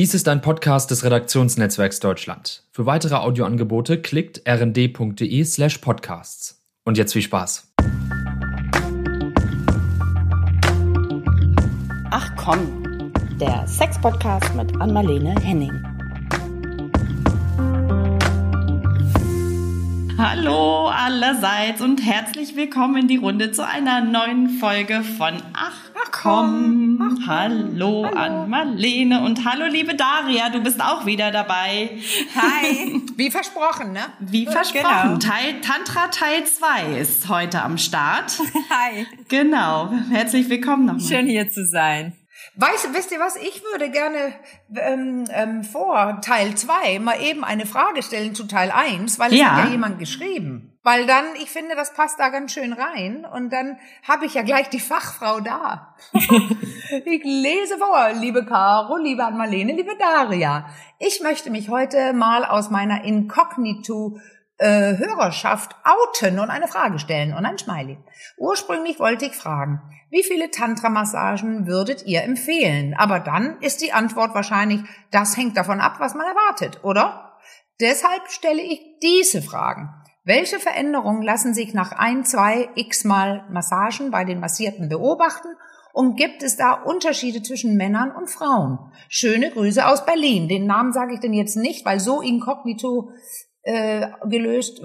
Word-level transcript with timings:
Dies 0.00 0.14
ist 0.14 0.28
ein 0.28 0.40
Podcast 0.40 0.90
des 0.90 1.04
Redaktionsnetzwerks 1.04 2.00
Deutschland. 2.00 2.64
Für 2.72 2.86
weitere 2.86 3.16
Audioangebote 3.16 4.00
klickt 4.00 4.40
rnd.de 4.48 5.44
slash 5.44 5.76
podcasts. 5.76 6.64
Und 6.86 6.96
jetzt 6.96 7.12
viel 7.12 7.20
Spaß. 7.20 7.70
Ach 12.10 12.34
komm, 12.36 13.12
der 13.38 13.66
Sex-Podcast 13.66 14.54
mit 14.54 14.74
Anmalene 14.80 15.34
Henning. 15.42 15.89
Hallo 20.22 20.88
allerseits 20.88 21.80
und 21.80 22.04
herzlich 22.04 22.54
willkommen 22.54 22.96
in 22.96 23.08
die 23.08 23.16
Runde 23.16 23.52
zu 23.52 23.66
einer 23.66 24.02
neuen 24.02 24.50
Folge 24.50 25.02
von 25.02 25.42
Ach, 25.54 25.72
Ach 25.94 26.10
komm. 26.12 27.24
Hallo, 27.26 28.04
hallo 28.04 28.04
an 28.04 28.50
Marlene 28.50 29.22
und 29.22 29.46
hallo 29.46 29.64
liebe 29.64 29.94
Daria, 29.94 30.50
du 30.50 30.60
bist 30.60 30.82
auch 30.82 31.06
wieder 31.06 31.30
dabei. 31.30 31.98
Hi, 32.36 33.00
wie 33.16 33.30
versprochen, 33.30 33.94
ne? 33.94 34.00
Wie 34.18 34.44
versprochen. 34.44 35.18
Genau. 35.18 35.32
Teil, 35.32 35.62
Tantra 35.62 36.08
Teil 36.08 36.44
2 36.44 36.98
ist 36.98 37.30
heute 37.30 37.62
am 37.62 37.78
Start. 37.78 38.38
Hi. 38.68 39.06
Genau, 39.28 39.90
herzlich 40.10 40.50
willkommen 40.50 40.84
nochmal. 40.84 41.02
Schön 41.02 41.28
hier 41.28 41.50
zu 41.50 41.64
sein. 41.64 42.12
Weißt, 42.60 42.92
wisst 42.92 43.10
ihr 43.10 43.20
was? 43.20 43.36
Ich 43.36 43.62
würde 43.64 43.90
gerne 43.90 44.34
ähm, 44.76 45.24
ähm, 45.32 45.64
vor 45.64 46.20
Teil 46.20 46.54
2 46.54 46.98
mal 46.98 47.18
eben 47.22 47.42
eine 47.42 47.64
Frage 47.64 48.02
stellen 48.02 48.34
zu 48.34 48.44
Teil 48.44 48.70
1, 48.70 49.18
weil 49.18 49.32
es 49.32 49.38
ja. 49.38 49.56
hat 49.56 49.64
ja 49.64 49.70
jemand 49.70 49.98
geschrieben. 49.98 50.78
Weil 50.82 51.06
dann, 51.06 51.24
ich 51.36 51.50
finde, 51.50 51.74
das 51.74 51.94
passt 51.94 52.20
da 52.20 52.28
ganz 52.28 52.52
schön 52.52 52.74
rein. 52.74 53.24
Und 53.24 53.50
dann 53.50 53.78
habe 54.06 54.26
ich 54.26 54.34
ja 54.34 54.42
gleich 54.42 54.68
die 54.68 54.78
Fachfrau 54.78 55.40
da. 55.40 55.94
ich 56.12 57.24
lese 57.24 57.78
vor, 57.78 58.10
liebe 58.12 58.44
Caro, 58.44 58.98
liebe 58.98 59.24
Anmalene, 59.24 59.72
liebe 59.72 59.96
Daria. 59.98 60.66
Ich 60.98 61.22
möchte 61.22 61.48
mich 61.48 61.70
heute 61.70 62.12
mal 62.12 62.44
aus 62.44 62.68
meiner 62.68 63.04
Inkognito 63.04 64.18
äh, 64.58 64.98
Hörerschaft 64.98 65.74
outen 65.84 66.38
und 66.38 66.50
eine 66.50 66.68
Frage 66.68 66.98
stellen 66.98 67.32
und 67.32 67.46
ein 67.46 67.56
Smiley. 67.56 67.96
Ursprünglich 68.36 69.00
wollte 69.00 69.24
ich 69.24 69.34
fragen, 69.34 69.80
wie 70.10 70.24
viele 70.24 70.50
Tantra-Massagen 70.50 71.66
würdet 71.66 72.04
ihr 72.04 72.22
empfehlen? 72.22 72.94
Aber 72.98 73.20
dann 73.20 73.58
ist 73.60 73.80
die 73.80 73.92
Antwort 73.92 74.34
wahrscheinlich, 74.34 74.80
das 75.10 75.36
hängt 75.36 75.56
davon 75.56 75.80
ab, 75.80 75.96
was 75.98 76.14
man 76.14 76.26
erwartet, 76.26 76.80
oder? 76.82 77.38
Deshalb 77.80 78.28
stelle 78.28 78.60
ich 78.60 78.80
diese 79.02 79.40
Fragen. 79.40 79.88
Welche 80.24 80.58
Veränderungen 80.58 81.22
lassen 81.22 81.54
sich 81.54 81.72
nach 81.74 81.92
ein, 81.92 82.24
zwei, 82.24 82.68
x 82.74 83.04
mal 83.04 83.46
Massagen 83.50 84.10
bei 84.10 84.24
den 84.24 84.40
Massierten 84.40 84.88
beobachten? 84.88 85.48
Und 85.92 86.16
gibt 86.16 86.42
es 86.42 86.56
da 86.56 86.72
Unterschiede 86.72 87.42
zwischen 87.42 87.76
Männern 87.76 88.12
und 88.12 88.30
Frauen? 88.30 88.78
Schöne 89.08 89.50
Grüße 89.50 89.86
aus 89.86 90.04
Berlin. 90.04 90.48
Den 90.48 90.66
Namen 90.66 90.92
sage 90.92 91.14
ich 91.14 91.20
denn 91.20 91.32
jetzt 91.32 91.56
nicht, 91.56 91.84
weil 91.84 91.98
so 91.98 92.20
inkognito 92.20 93.10
äh, 93.62 94.08
gelöst. 94.28 94.80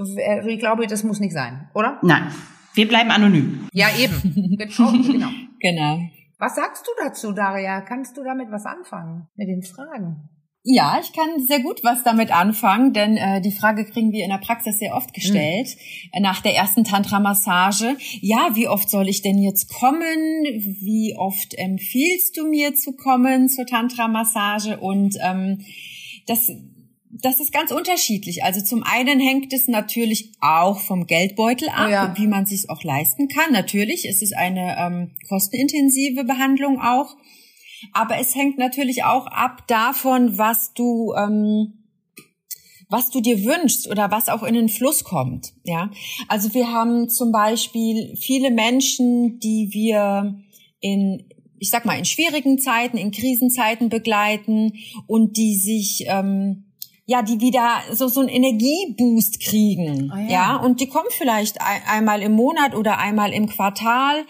Ich 0.45 0.59
glaube, 0.59 0.87
das 0.87 1.03
muss 1.03 1.19
nicht 1.19 1.33
sein, 1.33 1.69
oder? 1.73 1.99
Nein, 2.01 2.33
wir 2.75 2.87
bleiben 2.87 3.11
anonym. 3.11 3.67
Ja, 3.73 3.87
eben. 3.97 4.57
genau. 4.57 5.29
genau. 5.59 5.99
Was 6.37 6.55
sagst 6.55 6.85
du 6.85 6.91
dazu, 7.03 7.31
Daria? 7.31 7.81
Kannst 7.81 8.17
du 8.17 8.23
damit 8.23 8.51
was 8.51 8.65
anfangen 8.65 9.27
mit 9.35 9.47
den 9.47 9.63
Fragen? 9.63 10.29
Ja, 10.67 10.99
ich 10.99 11.13
kann 11.13 11.45
sehr 11.45 11.59
gut 11.59 11.83
was 11.83 12.03
damit 12.03 12.35
anfangen, 12.35 12.91
denn 12.91 13.17
äh, 13.17 13.39
die 13.39 13.51
Frage 13.51 13.85
kriegen 13.85 14.11
wir 14.11 14.23
in 14.23 14.31
der 14.31 14.39
Praxis 14.39 14.79
sehr 14.79 14.95
oft 14.95 15.13
gestellt 15.13 15.67
mhm. 16.11 16.23
nach 16.23 16.41
der 16.41 16.55
ersten 16.55 16.83
Tantra-Massage. 16.83 17.95
Ja, 18.19 18.49
wie 18.55 18.67
oft 18.67 18.89
soll 18.89 19.07
ich 19.07 19.21
denn 19.21 19.37
jetzt 19.37 19.71
kommen? 19.71 20.01
Wie 20.01 21.15
oft 21.19 21.53
empfiehlst 21.55 22.35
du 22.35 22.47
mir 22.47 22.73
zu 22.73 22.93
kommen 22.93 23.47
zur 23.47 23.67
Tantra-Massage? 23.67 24.79
Und 24.79 25.15
ähm, 25.21 25.63
das 26.25 26.51
das 27.09 27.39
ist 27.39 27.53
ganz 27.53 27.71
unterschiedlich. 27.71 28.43
Also 28.43 28.61
zum 28.61 28.83
einen 28.83 29.19
hängt 29.19 29.53
es 29.53 29.67
natürlich 29.67 30.31
auch 30.41 30.79
vom 30.79 31.07
Geldbeutel 31.07 31.69
ab, 31.69 31.87
oh 31.87 31.91
ja. 31.91 32.13
wie 32.17 32.27
man 32.27 32.45
sich 32.45 32.69
auch 32.69 32.83
leisten 32.83 33.27
kann. 33.27 33.51
Natürlich 33.51 34.05
ist 34.05 34.21
es 34.21 34.33
eine 34.33 34.75
ähm, 34.77 35.11
kostenintensive 35.29 36.23
Behandlung 36.23 36.79
auch, 36.81 37.15
aber 37.93 38.17
es 38.19 38.35
hängt 38.35 38.57
natürlich 38.57 39.03
auch 39.03 39.27
ab 39.27 39.67
davon, 39.67 40.37
was 40.37 40.73
du 40.73 41.13
ähm, 41.13 41.81
was 42.87 43.09
du 43.09 43.19
dir 43.19 43.43
wünschst 43.43 43.89
oder 43.89 44.11
was 44.11 44.29
auch 44.29 44.43
in 44.43 44.53
den 44.53 44.69
Fluss 44.69 45.03
kommt. 45.03 45.53
Ja, 45.63 45.89
also 46.27 46.53
wir 46.53 46.71
haben 46.71 47.09
zum 47.09 47.31
Beispiel 47.31 48.15
viele 48.15 48.51
Menschen, 48.51 49.39
die 49.39 49.69
wir 49.71 50.43
in 50.81 51.25
ich 51.57 51.69
sag 51.69 51.85
mal 51.85 51.97
in 51.97 52.05
schwierigen 52.05 52.59
Zeiten, 52.59 52.97
in 52.97 53.11
Krisenzeiten 53.11 53.89
begleiten 53.89 54.73
und 55.07 55.37
die 55.37 55.55
sich 55.55 56.03
ähm, 56.07 56.64
ja, 57.05 57.21
die 57.21 57.39
wieder 57.39 57.81
so 57.91 58.07
so 58.07 58.19
einen 58.19 58.29
Energieboost 58.29 59.39
kriegen, 59.39 60.11
oh 60.13 60.17
ja. 60.17 60.27
ja. 60.27 60.55
und 60.55 60.79
die 60.79 60.87
kommen 60.87 61.09
vielleicht 61.11 61.61
ein, 61.61 61.81
einmal 61.87 62.21
im 62.21 62.33
Monat 62.33 62.75
oder 62.75 62.97
einmal 62.97 63.31
im 63.31 63.47
Quartal, 63.47 64.25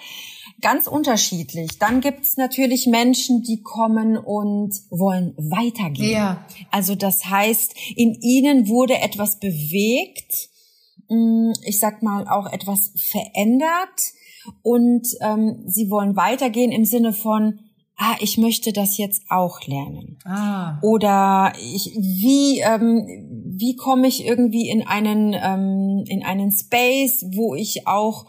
ganz 0.62 0.88
unterschiedlich. 0.88 1.80
Dann 1.80 2.02
gibt's 2.02 2.38
natürlich 2.38 2.88
Menschen, 2.88 3.44
die 3.44 3.62
kommen 3.62 4.18
und 4.18 4.74
wollen 4.90 5.34
weitergehen. 5.38 6.12
Ja. 6.12 6.46
Also 6.72 6.96
das 6.96 7.26
heißt, 7.26 7.76
in 7.96 8.14
ihnen 8.22 8.68
wurde 8.68 9.00
etwas 9.00 9.40
bewegt, 9.40 10.50
mm, 11.10 11.52
ich 11.64 11.80
sag 11.80 12.04
mal 12.04 12.28
auch 12.28 12.52
etwas 12.52 12.92
verändert 12.96 14.14
und 14.64 15.08
ähm, 15.22 15.64
sie 15.68 15.90
wollen 15.90 16.16
weitergehen 16.16 16.72
im 16.72 16.86
Sinne 16.86 17.14
von 17.14 17.60
ah, 17.98 18.16
ich 18.20 18.38
möchte 18.38 18.74
das 18.74 18.98
jetzt 18.98 19.24
auch 19.30 19.62
lernen. 19.68 20.18
Ah. 20.26 20.80
Oder 20.82 21.54
ich, 21.60 21.96
wie, 21.98 22.60
ähm, 22.60 23.06
wie 23.58 23.76
komme 23.76 24.08
ich 24.08 24.26
irgendwie 24.26 24.70
in 24.70 24.86
einen, 24.86 25.34
ähm, 25.34 26.04
in 26.08 26.24
einen 26.24 26.52
Space, 26.52 27.26
wo 27.32 27.56
ich 27.56 27.88
auch, 27.88 28.26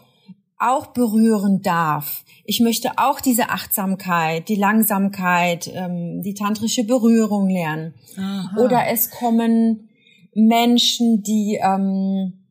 auch 0.57 0.87
berühren 0.87 1.61
darf. 1.61 2.23
Ich 2.43 2.61
möchte 2.61 2.97
auch 2.97 3.19
diese 3.19 3.49
Achtsamkeit, 3.49 4.49
die 4.49 4.55
Langsamkeit, 4.55 5.69
ähm, 5.73 6.21
die 6.23 6.33
tantrische 6.33 6.83
Berührung 6.83 7.49
lernen. 7.49 7.93
Aha. 8.17 8.55
Oder 8.59 8.87
es 8.87 9.11
kommen 9.11 9.89
Menschen, 10.33 11.23
die, 11.23 11.59
ähm, 11.61 12.45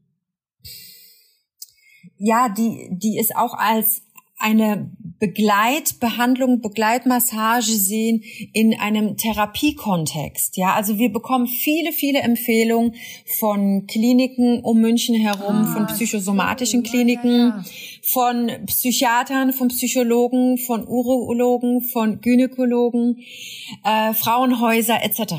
ja, 2.18 2.48
die, 2.48 2.88
die 2.92 3.18
es 3.18 3.34
auch 3.34 3.54
als 3.54 4.02
eine 4.38 4.90
Begleitbehandlung, 5.18 6.60
Begleitmassage 6.60 7.72
sehen 7.72 8.22
in 8.52 8.78
einem 8.78 9.16
Therapiekontext. 9.16 10.56
Ja, 10.56 10.74
also 10.74 10.98
wir 10.98 11.10
bekommen 11.10 11.46
viele, 11.46 11.92
viele 11.92 12.20
Empfehlungen 12.20 12.94
von 13.38 13.86
Kliniken 13.86 14.60
um 14.60 14.80
München 14.80 15.14
herum, 15.14 15.64
ah, 15.64 15.72
von 15.72 15.86
psychosomatischen 15.86 16.82
Kliniken, 16.82 17.30
ja, 17.30 17.48
ja. 17.48 17.64
von 18.02 18.50
Psychiatern, 18.66 19.52
von 19.52 19.68
Psychologen, 19.68 20.58
von 20.58 20.86
Urologen, 20.86 21.80
von 21.80 22.20
Gynäkologen, 22.20 23.20
äh, 23.84 24.12
Frauenhäuser 24.12 25.02
etc. 25.02 25.34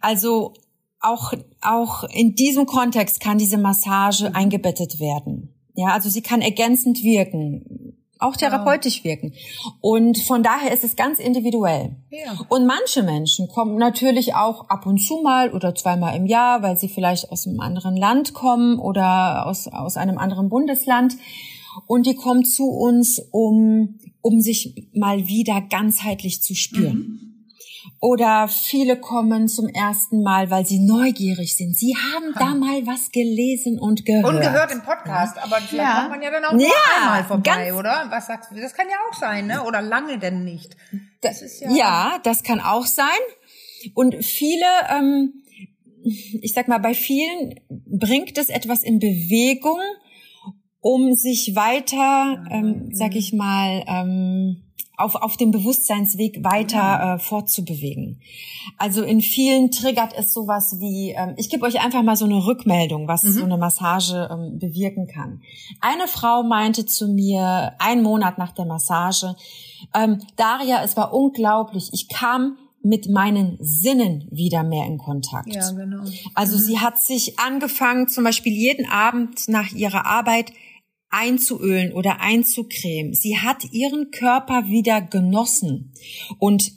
Also 0.00 0.54
auch, 1.00 1.32
auch 1.60 2.04
in 2.04 2.34
diesem 2.34 2.66
Kontext 2.66 3.20
kann 3.20 3.38
diese 3.38 3.58
Massage 3.58 4.34
eingebettet 4.34 5.00
werden. 5.00 5.54
Ja, 5.74 5.88
also 5.88 6.10
sie 6.10 6.20
kann 6.20 6.42
ergänzend 6.42 7.02
wirken 7.02 7.89
auch 8.20 8.36
therapeutisch 8.36 9.02
wirken. 9.04 9.32
Und 9.80 10.18
von 10.18 10.42
daher 10.42 10.72
ist 10.72 10.84
es 10.84 10.96
ganz 10.96 11.18
individuell. 11.18 11.96
Ja. 12.10 12.38
Und 12.48 12.66
manche 12.66 13.02
Menschen 13.02 13.48
kommen 13.48 13.76
natürlich 13.76 14.34
auch 14.34 14.68
ab 14.68 14.86
und 14.86 14.98
zu 14.98 15.22
mal 15.22 15.52
oder 15.52 15.74
zweimal 15.74 16.16
im 16.16 16.26
Jahr, 16.26 16.62
weil 16.62 16.76
sie 16.76 16.88
vielleicht 16.88 17.30
aus 17.32 17.46
einem 17.46 17.60
anderen 17.60 17.96
Land 17.96 18.34
kommen 18.34 18.78
oder 18.78 19.46
aus, 19.46 19.68
aus 19.68 19.96
einem 19.96 20.18
anderen 20.18 20.48
Bundesland. 20.48 21.16
Und 21.86 22.06
die 22.06 22.14
kommen 22.14 22.44
zu 22.44 22.68
uns, 22.68 23.20
um, 23.30 23.98
um 24.20 24.40
sich 24.40 24.88
mal 24.92 25.28
wieder 25.28 25.60
ganzheitlich 25.60 26.42
zu 26.42 26.54
spüren. 26.54 26.96
Mhm. 26.96 27.29
Oder 28.00 28.48
viele 28.48 28.98
kommen 28.98 29.48
zum 29.48 29.68
ersten 29.68 30.22
Mal, 30.22 30.50
weil 30.50 30.66
sie 30.66 30.78
neugierig 30.78 31.56
sind. 31.56 31.76
Sie 31.76 31.94
haben 31.96 32.34
da 32.38 32.54
mal 32.54 32.86
was 32.86 33.10
gelesen 33.10 33.78
und 33.78 34.04
gehört. 34.04 34.24
Und 34.26 34.40
gehört 34.40 34.72
im 34.72 34.82
Podcast, 34.82 35.38
aber 35.38 35.56
vielleicht 35.56 35.74
ja. 35.74 36.00
kommt 36.00 36.10
man 36.10 36.22
ja 36.22 36.30
dann 36.30 36.44
auch 36.44 36.52
nur 36.52 36.62
ja, 36.62 36.70
einmal 37.00 37.24
vorbei, 37.24 37.74
oder? 37.74 38.06
Was 38.10 38.26
sagst 38.26 38.50
du? 38.50 38.60
Das 38.60 38.74
kann 38.74 38.86
ja 38.88 38.96
auch 39.08 39.14
sein, 39.14 39.46
ne? 39.46 39.64
Oder 39.64 39.82
lange 39.82 40.18
denn 40.18 40.44
nicht? 40.44 40.76
Das 41.20 41.42
ist 41.42 41.60
ja, 41.60 41.70
ja, 41.70 42.18
das 42.22 42.42
kann 42.42 42.60
auch 42.60 42.86
sein. 42.86 43.06
Und 43.94 44.24
viele, 44.24 44.66
ähm, 44.90 45.42
ich 46.02 46.52
sag 46.54 46.68
mal, 46.68 46.78
bei 46.78 46.94
vielen 46.94 47.60
bringt 47.68 48.38
es 48.38 48.48
etwas 48.48 48.82
in 48.82 48.98
Bewegung, 48.98 49.80
um 50.80 51.12
sich 51.14 51.54
weiter, 51.54 52.44
ähm, 52.50 52.88
sag 52.92 53.14
ich 53.14 53.32
mal, 53.32 53.84
ähm, 53.86 54.62
auf, 55.00 55.14
auf 55.14 55.36
dem 55.36 55.50
Bewusstseinsweg 55.50 56.44
weiter 56.44 57.14
äh, 57.14 57.18
fortzubewegen. 57.18 58.20
Also 58.78 59.02
in 59.02 59.20
vielen 59.20 59.70
triggert 59.70 60.12
es 60.16 60.32
sowas 60.32 60.76
wie, 60.78 61.10
ähm, 61.10 61.34
ich 61.36 61.50
gebe 61.50 61.64
euch 61.64 61.80
einfach 61.80 62.02
mal 62.02 62.16
so 62.16 62.24
eine 62.24 62.46
Rückmeldung, 62.46 63.08
was 63.08 63.22
mhm. 63.22 63.32
so 63.32 63.44
eine 63.44 63.56
Massage 63.56 64.28
ähm, 64.30 64.58
bewirken 64.58 65.06
kann. 65.06 65.42
Eine 65.80 66.08
Frau 66.08 66.42
meinte 66.42 66.86
zu 66.86 67.08
mir, 67.08 67.74
einen 67.78 68.02
Monat 68.02 68.38
nach 68.38 68.52
der 68.52 68.66
Massage, 68.66 69.34
ähm, 69.94 70.20
Daria, 70.36 70.82
es 70.84 70.96
war 70.96 71.12
unglaublich, 71.12 71.90
ich 71.92 72.08
kam 72.08 72.56
mit 72.82 73.08
meinen 73.10 73.58
Sinnen 73.60 74.26
wieder 74.30 74.62
mehr 74.62 74.86
in 74.86 74.98
Kontakt. 74.98 75.54
Ja, 75.54 75.70
genau. 75.70 76.02
Also 76.34 76.56
mhm. 76.56 76.60
sie 76.60 76.78
hat 76.78 77.00
sich 77.00 77.38
angefangen, 77.38 78.08
zum 78.08 78.24
Beispiel 78.24 78.52
jeden 78.52 78.88
Abend 78.90 79.48
nach 79.48 79.72
ihrer 79.72 80.06
Arbeit 80.06 80.52
einzuölen 81.10 81.92
oder 81.92 82.20
einzucremen. 82.20 83.14
Sie 83.14 83.38
hat 83.38 83.72
ihren 83.72 84.10
Körper 84.10 84.68
wieder 84.68 85.00
genossen 85.00 85.92
und 86.38 86.72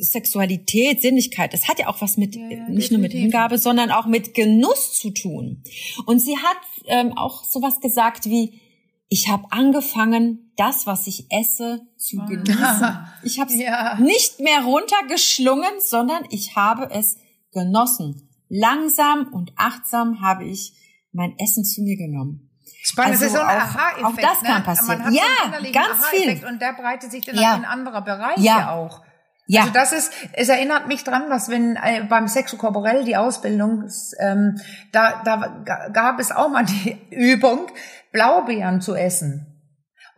Sexualität, 0.00 1.00
Sinnlichkeit, 1.00 1.52
das 1.52 1.68
hat 1.68 1.78
ja 1.78 1.88
auch 1.88 2.00
was 2.00 2.16
mit, 2.16 2.34
ja, 2.34 2.48
ja, 2.48 2.68
nicht 2.68 2.90
nur 2.90 3.00
mit 3.00 3.12
Hingabe, 3.12 3.58
sondern 3.58 3.90
auch 3.90 4.06
mit 4.06 4.34
Genuss 4.34 4.94
zu 4.94 5.10
tun. 5.10 5.62
Und 6.06 6.20
sie 6.20 6.36
hat 6.36 6.56
ähm, 6.86 7.16
auch 7.16 7.44
sowas 7.44 7.80
gesagt 7.80 8.26
wie, 8.26 8.60
ich 9.08 9.28
habe 9.28 9.44
angefangen, 9.50 10.52
das, 10.56 10.86
was 10.86 11.06
ich 11.06 11.26
esse, 11.30 11.80
zu 11.96 12.18
genießen. 12.18 12.98
Ich 13.22 13.40
habe 13.40 13.50
es 13.50 13.60
ja. 13.60 13.98
nicht 13.98 14.40
mehr 14.40 14.62
runtergeschlungen, 14.62 15.80
sondern 15.80 16.24
ich 16.30 16.56
habe 16.56 16.88
es 16.90 17.16
genossen. 17.52 18.28
Langsam 18.48 19.32
und 19.32 19.52
achtsam 19.56 20.22
habe 20.22 20.44
ich 20.44 20.74
mein 21.12 21.36
Essen 21.38 21.64
zu 21.64 21.82
mir 21.82 21.96
genommen. 21.96 22.49
Spannend, 22.82 23.12
also 23.12 23.24
das 23.24 23.32
ist 23.32 23.38
so 23.38 23.44
ein 23.44 23.58
Aha-Effekt. 23.58 24.04
Auch 24.04 24.16
das 24.16 24.42
kann 24.42 24.58
ne? 24.58 24.64
passieren. 24.64 25.12
ja, 25.12 25.70
ganz 25.72 26.06
viel. 26.08 26.46
Und 26.46 26.62
der 26.62 26.72
breitet 26.72 27.10
sich 27.10 27.26
dann 27.26 27.34
ja. 27.36 27.54
in 27.54 27.64
anderer 27.64 28.00
Bereiche 28.00 28.40
ja. 28.40 28.70
auch. 28.70 29.02
Ja. 29.46 29.62
Also 29.62 29.72
das 29.72 29.92
ist, 29.92 30.12
es 30.32 30.48
erinnert 30.48 30.86
mich 30.86 31.02
dran, 31.02 31.28
dass 31.28 31.50
wenn 31.50 31.74
äh, 31.74 32.04
beim 32.08 32.28
Sexo 32.28 32.56
Corporell 32.56 33.04
die 33.04 33.16
Ausbildung, 33.16 33.84
ähm, 34.20 34.60
da, 34.92 35.22
da 35.24 35.88
gab 35.92 36.20
es 36.20 36.30
auch 36.30 36.48
mal 36.48 36.64
die 36.64 36.96
Übung, 37.10 37.66
Blaubeeren 38.12 38.80
zu 38.80 38.94
essen. 38.94 39.49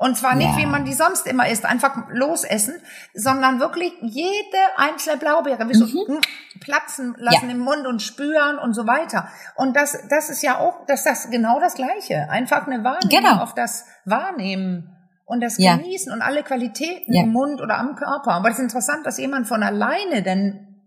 Und 0.02 0.16
zwar 0.16 0.34
nicht, 0.34 0.50
ja. 0.50 0.56
wie 0.56 0.66
man 0.66 0.84
die 0.84 0.94
sonst 0.94 1.28
immer 1.28 1.48
isst, 1.48 1.64
einfach 1.64 2.08
losessen, 2.10 2.74
sondern 3.14 3.60
wirklich 3.60 3.92
jede 4.00 4.58
einzelne 4.76 5.16
Blaubeere, 5.16 5.68
wie 5.68 5.74
so 5.74 5.86
mhm. 5.86 6.18
platzen 6.58 7.14
lassen 7.18 7.48
ja. 7.48 7.54
im 7.54 7.60
Mund 7.60 7.86
und 7.86 8.02
spüren 8.02 8.58
und 8.58 8.74
so 8.74 8.88
weiter. 8.88 9.28
Und 9.54 9.76
das, 9.76 9.96
das 10.10 10.28
ist 10.28 10.42
ja 10.42 10.58
auch, 10.58 10.86
das 10.88 11.06
ist 11.06 11.30
genau 11.30 11.60
das 11.60 11.74
Gleiche. 11.74 12.28
Einfach 12.30 12.66
eine 12.66 12.82
Wahrnehmung 12.82 13.22
genau. 13.22 13.44
auf 13.44 13.54
das 13.54 13.84
Wahrnehmen 14.04 14.90
und 15.24 15.40
das 15.40 15.56
ja. 15.58 15.76
Genießen 15.76 16.12
und 16.12 16.20
alle 16.20 16.42
Qualitäten 16.42 17.14
im 17.14 17.28
Mund 17.30 17.60
oder 17.60 17.78
am 17.78 17.94
Körper. 17.94 18.32
Aber 18.32 18.48
es 18.48 18.56
ist 18.56 18.64
interessant, 18.64 19.06
dass 19.06 19.18
jemand 19.18 19.46
von 19.46 19.62
alleine 19.62 20.24
denn 20.24 20.82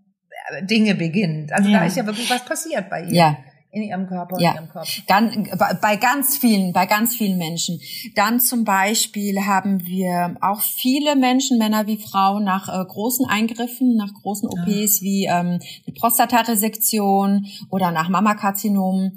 äh, 0.49 0.65
Dinge 0.65 0.93
beginnt. 0.93 1.53
Also 1.53 1.71
da 1.71 1.85
ist 1.85 1.95
ja 1.95 2.05
wirklich 2.05 2.29
was 2.29 2.43
passiert 2.43 2.89
bei 2.89 3.03
ihr. 3.03 3.13
Ja 3.13 3.37
in 3.75 3.83
ihrem 3.83 4.07
Körper 4.07 4.39
ja. 4.39 4.51
in 4.51 4.55
ihrem 4.55 4.69
Kopf. 4.69 5.01
Ganz, 5.05 5.35
bei 5.81 5.97
ganz 5.97 6.37
vielen, 6.37 6.71
bei 6.71 6.85
ganz 6.85 7.13
vielen 7.13 7.37
Menschen. 7.37 7.81
Dann 8.15 8.39
zum 8.39 8.63
Beispiel 8.63 9.45
haben 9.45 9.85
wir 9.85 10.37
auch 10.39 10.61
viele 10.61 11.17
Menschen, 11.17 11.57
Männer 11.57 11.85
wie 11.85 11.97
Frauen, 11.97 12.45
nach 12.45 12.69
äh, 12.69 12.85
großen 12.85 13.25
Eingriffen, 13.25 13.97
nach 13.97 14.13
großen 14.13 14.47
OPs 14.47 15.01
ja. 15.01 15.05
wie 15.05 15.25
ähm, 15.25 15.59
Prostataresektion 15.99 17.47
oder 17.69 17.91
nach 17.91 18.07
Mammakarzinom. 18.07 19.11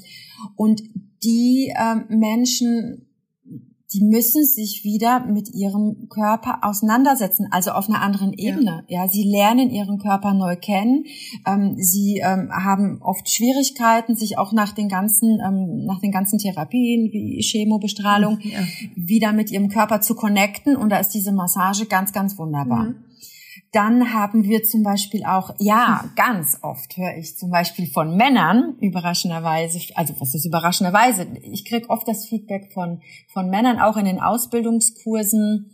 Und 0.57 0.83
die 1.23 1.73
ähm, 1.79 2.07
Menschen 2.09 3.08
die 3.95 4.05
müssen 4.05 4.45
sich 4.45 4.85
wieder 4.85 5.21
mit 5.21 5.55
ihrem 5.55 6.09
Körper 6.11 6.59
auseinandersetzen, 6.63 7.49
also 7.51 7.71
auf 7.71 7.89
einer 7.89 8.03
anderen 8.03 8.35
Ebene. 8.35 8.85
Ja, 8.89 9.05
ja 9.05 9.09
sie 9.09 9.23
lernen 9.23 9.71
ihren 9.71 9.99
Körper 9.99 10.35
neu 10.35 10.57
kennen. 10.57 11.07
Ähm, 11.47 11.77
sie 11.79 12.19
ähm, 12.23 12.51
haben 12.53 13.01
oft 13.01 13.31
Schwierigkeiten, 13.31 14.15
sich 14.15 14.37
auch 14.37 14.53
nach 14.53 14.73
den 14.73 14.91
ganzen, 14.91 15.41
ähm, 15.41 15.87
nach 15.87 16.01
den 16.01 16.13
ganzen 16.13 16.39
Therapien 16.39 17.11
wie 17.13 17.41
Chemobestrahlung 17.43 18.39
ja. 18.43 18.61
wieder 18.95 19.33
mit 19.33 19.51
ihrem 19.51 19.69
Körper 19.69 20.03
zu 20.03 20.15
connecten. 20.15 20.77
Und 20.77 20.91
da 20.91 20.99
ist 20.99 21.15
diese 21.15 21.33
Massage 21.33 21.87
ganz, 21.87 22.13
ganz 22.13 22.37
wunderbar. 22.37 22.85
Mhm. 22.85 23.08
Dann 23.73 24.15
haben 24.15 24.45
wir 24.45 24.63
zum 24.63 24.83
Beispiel 24.83 25.25
auch, 25.25 25.55
ja, 25.59 26.09
ganz 26.17 26.59
oft 26.63 26.97
höre 26.97 27.19
ich 27.19 27.37
zum 27.37 27.51
Beispiel 27.51 27.87
von 27.87 28.17
Männern, 28.17 28.77
überraschenderweise, 28.81 29.79
also 29.95 30.15
was 30.19 30.35
ist 30.35 30.47
überraschenderweise? 30.47 31.27
Ich 31.43 31.67
kriege 31.67 31.91
oft 31.91 32.09
das 32.09 32.27
Feedback 32.27 32.73
von, 32.73 33.03
von 33.33 33.51
Männern, 33.51 33.79
auch 33.79 33.97
in 33.97 34.07
den 34.07 34.21
Ausbildungskursen. 34.21 35.71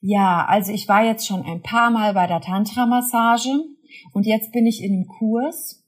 Ja, 0.00 0.46
also 0.46 0.72
ich 0.72 0.88
war 0.88 1.04
jetzt 1.04 1.26
schon 1.26 1.42
ein 1.42 1.60
paar 1.62 1.90
Mal 1.90 2.14
bei 2.14 2.26
der 2.26 2.40
Tantra-Massage 2.40 3.50
und 4.12 4.26
jetzt 4.26 4.50
bin 4.52 4.66
ich 4.66 4.82
in 4.82 4.92
dem 4.92 5.06
Kurs 5.06 5.84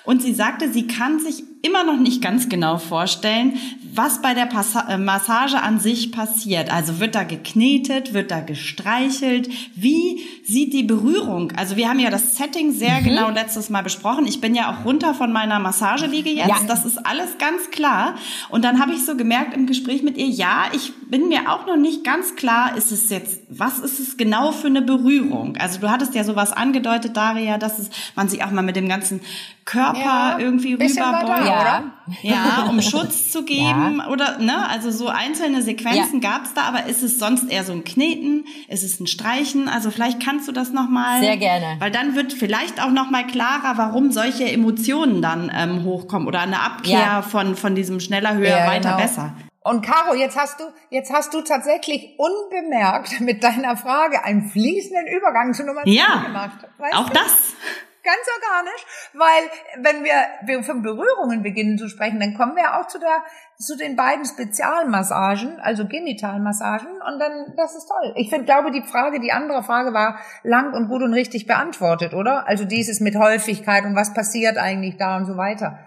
und 0.03 0.21
sie 0.21 0.33
sagte, 0.33 0.69
sie 0.73 0.87
kann 0.87 1.19
sich 1.19 1.45
immer 1.63 1.85
noch 1.85 1.97
nicht 1.97 2.21
ganz 2.21 2.49
genau 2.49 2.77
vorstellen, 2.77 3.57
was 3.95 4.21
bei 4.21 4.33
der 4.33 4.47
Passa 4.47 4.89
äh, 4.89 4.97
Massage 4.97 5.61
an 5.61 5.79
sich 5.79 6.11
passiert. 6.11 6.71
Also 6.73 6.99
wird 6.99 7.15
da 7.15 7.23
geknetet, 7.23 8.13
wird 8.13 8.31
da 8.31 8.41
gestreichelt? 8.41 9.49
Wie 9.73 10.19
sieht 10.43 10.73
die 10.73 10.83
Berührung? 10.83 11.53
Also 11.55 11.77
wir 11.77 11.87
haben 11.87 11.99
ja 11.99 12.09
das 12.09 12.35
Setting 12.35 12.73
sehr 12.73 12.99
mhm. 12.99 13.05
genau 13.05 13.29
letztes 13.29 13.69
Mal 13.69 13.81
besprochen. 13.81 14.27
Ich 14.27 14.32
bin 14.41 14.55
ja 14.55 14.71
auch 14.71 14.85
runter 14.85 15.13
von 15.13 15.31
meiner 15.31 15.59
Massageliege 15.59 16.29
jetzt. 16.29 16.47
Ja. 16.47 16.57
Das 16.67 16.85
ist 16.85 17.05
alles 17.05 17.37
ganz 17.37 17.71
klar. 17.71 18.15
Und 18.49 18.63
dann 18.63 18.79
habe 18.79 18.93
ich 18.93 19.05
so 19.05 19.15
gemerkt 19.15 19.53
im 19.53 19.65
Gespräch 19.65 20.03
mit 20.03 20.17
ihr, 20.17 20.27
ja, 20.27 20.65
ich 20.73 20.93
bin 21.09 21.27
mir 21.27 21.51
auch 21.51 21.65
noch 21.67 21.77
nicht 21.77 22.03
ganz 22.03 22.35
klar, 22.35 22.75
ist 22.75 22.91
es 22.91 23.09
jetzt, 23.09 23.41
was 23.49 23.79
ist 23.79 23.99
es 23.99 24.17
genau 24.17 24.51
für 24.51 24.67
eine 24.67 24.81
Berührung? 24.81 25.57
Also 25.57 25.79
du 25.79 25.89
hattest 25.89 26.15
ja 26.15 26.23
sowas 26.23 26.51
angedeutet, 26.51 27.15
Daria, 27.17 27.57
dass 27.57 27.79
es, 27.79 27.89
man 28.15 28.29
sich 28.29 28.43
auch 28.43 28.51
mal 28.51 28.63
mit 28.63 28.75
dem 28.75 28.87
ganzen 28.87 29.21
Körper 29.65 29.99
ja, 29.99 30.37
irgendwie 30.39 30.73
rüberbeugt. 30.73 31.45
Ja. 31.45 31.83
ja, 32.21 32.65
um 32.69 32.81
Schutz 32.81 33.31
zu 33.31 33.43
geben 33.45 33.97
ja. 33.99 34.07
oder 34.09 34.37
ne, 34.39 34.67
also 34.69 34.91
so 34.91 35.07
einzelne 35.07 35.61
Sequenzen 35.61 36.21
ja. 36.21 36.31
gab 36.31 36.45
es 36.45 36.53
da, 36.53 36.63
aber 36.63 36.85
ist 36.85 37.01
es 37.01 37.17
sonst 37.19 37.49
eher 37.49 37.63
so 37.63 37.71
ein 37.71 37.83
Kneten, 37.83 38.45
ist 38.67 38.83
es 38.83 38.99
ein 38.99 39.07
Streichen? 39.07 39.69
Also 39.69 39.89
vielleicht 39.91 40.23
kannst 40.23 40.47
du 40.47 40.51
das 40.51 40.71
noch 40.71 40.89
mal 40.89 41.21
Sehr 41.21 41.37
gerne. 41.37 41.77
Weil 41.79 41.91
dann 41.91 42.15
wird 42.15 42.33
vielleicht 42.33 42.83
auch 42.83 42.91
noch 42.91 43.09
mal 43.09 43.25
klarer, 43.25 43.77
warum 43.77 44.11
solche 44.11 44.45
Emotionen 44.51 45.21
dann 45.21 45.51
ähm, 45.55 45.85
hochkommen 45.85 46.27
oder 46.27 46.41
eine 46.41 46.59
Abkehr 46.61 47.23
von 47.23 47.55
von 47.55 47.75
diesem 47.75 47.99
schneller, 47.99 48.35
höher, 48.35 48.67
weiter, 48.67 48.91
genau. 48.91 49.01
besser. 49.01 49.33
Und 49.63 49.81
Caro, 49.85 50.13
jetzt 50.13 50.37
hast 50.37 50.59
du, 50.59 50.65
jetzt 50.89 51.11
hast 51.13 51.33
du 51.33 51.41
tatsächlich 51.41 52.15
unbemerkt 52.17 53.21
mit 53.21 53.43
deiner 53.43 53.77
Frage 53.77 54.23
einen 54.23 54.49
fließenden 54.49 55.07
Übergang 55.07 55.53
zu 55.53 55.63
Nummer 55.63 55.83
zwei 55.83 55.91
ja, 55.91 56.23
gemacht. 56.25 56.57
Weißt 56.77 56.95
auch 56.95 57.09
du? 57.09 57.13
das. 57.13 57.55
Ganz 58.03 58.27
organisch, 58.35 58.85
weil 59.13 59.49
wenn 59.81 60.03
wir 60.03 60.63
von 60.63 60.81
Berührungen 60.81 61.41
beginnen 61.41 61.77
zu 61.77 61.87
sprechen, 61.87 62.19
dann 62.19 62.33
kommen 62.33 62.53
wir 62.57 62.77
auch 62.77 62.87
zu 62.87 62.99
der, 62.99 63.23
zu 63.57 63.77
den 63.77 63.95
beiden 63.95 64.25
Spezialmassagen, 64.25 65.61
also 65.61 65.87
Genitalmassagen, 65.87 66.89
und 66.91 67.19
dann, 67.19 67.53
das 67.55 67.75
ist 67.75 67.87
toll. 67.87 68.13
Ich 68.17 68.29
finde, 68.29 68.43
glaube, 68.43 68.71
die 68.71 68.81
Frage, 68.81 69.21
die 69.21 69.31
andere 69.31 69.63
Frage 69.63 69.93
war 69.93 70.19
lang 70.43 70.73
und 70.73 70.89
gut 70.89 71.01
und 71.01 71.13
richtig 71.13 71.47
beantwortet, 71.47 72.13
oder? 72.13 72.45
Also 72.45 72.65
dieses 72.65 72.99
mit 72.99 73.15
Häufigkeit 73.15 73.85
und 73.85 73.95
was 73.95 74.13
passiert 74.13 74.57
eigentlich 74.57 74.97
da 74.97 75.15
und 75.15 75.25
so 75.25 75.37
weiter. 75.37 75.79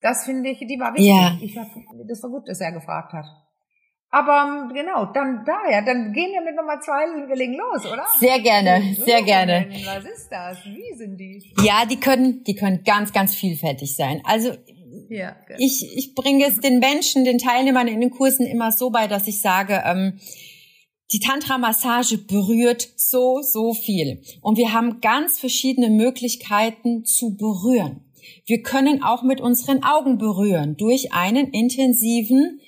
Das 0.00 0.24
finde 0.24 0.50
ich, 0.50 0.60
die 0.60 0.78
war 0.78 0.94
wichtig. 0.94 1.08
Ja. 1.08 1.32
Ich 1.40 1.58
hab, 1.58 1.66
das 2.08 2.22
war 2.22 2.30
gut, 2.30 2.48
dass 2.48 2.60
er 2.60 2.70
gefragt 2.70 3.12
hat. 3.12 3.26
Aber 4.10 4.68
ähm, 4.68 4.74
genau, 4.74 5.06
dann 5.06 5.44
daher, 5.44 5.82
dann 5.84 6.12
gehen 6.12 6.32
wir 6.32 6.40
mit 6.40 6.56
Nummer 6.56 6.80
zwei, 6.80 7.06
wir 7.28 7.36
legen 7.36 7.54
los, 7.54 7.84
oder? 7.84 8.04
Sehr 8.18 8.38
gerne, 8.40 8.94
sehr 9.04 9.22
gerne. 9.22 9.68
Was 9.84 10.04
ist 10.04 10.28
das? 10.30 10.58
Wie 10.64 10.96
sind 10.96 11.18
die? 11.18 11.42
Ja, 11.62 11.84
die 11.84 11.98
können, 11.98 12.44
die 12.44 12.54
können 12.54 12.82
ganz, 12.84 13.12
ganz 13.12 13.34
vielfältig 13.34 13.96
sein. 13.96 14.22
Also 14.24 14.52
ja, 15.08 15.36
ich, 15.58 15.86
ich 15.94 16.14
bringe 16.14 16.46
es 16.46 16.60
den 16.60 16.78
Menschen, 16.78 17.24
den 17.24 17.38
Teilnehmern 17.38 17.88
in 17.88 18.00
den 18.00 18.10
Kursen 18.10 18.46
immer 18.46 18.72
so 18.72 18.90
bei, 18.90 19.06
dass 19.06 19.28
ich 19.28 19.40
sage, 19.40 19.82
ähm, 19.84 20.18
die 21.12 21.20
Tantra-Massage 21.20 22.18
berührt 22.18 22.88
so, 22.96 23.40
so 23.42 23.74
viel. 23.74 24.22
Und 24.40 24.58
wir 24.58 24.72
haben 24.72 25.00
ganz 25.00 25.38
verschiedene 25.38 25.90
Möglichkeiten 25.90 27.04
zu 27.04 27.36
berühren. 27.36 28.04
Wir 28.44 28.62
können 28.62 29.02
auch 29.04 29.22
mit 29.22 29.40
unseren 29.40 29.84
Augen 29.84 30.18
berühren 30.18 30.76
durch 30.76 31.12
einen 31.12 31.50
intensiven 31.50 32.60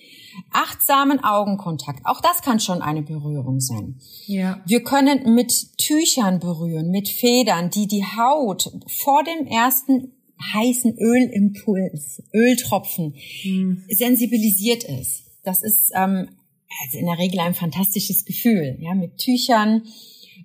achtsamen 0.53 1.23
Augenkontakt. 1.23 2.01
Auch 2.05 2.21
das 2.21 2.43
kann 2.43 2.61
schon 2.61 2.83
eine 2.83 3.03
Berührung 3.03 3.61
sein. 3.61 4.01
Ja. 4.27 4.61
Wir 4.67 4.83
können 4.83 5.35
mit 5.35 5.79
Tüchern 5.79 6.41
berühren, 6.41 6.91
mit 6.91 7.09
Federn, 7.09 7.71
die 7.71 7.87
die 7.87 8.05
Haut 8.05 8.71
vor 8.87 9.23
dem 9.25 9.47
ersten 9.47 10.13
heißen 10.55 10.97
Ölimpuls, 10.99 12.23
Öltropfen, 12.33 13.15
mhm. 13.45 13.85
sensibilisiert 13.89 14.85
ist. 14.85 15.25
Das 15.43 15.63
ist 15.63 15.91
ähm, 15.95 16.29
also 16.83 16.99
in 16.99 17.07
der 17.07 17.19
Regel 17.19 17.41
ein 17.41 17.55
fantastisches 17.55 18.25
Gefühl, 18.25 18.77
ja, 18.81 18.95
mit 18.95 19.19
Tüchern, 19.19 19.83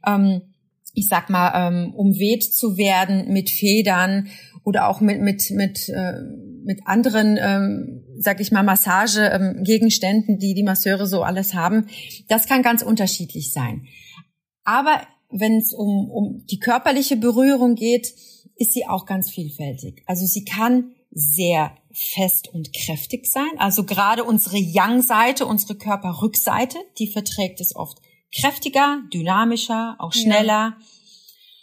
ähm, 0.05 0.41
ich 0.93 1.07
sag 1.07 1.29
mal, 1.29 1.51
ähm, 1.55 1.93
umweht 1.93 2.43
zu 2.43 2.77
werden 2.77 3.31
mit 3.31 3.49
Federn 3.49 4.27
oder 4.63 4.87
auch 4.87 5.01
mit 5.01 5.21
mit 5.21 5.51
mit 5.51 5.89
äh, 5.89 6.13
mit 6.65 6.81
anderen, 6.85 7.37
ähm, 7.41 8.03
sag 8.23 8.39
ich 8.39 8.51
mal, 8.51 8.63
Massagegegenständen, 8.63 10.35
ähm, 10.35 10.39
die 10.39 10.53
die 10.53 10.63
Masseure 10.63 11.07
so 11.07 11.23
alles 11.23 11.53
haben. 11.53 11.87
Das 12.27 12.47
kann 12.47 12.63
ganz 12.63 12.81
unterschiedlich 12.81 13.51
sein. 13.51 13.87
Aber 14.63 15.01
wenn 15.29 15.57
es 15.57 15.73
um 15.73 16.09
um 16.09 16.45
die 16.45 16.59
körperliche 16.59 17.17
Berührung 17.17 17.75
geht, 17.75 18.13
ist 18.55 18.73
sie 18.73 18.85
auch 18.87 19.05
ganz 19.05 19.29
vielfältig. 19.29 20.03
Also 20.05 20.25
sie 20.25 20.45
kann 20.45 20.91
sehr 21.11 21.75
fest 21.91 22.49
und 22.51 22.73
kräftig 22.73 23.27
sein. 23.27 23.49
Also 23.57 23.83
gerade 23.83 24.23
unsere 24.23 24.57
Yang-Seite, 24.57 25.45
unsere 25.45 25.75
Körperrückseite, 25.75 26.77
die 26.97 27.07
verträgt 27.07 27.61
es 27.61 27.75
oft 27.75 27.99
kräftiger, 28.33 29.01
dynamischer, 29.13 29.95
auch 29.99 30.13
schneller. 30.13 30.75
Ja. 30.75 30.77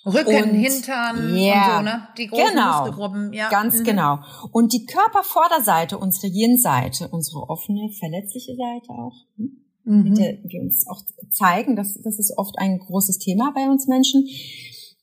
Rücken, 0.06 0.50
und, 0.50 0.54
Hintern 0.54 1.34
yeah, 1.34 1.78
und 1.78 1.84
so, 1.84 1.90
ne? 1.90 2.08
Die 2.16 2.26
großen 2.26 2.46
genau, 2.54 2.78
Muskelgruppen, 2.78 3.32
ja. 3.34 3.50
Ganz 3.50 3.80
mhm. 3.80 3.84
genau. 3.84 4.18
Und 4.50 4.72
die 4.72 4.86
Körpervorderseite, 4.86 5.98
unsere 5.98 6.28
Yin-Seite, 6.28 7.08
unsere 7.08 7.50
offene, 7.50 7.90
verletzliche 7.98 8.56
Seite 8.56 8.90
auch, 8.90 9.26
hm? 9.36 9.60
mhm. 9.84 10.02
mit 10.04 10.18
der 10.18 10.38
wir 10.42 10.62
uns 10.62 10.86
auch 10.88 11.02
zeigen, 11.30 11.76
das, 11.76 12.00
das 12.02 12.18
ist 12.18 12.32
oft 12.38 12.58
ein 12.58 12.78
großes 12.78 13.18
Thema 13.18 13.52
bei 13.54 13.68
uns 13.68 13.88
Menschen. 13.88 14.26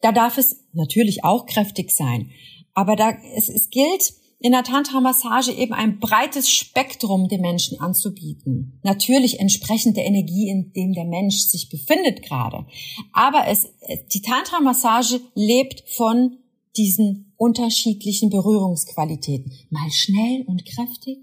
Da 0.02 0.12
darf 0.12 0.38
es 0.40 0.64
natürlich 0.74 1.24
auch 1.24 1.46
kräftig 1.46 1.92
sein. 1.92 2.32
Aber 2.74 2.96
da, 2.96 3.12
es, 3.36 3.50
es 3.50 3.70
gilt, 3.70 4.14
in 4.40 4.52
der 4.52 4.64
Tantra-Massage 4.64 5.52
eben 5.52 5.74
ein 5.74 6.00
breites 6.00 6.50
Spektrum 6.50 7.28
dem 7.28 7.42
Menschen 7.42 7.80
anzubieten. 7.80 8.80
Natürlich 8.84 9.40
entsprechend 9.40 9.98
der 9.98 10.06
Energie, 10.06 10.48
in 10.48 10.74
dem 10.74 10.94
der 10.94 11.06
Mensch 11.06 11.38
sich 11.38 11.70
befindet 11.70 12.22
gerade. 12.22 12.66
Aber 13.14 13.48
es, 13.48 13.68
die 14.14 14.22
Tantra-Massage 14.22 15.22
lebt 15.34 15.84
von 15.90 16.38
diesen 16.76 17.34
unterschiedlichen 17.38 18.30
Berührungsqualitäten. 18.30 19.52
Mal 19.72 19.90
schnell 19.90 20.44
und 20.46 20.66
kräftig 20.66 21.18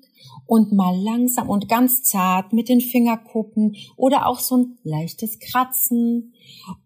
und 0.47 0.73
mal 0.73 0.97
langsam 1.00 1.49
und 1.49 1.68
ganz 1.68 2.02
zart 2.02 2.52
mit 2.52 2.68
den 2.68 2.80
Fingerkuppen 2.80 3.76
oder 3.97 4.26
auch 4.26 4.40
so 4.40 4.56
ein 4.56 4.78
leichtes 4.83 5.38
Kratzen 5.38 6.35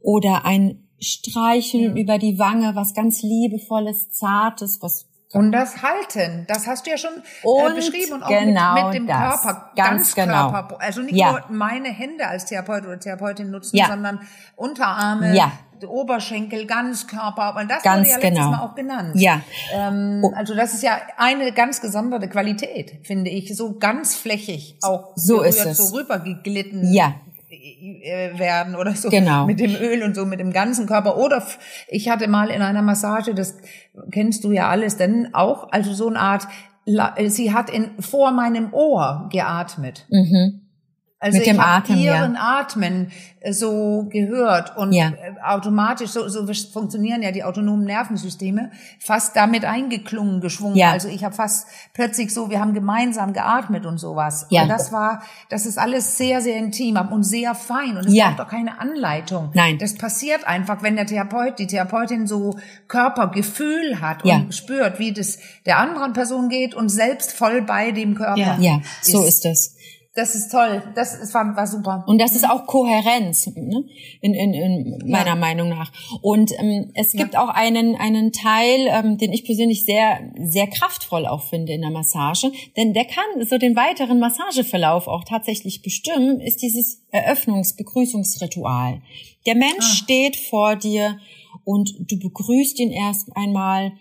oder 0.00 0.44
ein 0.44 0.84
Streicheln 1.00 1.96
ja. 1.96 2.02
über 2.02 2.18
die 2.18 2.38
Wange, 2.38 2.74
was 2.74 2.92
ganz 2.92 3.22
liebevolles, 3.22 4.10
zartes, 4.10 4.82
was 4.82 5.07
und 5.32 5.52
das 5.52 5.82
Halten, 5.82 6.46
das 6.48 6.66
hast 6.66 6.86
du 6.86 6.90
ja 6.90 6.96
schon 6.96 7.12
äh, 7.42 7.46
und 7.46 7.74
beschrieben 7.74 8.14
und 8.14 8.22
auch 8.22 8.28
genau 8.28 8.74
mit, 8.74 8.84
mit 8.84 8.94
dem 8.94 9.06
das. 9.06 9.42
Körper, 9.42 9.72
ganz, 9.76 10.14
ganz 10.14 10.14
genau. 10.14 10.50
Körper, 10.50 10.80
also 10.80 11.02
nicht 11.02 11.16
ja. 11.16 11.32
nur 11.32 11.44
meine 11.50 11.88
Hände 11.88 12.26
als 12.26 12.46
Therapeut 12.46 12.84
oder 12.84 12.98
Therapeutin 12.98 13.50
nutzen, 13.50 13.76
ja. 13.76 13.88
sondern 13.88 14.20
Unterarme, 14.56 15.36
ja. 15.36 15.52
Oberschenkel, 15.86 16.66
Ganzkörper, 16.66 17.54
weil 17.54 17.66
das 17.66 17.82
ganz 17.82 18.08
wurde 18.08 18.08
ja 18.08 18.16
letztes 18.16 18.30
genau. 18.30 18.50
Mal 18.50 18.60
auch 18.64 18.74
genannt. 18.74 19.12
Ja. 19.14 19.42
Ähm, 19.72 20.22
oh. 20.24 20.32
Also 20.34 20.54
das 20.54 20.74
ist 20.74 20.82
ja 20.82 20.98
eine 21.16 21.52
ganz 21.52 21.80
gesonderte 21.80 22.28
Qualität, 22.28 22.98
finde 23.06 23.30
ich, 23.30 23.54
so 23.54 23.78
ganz 23.78 24.16
flächig 24.16 24.76
auch 24.82 25.12
so 25.14 25.42
ist 25.42 25.64
es. 25.64 25.76
so 25.76 25.96
rübergeglitten. 25.96 26.92
Ja, 26.92 27.08
äh, 27.08 27.12
werden 28.34 28.74
oder 28.74 28.94
so 28.94 29.10
genau. 29.10 29.46
mit 29.46 29.60
dem 29.60 29.74
Öl 29.74 30.02
und 30.02 30.14
so 30.14 30.24
mit 30.24 30.40
dem 30.40 30.52
ganzen 30.52 30.86
Körper 30.86 31.16
oder 31.16 31.42
ich 31.88 32.08
hatte 32.08 32.28
mal 32.28 32.50
in 32.50 32.62
einer 32.62 32.82
Massage 32.82 33.34
das 33.34 33.56
kennst 34.10 34.44
du 34.44 34.52
ja 34.52 34.68
alles 34.68 34.96
denn 34.96 35.34
auch 35.34 35.72
also 35.72 35.92
so 35.92 36.08
eine 36.08 36.18
Art 36.18 36.46
sie 37.26 37.52
hat 37.52 37.70
in 37.70 37.90
vor 38.00 38.32
meinem 38.32 38.72
Ohr 38.72 39.28
geatmet 39.30 40.06
mhm. 40.10 40.67
Also 41.20 41.38
Mit 41.38 41.48
dem 41.48 41.56
ich 41.56 41.62
Atem, 41.62 41.96
ihren 41.96 42.34
ja. 42.34 42.58
Atmen 42.60 43.10
äh, 43.40 43.52
so 43.52 44.06
gehört 44.08 44.76
und 44.76 44.92
ja. 44.92 45.08
Äh, 45.08 45.34
automatisch, 45.44 46.10
so, 46.10 46.28
so 46.28 46.46
funktionieren 46.72 47.22
ja 47.22 47.32
die 47.32 47.42
autonomen 47.42 47.84
Nervensysteme, 47.84 48.70
fast 49.00 49.34
damit 49.34 49.64
eingeklungen, 49.64 50.40
geschwungen. 50.40 50.76
Ja. 50.76 50.92
Also 50.92 51.08
ich 51.08 51.24
habe 51.24 51.34
fast 51.34 51.66
plötzlich 51.92 52.32
so, 52.32 52.50
wir 52.50 52.60
haben 52.60 52.72
gemeinsam 52.72 53.32
geatmet 53.32 53.84
und 53.84 53.98
sowas. 53.98 54.46
Ja. 54.50 54.62
Und 54.62 54.68
das 54.68 54.92
war, 54.92 55.22
das 55.48 55.66
ist 55.66 55.76
alles 55.76 56.18
sehr, 56.18 56.40
sehr 56.40 56.56
intim 56.56 56.96
und 57.10 57.24
sehr 57.24 57.56
fein 57.56 57.96
und 57.96 58.06
es 58.06 58.14
ja. 58.14 58.28
braucht 58.28 58.42
auch 58.42 58.50
keine 58.50 58.78
Anleitung. 58.78 59.50
Nein. 59.54 59.78
Das 59.78 59.96
passiert 59.96 60.46
einfach, 60.46 60.84
wenn 60.84 60.94
der 60.94 61.06
Therapeut, 61.06 61.58
die 61.58 61.66
Therapeutin 61.66 62.28
so 62.28 62.56
Körpergefühl 62.86 64.00
hat 64.00 64.24
ja. 64.24 64.36
und 64.36 64.54
spürt, 64.54 65.00
wie 65.00 65.12
das 65.12 65.40
der 65.66 65.78
anderen 65.78 66.12
Person 66.12 66.48
geht 66.48 66.76
und 66.76 66.90
selbst 66.90 67.32
voll 67.32 67.62
bei 67.62 67.90
dem 67.90 68.14
Körper. 68.14 68.38
Ja, 68.38 68.56
ja 68.60 68.80
so 69.02 69.24
ist 69.24 69.44
es. 69.44 69.74
Das 70.18 70.34
ist 70.34 70.50
toll. 70.50 70.82
Das 70.96 71.14
ist, 71.14 71.32
war, 71.32 71.54
war 71.54 71.68
super. 71.68 72.02
Und 72.08 72.20
das 72.20 72.34
ist 72.34 72.42
auch 72.42 72.66
Kohärenz, 72.66 73.46
ne? 73.54 73.84
in, 74.20 74.34
in, 74.34 74.52
in 74.52 75.08
meiner 75.08 75.26
ja. 75.26 75.34
Meinung 75.36 75.68
nach. 75.68 75.92
Und 76.22 76.50
ähm, 76.58 76.90
es 76.94 77.12
gibt 77.12 77.34
ja. 77.34 77.44
auch 77.44 77.50
einen, 77.50 77.94
einen 77.94 78.32
Teil, 78.32 78.88
ähm, 78.88 79.16
den 79.16 79.32
ich 79.32 79.44
persönlich 79.44 79.84
sehr, 79.84 80.18
sehr 80.36 80.66
kraftvoll 80.66 81.24
auch 81.24 81.44
finde 81.44 81.72
in 81.72 81.82
der 81.82 81.92
Massage. 81.92 82.50
Denn 82.76 82.94
der 82.94 83.04
kann 83.04 83.46
so 83.48 83.58
den 83.58 83.76
weiteren 83.76 84.18
Massageverlauf 84.18 85.06
auch 85.06 85.22
tatsächlich 85.22 85.82
bestimmen, 85.82 86.40
ist 86.40 86.62
dieses 86.62 87.00
Eröffnungs-Begrüßungsritual. 87.12 89.00
Der 89.46 89.54
Mensch 89.54 89.76
ah. 89.78 89.94
steht 89.94 90.34
vor 90.34 90.74
dir 90.74 91.20
und 91.62 91.94
du 91.96 92.18
begrüßt 92.18 92.80
ihn 92.80 92.90
erst 92.90 93.28
einmal 93.36 93.92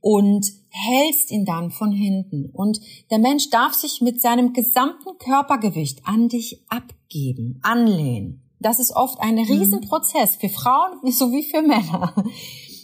und 0.00 0.46
hältst 0.74 1.30
ihn 1.30 1.44
dann 1.44 1.70
von 1.70 1.92
hinten. 1.92 2.50
Und 2.52 2.80
der 3.10 3.18
Mensch 3.18 3.50
darf 3.50 3.74
sich 3.74 4.00
mit 4.00 4.20
seinem 4.20 4.52
gesamten 4.52 5.16
Körpergewicht 5.18 6.06
an 6.06 6.28
dich 6.28 6.62
abgeben, 6.68 7.60
anlehnen. 7.62 8.42
Das 8.58 8.80
ist 8.80 8.96
oft 8.96 9.20
ein 9.20 9.36
mhm. 9.36 9.44
Riesenprozess 9.44 10.36
für 10.36 10.48
Frauen 10.48 10.98
sowie 11.12 11.44
für 11.44 11.62
Männer. 11.62 12.14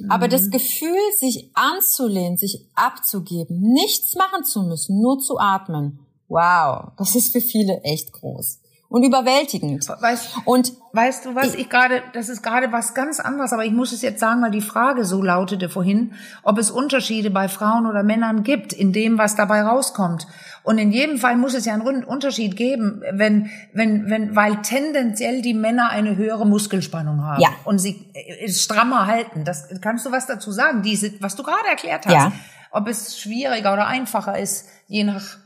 Aber 0.08 0.28
das 0.28 0.46
mhm. 0.46 0.50
Gefühl, 0.50 0.98
sich 1.18 1.50
anzulehnen, 1.54 2.36
sich 2.36 2.66
abzugeben, 2.74 3.60
nichts 3.60 4.14
machen 4.14 4.44
zu 4.44 4.62
müssen, 4.62 5.00
nur 5.00 5.18
zu 5.18 5.38
atmen, 5.38 6.00
wow, 6.28 6.92
das 6.96 7.16
ist 7.16 7.32
für 7.32 7.40
viele 7.40 7.80
echt 7.82 8.12
groß 8.12 8.60
und 8.90 9.04
überwältigend. 9.04 9.88
Weißt, 9.88 10.38
und 10.44 10.72
weißt 10.92 11.24
du 11.24 11.34
was, 11.36 11.54
ich, 11.54 11.60
ich 11.60 11.70
gerade, 11.70 12.02
das 12.12 12.28
ist 12.28 12.42
gerade 12.42 12.72
was 12.72 12.92
ganz 12.92 13.20
anderes, 13.20 13.52
aber 13.52 13.64
ich 13.64 13.70
muss 13.70 13.92
es 13.92 14.02
jetzt 14.02 14.18
sagen, 14.18 14.42
weil 14.42 14.50
die 14.50 14.60
Frage 14.60 15.04
so 15.04 15.22
lautete 15.22 15.68
vorhin, 15.68 16.12
ob 16.42 16.58
es 16.58 16.72
Unterschiede 16.72 17.30
bei 17.30 17.48
Frauen 17.48 17.86
oder 17.86 18.02
Männern 18.02 18.42
gibt 18.42 18.72
in 18.72 18.92
dem, 18.92 19.16
was 19.16 19.36
dabei 19.36 19.62
rauskommt. 19.62 20.26
Und 20.64 20.78
in 20.78 20.90
jedem 20.90 21.18
Fall 21.18 21.36
muss 21.36 21.54
es 21.54 21.64
ja 21.66 21.74
einen 21.74 22.04
Unterschied 22.04 22.56
geben, 22.56 23.02
wenn, 23.12 23.50
wenn, 23.72 24.10
wenn, 24.10 24.34
weil 24.34 24.60
tendenziell 24.60 25.40
die 25.40 25.54
Männer 25.54 25.90
eine 25.90 26.16
höhere 26.16 26.44
Muskelspannung 26.44 27.24
haben 27.24 27.40
ja. 27.40 27.50
und 27.64 27.78
sie 27.78 28.10
äh, 28.12 28.48
strammer 28.50 29.06
halten. 29.06 29.44
Das 29.44 29.68
kannst 29.80 30.04
du 30.04 30.10
was 30.10 30.26
dazu 30.26 30.50
sagen? 30.50 30.82
Diese, 30.82 31.12
was 31.22 31.36
du 31.36 31.44
gerade 31.44 31.68
erklärt 31.68 32.06
hast, 32.06 32.12
ja. 32.12 32.32
ob 32.72 32.88
es 32.88 33.20
schwieriger 33.20 33.72
oder 33.72 33.86
einfacher 33.86 34.36
ist, 34.36 34.66
je 34.88 35.04
nach 35.04 35.38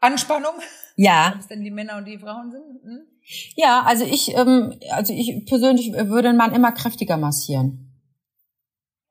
Anspannung. 0.00 0.54
Ja. 0.96 1.34
Was 1.36 1.48
denn 1.48 1.62
die 1.62 1.70
Männer 1.70 1.96
und 1.96 2.06
die 2.06 2.18
Frauen 2.18 2.50
sind? 2.50 2.82
Hm? 2.84 3.00
Ja, 3.56 3.82
also 3.82 4.04
ich, 4.04 4.36
ähm, 4.36 4.74
also 4.92 5.12
ich 5.12 5.46
persönlich 5.46 5.92
würde 5.92 6.28
einen 6.28 6.38
Mann 6.38 6.52
immer 6.52 6.72
kräftiger 6.72 7.16
massieren. 7.16 7.80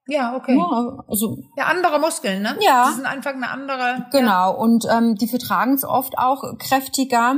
Ja, 0.08 0.36
okay. 0.36 0.58
Ja, 0.58 1.04
also, 1.08 1.40
ja, 1.58 1.66
andere 1.66 2.00
Muskeln, 2.00 2.42
ne? 2.42 2.58
Ja. 2.60 2.86
Das 2.86 2.96
sind 2.96 3.06
einfach 3.06 3.34
eine 3.34 3.50
andere. 3.50 4.06
Genau, 4.12 4.28
ja. 4.28 4.48
und 4.50 4.86
ähm, 4.92 5.16
die 5.16 5.28
vertragen 5.28 5.74
es 5.74 5.86
oft 5.86 6.18
auch 6.18 6.58
kräftiger. 6.58 7.38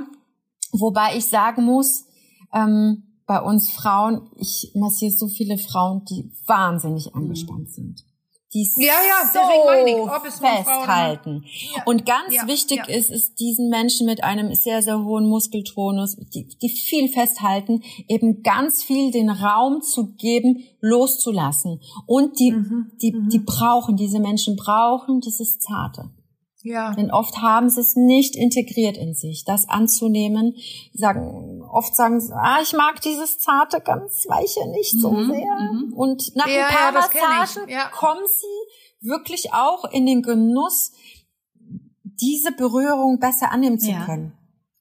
Wobei 0.72 1.16
ich 1.16 1.28
sagen 1.28 1.64
muss, 1.64 2.06
ähm, 2.54 3.04
bei 3.28 3.40
uns 3.40 3.72
Frauen, 3.72 4.30
ich 4.36 4.72
massiere 4.76 5.12
so 5.12 5.28
viele 5.28 5.58
Frauen, 5.58 6.06
die 6.06 6.32
wahnsinnig 6.48 7.16
angespannt 7.16 7.70
mhm. 7.70 7.74
sind 7.74 8.06
die 8.54 8.70
ja, 8.78 8.94
ja, 8.94 9.30
so 9.34 9.40
es 10.26 10.40
festhalten. 10.40 11.44
Ja. 11.76 11.84
Und 11.86 12.06
ganz 12.06 12.34
ja, 12.34 12.48
wichtig 12.48 12.84
ja. 12.88 12.96
ist, 12.96 13.12
ist 13.12 13.40
diesen 13.40 13.70
Menschen 13.70 14.06
mit 14.06 14.24
einem 14.24 14.54
sehr, 14.54 14.82
sehr 14.82 15.04
hohen 15.04 15.28
Muskeltonus, 15.28 16.16
die, 16.34 16.48
die 16.48 16.70
viel 16.70 17.10
festhalten, 17.10 17.84
eben 18.08 18.44
ganz 18.44 18.84
viel 18.84 19.12
den 19.12 19.30
Raum 19.30 19.82
zu 19.82 20.14
geben, 20.14 20.64
loszulassen. 20.80 21.82
Und 22.06 22.40
die, 22.40 22.52
mhm, 22.52 22.92
die, 23.02 23.14
mhm. 23.14 23.30
die 23.30 23.40
brauchen, 23.40 23.98
diese 23.98 24.20
Menschen 24.20 24.56
brauchen 24.56 25.20
dieses 25.20 25.60
Zarte. 25.60 26.12
Ja. 26.66 26.96
Denn 26.96 27.12
oft 27.12 27.44
haben 27.44 27.70
sie 27.70 27.80
es 27.80 27.96
nicht 27.96 28.36
integriert 28.36 28.98
in 28.98 29.14
sich, 29.14 29.44
das 29.46 29.70
anzunehmen. 29.70 30.56
Sagen, 30.94 31.55
oft 31.76 31.96
sagen 31.96 32.20
sie, 32.22 32.34
ah, 32.34 32.60
ich 32.62 32.74
mag 32.74 33.02
dieses 33.02 33.38
zarte, 33.38 33.82
ganz 33.82 34.26
weiche 34.28 34.68
nicht 34.70 35.00
so 35.00 35.12
mhm, 35.12 35.32
sehr. 35.32 35.56
Mhm. 35.56 35.94
Und 35.94 36.36
nach 36.36 36.48
ja, 36.48 36.68
ein 36.68 36.74
paar 36.74 36.94
ja, 36.94 37.40
Massagen 37.40 37.70
ja. 37.70 37.90
kommen 37.90 38.26
sie 38.26 39.08
wirklich 39.08 39.54
auch 39.54 39.86
in 39.86 40.06
den 40.06 40.22
Genuss, 40.22 40.94
diese 42.02 42.54
Berührung 42.54 43.20
besser 43.20 43.52
annehmen 43.52 43.80
zu 43.80 43.92
können. 44.06 44.35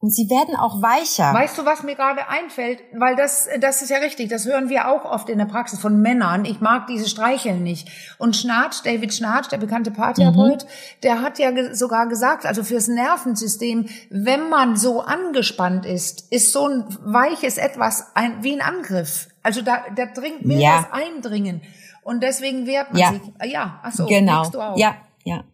Und 0.04 0.11
sie 0.11 0.28
werden 0.28 0.54
auch 0.54 0.82
weicher. 0.82 1.32
Weißt 1.32 1.56
du, 1.56 1.64
was 1.64 1.82
mir 1.82 1.94
gerade 1.94 2.28
einfällt? 2.28 2.80
Weil 2.92 3.16
das, 3.16 3.49
das 3.58 3.80
ist 3.80 3.88
ja 3.88 3.96
richtig. 3.96 4.28
Das 4.28 4.44
hören 4.44 4.68
wir 4.68 4.90
auch 4.90 5.06
oft 5.06 5.30
in 5.30 5.38
der 5.38 5.46
Praxis 5.46 5.80
von 5.80 6.02
Männern. 6.02 6.44
Ich 6.44 6.61
mag 6.61 6.87
diese 6.88 7.08
Streicheln 7.08 7.62
nicht. 7.62 7.88
Und 8.18 8.37
Schnarch, 8.37 8.82
David 8.82 9.14
Schnarch, 9.14 9.49
der 9.49 9.56
bekannte 9.56 9.90
Paartherapeut, 9.90 10.64
mhm. 10.64 10.68
der 11.04 11.23
hat 11.23 11.38
ja 11.38 11.75
sogar 11.75 12.06
gesagt, 12.06 12.44
also 12.44 12.62
fürs 12.62 12.87
Nervensystem, 12.87 13.88
wenn 14.11 14.50
man 14.50 14.76
so 14.76 15.00
angespannt 15.00 15.87
ist, 15.87 16.30
ist 16.30 16.52
so 16.52 16.68
ein 16.68 16.84
weiches 17.02 17.56
Etwas 17.56 18.08
ein, 18.14 18.42
wie 18.42 18.52
ein 18.52 18.61
Angriff. 18.61 19.28
Also 19.42 19.62
da, 19.62 19.84
da 19.96 20.04
dringt 20.04 20.44
mehr 20.44 20.58
ja. 20.58 20.82
das 20.82 21.00
Eindringen. 21.00 21.62
Und 22.02 22.23
deswegen 22.23 22.66
wehrt 22.66 22.92
man 22.92 23.00
ja. 23.00 23.12
sich. 23.12 23.23
Ah, 23.38 23.46
ja, 23.46 23.80
ach 23.82 23.92
so, 23.92 24.04
genau. 24.04 24.44
Ja, 24.76 24.96
ja. 25.25 25.44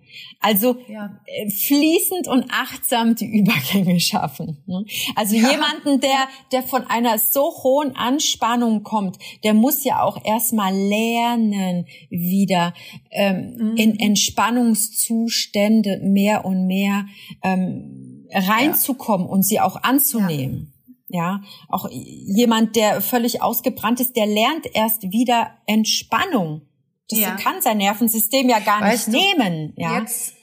Also 0.40 0.76
ja. 0.88 1.20
Äh, 1.26 1.50
fließend 1.50 2.28
und 2.28 2.46
achtsam 2.50 3.14
die 3.14 3.26
Übergänge 3.26 4.00
schaffen. 4.00 4.62
Ne? 4.66 4.84
Also 5.16 5.36
ja. 5.36 5.50
jemanden, 5.50 6.00
der, 6.00 6.28
der 6.52 6.62
von 6.62 6.86
einer 6.86 7.18
so 7.18 7.52
hohen 7.62 7.96
Anspannung 7.96 8.82
kommt, 8.82 9.18
der 9.44 9.54
muss 9.54 9.84
ja 9.84 10.02
auch 10.02 10.24
erstmal 10.24 10.74
lernen, 10.74 11.86
wieder 12.08 12.74
ähm, 13.10 13.56
mhm. 13.58 13.76
in 13.76 13.98
Entspannungszustände 13.98 16.00
mehr 16.02 16.44
und 16.44 16.66
mehr 16.66 17.06
ähm, 17.42 18.26
reinzukommen 18.32 19.26
ja. 19.26 19.32
und 19.32 19.42
sie 19.42 19.60
auch 19.60 19.82
anzunehmen. 19.82 20.72
Ja, 21.12 21.42
auch 21.68 21.88
jemand, 21.90 22.76
der 22.76 23.00
völlig 23.00 23.42
ausgebrannt 23.42 23.98
ist, 23.98 24.14
der 24.14 24.26
lernt 24.26 24.66
erst 24.74 25.10
wieder 25.10 25.50
Entspannung. 25.66 26.62
Das 27.10 27.18
ja. 27.18 27.36
kann 27.36 27.60
sein 27.60 27.78
Nervensystem 27.78 28.48
ja 28.48 28.58
gar 28.60 28.80
weißt 28.80 29.08
nicht 29.08 29.34
du, 29.34 29.38
nehmen. 29.38 29.74
Ja. 29.76 29.98
Jetzt, 29.98 30.34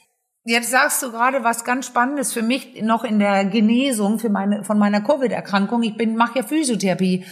jetzt 0.44 0.70
sagst 0.70 1.02
du 1.02 1.10
gerade 1.10 1.42
was 1.44 1.64
ganz 1.64 1.86
Spannendes 1.86 2.32
für 2.32 2.42
mich 2.42 2.82
noch 2.82 3.04
in 3.04 3.18
der 3.18 3.44
Genesung 3.46 4.18
für 4.18 4.30
meine, 4.30 4.64
von 4.64 4.78
meiner 4.78 5.00
Covid-Erkrankung. 5.00 5.82
Ich 5.82 5.96
bin 5.96 6.16
mache 6.16 6.40
ja 6.40 6.44
Physiotherapie. 6.44 7.24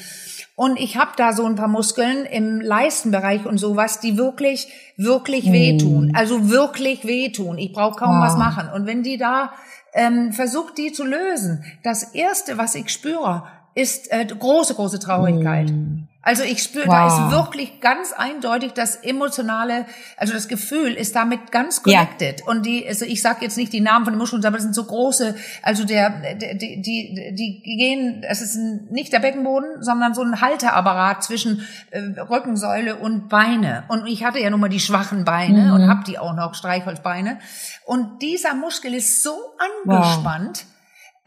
Und 0.57 0.81
ich 0.81 0.97
habe 0.97 1.11
da 1.19 1.35
so 1.35 1.45
ein 1.45 1.55
paar 1.55 1.69
Muskeln 1.69 2.25
im 2.25 2.63
Leistenbereich 2.63 3.45
und 3.45 3.59
sowas, 3.59 4.01
die 4.01 4.17
wirklich, 4.17 4.69
wirklich 4.97 5.53
wehtun. 5.53 6.09
Mm. 6.09 6.17
Also 6.17 6.49
wirklich 6.49 7.07
wehtun. 7.07 7.59
Ich 7.59 7.75
brauche 7.75 7.99
kaum 7.99 8.17
wow. 8.17 8.25
was 8.25 8.39
machen. 8.39 8.71
Und 8.75 8.87
wenn 8.87 9.03
die 9.03 9.19
da 9.19 9.53
ähm, 9.93 10.33
versucht, 10.33 10.79
die 10.79 10.93
zu 10.93 11.05
lösen, 11.05 11.63
das 11.83 12.15
Erste, 12.15 12.57
was 12.57 12.75
ich 12.75 12.89
spüre, 12.89 13.45
ist 13.75 14.11
äh, 14.11 14.25
große, 14.25 14.75
große 14.75 14.99
Traurigkeit. 14.99 15.71
Mm. 15.71 16.09
Also 16.27 16.43
ich 16.43 16.61
spüre, 16.61 16.89
wow. 16.89 16.93
da 16.93 17.07
ist 17.07 17.31
wirklich 17.31 17.81
ganz 17.81 18.13
eindeutig 18.13 18.73
das 18.73 18.97
emotionale, 18.97 19.87
also 20.17 20.33
das 20.33 20.49
Gefühl 20.49 20.93
ist 20.93 21.15
damit 21.15 21.53
ganz 21.53 21.85
connected. 21.85 22.41
Ja. 22.41 22.47
Und 22.49 22.67
die, 22.67 22.85
also 22.85 23.05
ich 23.05 23.23
sage 23.23 23.39
jetzt 23.43 23.57
nicht 23.57 23.73
die 23.73 23.81
Namen 23.81 24.07
von 24.07 24.15
den 24.15 24.19
Muskeln, 24.19 24.45
aber 24.45 24.57
das 24.57 24.65
sind 24.65 24.75
so 24.75 24.83
große, 24.83 25.37
also 25.63 25.85
der, 25.85 26.35
die, 26.35 26.83
die, 26.83 27.33
die 27.33 27.63
gehen, 27.63 28.25
es 28.29 28.41
ist 28.41 28.57
nicht 28.57 29.13
der 29.13 29.21
Beckenboden, 29.21 29.85
sondern 29.85 30.15
so 30.15 30.23
ein 30.23 30.41
Halteapparat 30.41 31.23
zwischen 31.23 31.65
äh, 31.93 32.01
Rückensäule 32.21 32.97
und 32.97 33.29
Beine. 33.29 33.85
Und 33.87 34.09
ich 34.09 34.25
hatte 34.25 34.41
ja 34.41 34.51
nun 34.51 34.59
mal 34.59 34.69
die 34.69 34.81
schwachen 34.81 35.25
Beine 35.25 35.67
mhm. 35.67 35.73
und 35.75 35.89
habe 35.89 36.03
die 36.03 36.19
auch 36.19 36.35
noch 36.35 36.57
Streichholzbeine. 36.57 37.39
Und 37.85 38.21
dieser 38.21 38.55
Muskel 38.55 38.95
ist 38.95 39.23
so 39.23 39.37
angespannt. 39.85 40.65
Wow. 40.65 40.73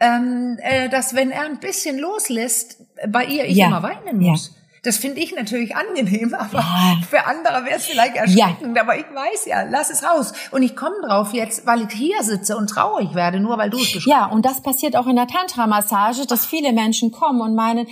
Ähm, 0.01 0.57
äh, 0.61 0.89
dass 0.89 1.13
wenn 1.13 1.31
er 1.31 1.45
ein 1.45 1.59
bisschen 1.59 1.99
loslässt, 1.99 2.81
bei 3.07 3.25
ihr 3.25 3.45
ich 3.45 3.57
ja. 3.57 3.67
immer 3.67 3.83
weinen 3.83 4.17
muss. 4.17 4.47
Ja. 4.47 4.58
Das 4.83 4.97
finde 4.97 5.19
ich 5.21 5.33
natürlich 5.35 5.75
angenehm, 5.75 6.33
aber 6.37 6.59
ja. 6.59 6.97
für 7.09 7.25
andere 7.25 7.65
wäre 7.65 7.77
es 7.77 7.85
vielleicht 7.85 8.15
erschreckend. 8.15 8.75
Ja. 8.75 8.81
Aber 8.81 8.97
ich 8.97 9.05
weiß 9.05 9.45
ja, 9.45 9.63
lass 9.63 9.89
es 9.89 10.03
raus. 10.03 10.33
Und 10.51 10.63
ich 10.63 10.75
komme 10.75 10.95
drauf 11.05 11.33
jetzt, 11.33 11.65
weil 11.65 11.81
ich 11.81 11.91
hier 11.91 12.23
sitze 12.23 12.57
und 12.57 12.69
traurig 12.69 13.13
werde, 13.15 13.39
nur 13.39 13.57
weil 13.57 13.69
du 13.69 13.77
es 13.77 14.05
Ja, 14.05 14.25
und 14.25 14.45
das 14.45 14.61
passiert 14.61 14.95
auch 14.95 15.07
in 15.07 15.15
der 15.15 15.27
Tantra-Massage, 15.27 16.25
dass 16.25 16.45
viele 16.45 16.73
Menschen 16.73 17.11
kommen 17.11 17.41
und 17.41 17.55
meinen, 17.55 17.87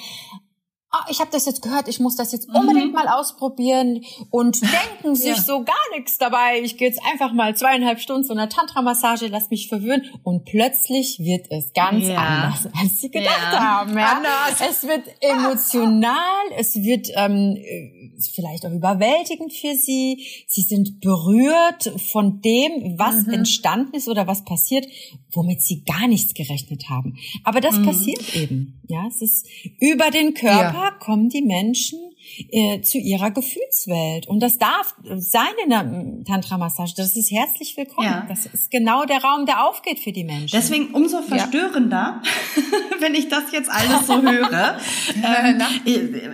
ah, 0.92 1.06
ich 1.10 1.20
habe 1.20 1.30
das 1.32 1.46
jetzt 1.46 1.62
gehört, 1.62 1.88
ich 1.88 2.00
muss 2.00 2.16
das 2.16 2.32
jetzt 2.32 2.48
unbedingt 2.54 2.88
mhm. 2.88 2.94
mal 2.94 3.08
ausprobieren 3.08 4.04
und 4.30 4.62
denken 5.02 5.16
sich 5.16 5.36
ja. 5.36 5.42
so 5.42 5.64
gar 5.64 5.76
nichts 5.96 6.18
dabei. 6.18 6.62
Ich 6.62 6.78
gehe 6.78 6.88
jetzt 6.88 7.02
einfach 7.12 7.34
mal 7.34 7.56
zweieinhalb 7.56 8.00
Stunden 8.00 8.24
zu 8.24 8.34
einer 8.34 8.50
Tantra-Massage, 8.50 9.28
lass 9.28 9.50
mich 9.50 9.68
verwöhnen 9.68 10.06
und 10.24 10.46
plötzlich 10.46 11.20
wird 11.20 11.48
es 11.52 11.74
ganz 11.74 12.06
ja. 12.06 12.16
anders, 12.16 12.68
als 12.80 13.02
sie 13.02 13.12
gedacht 13.12 13.54
ja. 13.54 13.60
haben. 13.60 13.98
Ja? 13.98 14.22
Es 14.70 14.88
wird 14.88 15.04
emotional, 15.22 16.16
es 16.58 16.76
wird 16.76 17.08
ähm, 17.16 17.58
vielleicht 18.34 18.66
auch 18.66 18.72
überwältigend 18.72 19.54
für 19.54 19.76
sie. 19.76 20.26
Sie 20.48 20.62
sind 20.62 21.02
berührt 21.02 21.92
von 22.12 22.42
dem, 22.42 22.98
was 22.98 23.26
mhm. 23.26 23.34
entstanden 23.34 23.96
ist 23.96 24.08
oder 24.08 24.28
was 24.28 24.46
passiert, 24.46 24.88
womit 25.34 25.62
sie 25.62 25.84
gar 25.84 26.08
nichts 26.08 26.34
gerechnet 26.34 26.90
haben. 26.90 27.18
Aber 27.44 27.62
das 27.62 27.78
mhm. 27.78 27.86
passiert 27.86 28.36
eben. 28.36 28.82
Ja, 28.88 29.06
es 29.08 29.22
ist 29.22 29.46
über 29.80 30.12
den 30.12 30.34
Körper 30.34 30.77
ja. 30.84 30.92
kommen 30.92 31.30
die 31.30 31.42
Menschen 31.42 32.00
äh, 32.52 32.82
zu 32.82 32.98
ihrer 32.98 33.32
Gefühlswelt. 33.32 34.28
Und 34.28 34.42
das 34.42 34.58
darf 34.58 34.96
sein 35.18 35.44
in 35.64 35.70
der 35.70 36.24
Tantra-Massage. 36.26 36.94
Das 36.96 37.16
ist 37.16 37.32
herzlich 37.32 37.76
willkommen. 37.78 38.08
Ja. 38.08 38.26
Das 38.28 38.46
ist 38.46 38.72
genau 38.72 39.06
der 39.06 39.24
Raum, 39.24 39.46
der 39.46 39.66
aufgeht 39.66 40.00
für 40.00 40.12
die 40.12 40.24
Menschen. 40.24 40.52
Deswegen 40.52 40.94
umso 40.94 41.22
verstörender, 41.22 42.22
ja. 42.24 42.62
wenn 43.00 43.16
ich 43.16 43.30
das 43.30 43.52
jetzt 43.52 43.70
alles 43.70 44.08
so 44.08 44.22
höre, 44.22 44.80
ähm, 45.16 45.62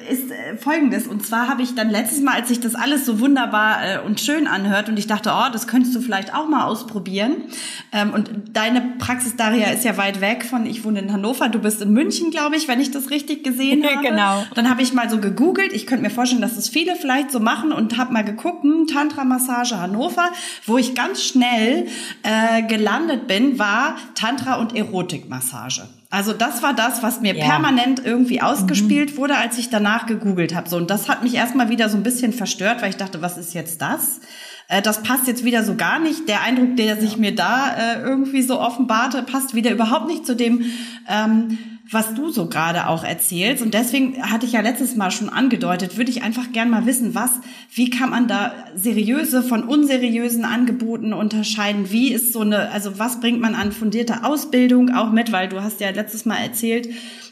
ist 0.09 0.31
äh, 0.31 0.57
Folgendes. 0.57 1.07
Und 1.07 1.25
zwar 1.25 1.47
habe 1.47 1.61
ich 1.61 1.75
dann 1.75 1.89
letztes 1.89 2.21
Mal, 2.21 2.35
als 2.35 2.49
sich 2.49 2.59
das 2.59 2.75
alles 2.75 3.05
so 3.05 3.19
wunderbar 3.19 3.77
äh, 3.83 3.99
und 3.99 4.19
schön 4.19 4.47
anhört 4.47 4.89
und 4.89 4.97
ich 4.97 5.07
dachte, 5.07 5.31
oh, 5.33 5.51
das 5.51 5.67
könntest 5.67 5.95
du 5.95 6.01
vielleicht 6.01 6.33
auch 6.33 6.47
mal 6.47 6.65
ausprobieren. 6.65 7.43
Ähm, 7.91 8.13
und 8.13 8.29
deine 8.53 8.81
Praxis, 8.99 9.35
Daria, 9.35 9.67
ist 9.69 9.83
ja 9.83 9.97
weit 9.97 10.21
weg 10.21 10.45
von, 10.45 10.65
ich 10.65 10.83
wohne 10.83 10.99
in 10.99 11.11
Hannover, 11.11 11.49
du 11.49 11.59
bist 11.59 11.81
in 11.81 11.91
München, 11.91 12.31
glaube 12.31 12.55
ich, 12.55 12.67
wenn 12.67 12.79
ich 12.79 12.91
das 12.91 13.09
richtig 13.09 13.43
gesehen 13.43 13.83
habe. 13.89 14.01
genau. 14.01 14.43
Dann 14.55 14.69
habe 14.69 14.81
ich 14.81 14.93
mal 14.93 15.09
so 15.09 15.19
gegoogelt. 15.19 15.73
Ich 15.73 15.82
könnte 15.87 16.03
mir 16.03 16.09
vorstellen, 16.09 16.41
dass 16.41 16.55
das 16.55 16.69
viele 16.69 16.95
vielleicht 16.95 17.31
so 17.31 17.39
machen 17.39 17.71
und 17.71 17.97
habe 17.97 18.13
mal 18.13 18.23
geguckt, 18.23 18.63
hm, 18.63 18.87
Tantra-Massage 18.87 19.79
Hannover, 19.79 20.29
wo 20.65 20.77
ich 20.77 20.95
ganz 20.95 21.23
schnell 21.23 21.87
äh, 22.23 22.63
gelandet 22.63 23.27
bin, 23.27 23.59
war 23.59 23.95
Tantra- 24.15 24.55
und 24.55 24.75
Erotikmassage. 24.75 25.87
Also 26.09 26.31
das 26.31 26.61
war 26.61 26.75
das, 26.75 27.01
was 27.01 27.21
mir 27.21 27.35
ja. 27.35 27.43
permanent 27.43 28.05
irgendwie 28.05 28.39
ausgespielt 28.41 29.13
mhm. 29.13 29.17
wurde, 29.17 29.37
als 29.37 29.57
ich 29.57 29.69
danach 29.69 30.05
gegoogelt 30.05 30.53
habe. 30.53 30.69
So 30.69 30.77
und 30.77 30.89
das 30.91 31.09
hat 31.09 31.23
mich 31.23 31.33
erstmal 31.33 31.69
wieder 31.69 31.89
so 31.89 31.97
ein 31.97 32.03
bisschen 32.03 32.33
verstört, 32.33 32.83
weil 32.83 32.91
ich 32.91 32.97
dachte, 32.97 33.23
was 33.23 33.37
ist 33.37 33.55
jetzt 33.55 33.81
das? 33.81 34.21
Äh, 34.67 34.81
das 34.81 35.03
passt 35.03 35.27
jetzt 35.27 35.43
wieder 35.43 35.63
so 35.63 35.75
gar 35.75 35.99
nicht. 35.99 36.27
Der 36.27 36.41
Eindruck, 36.41 36.77
der 36.77 36.99
sich 36.99 37.17
mir 37.17 37.33
da 37.33 37.75
äh, 37.75 38.01
irgendwie 38.01 38.41
so 38.41 38.59
offenbarte, 38.59 39.23
passt 39.23 39.55
wieder 39.55 39.71
überhaupt 39.71 40.07
nicht 40.07 40.25
zu 40.25 40.35
dem, 40.35 40.65
ähm, 41.09 41.57
was 41.89 42.13
du 42.13 42.29
so 42.29 42.47
gerade 42.47 42.87
auch 42.87 43.03
erzählst. 43.03 43.61
Und 43.61 43.73
deswegen 43.73 44.31
hatte 44.31 44.45
ich 44.45 44.53
ja 44.53 44.61
letztes 44.61 44.95
Mal 44.95 45.11
schon 45.11 45.29
angedeutet, 45.29 45.97
würde 45.97 46.11
ich 46.11 46.23
einfach 46.23 46.51
gern 46.51 46.69
mal 46.69 46.85
wissen, 46.85 47.13
was, 47.13 47.31
wie 47.73 47.89
kann 47.89 48.09
man 48.09 48.27
da 48.27 48.53
seriöse 48.75 49.43
von 49.43 49.63
unseriösen 49.63 50.45
Angeboten 50.45 51.13
unterscheiden? 51.13 51.91
Wie 51.91 52.13
ist 52.13 52.31
so 52.31 52.41
eine, 52.41 52.71
also 52.71 52.99
was 52.99 53.19
bringt 53.19 53.41
man 53.41 53.55
an 53.55 53.71
fundierter 53.71 54.25
Ausbildung 54.25 54.91
auch 54.91 55.11
mit? 55.11 55.31
Weil 55.31 55.49
du 55.49 55.61
hast 55.61 55.81
ja 55.81 55.89
letztes 55.89 56.25
Mal 56.25 56.37
erzählt, 56.37 56.87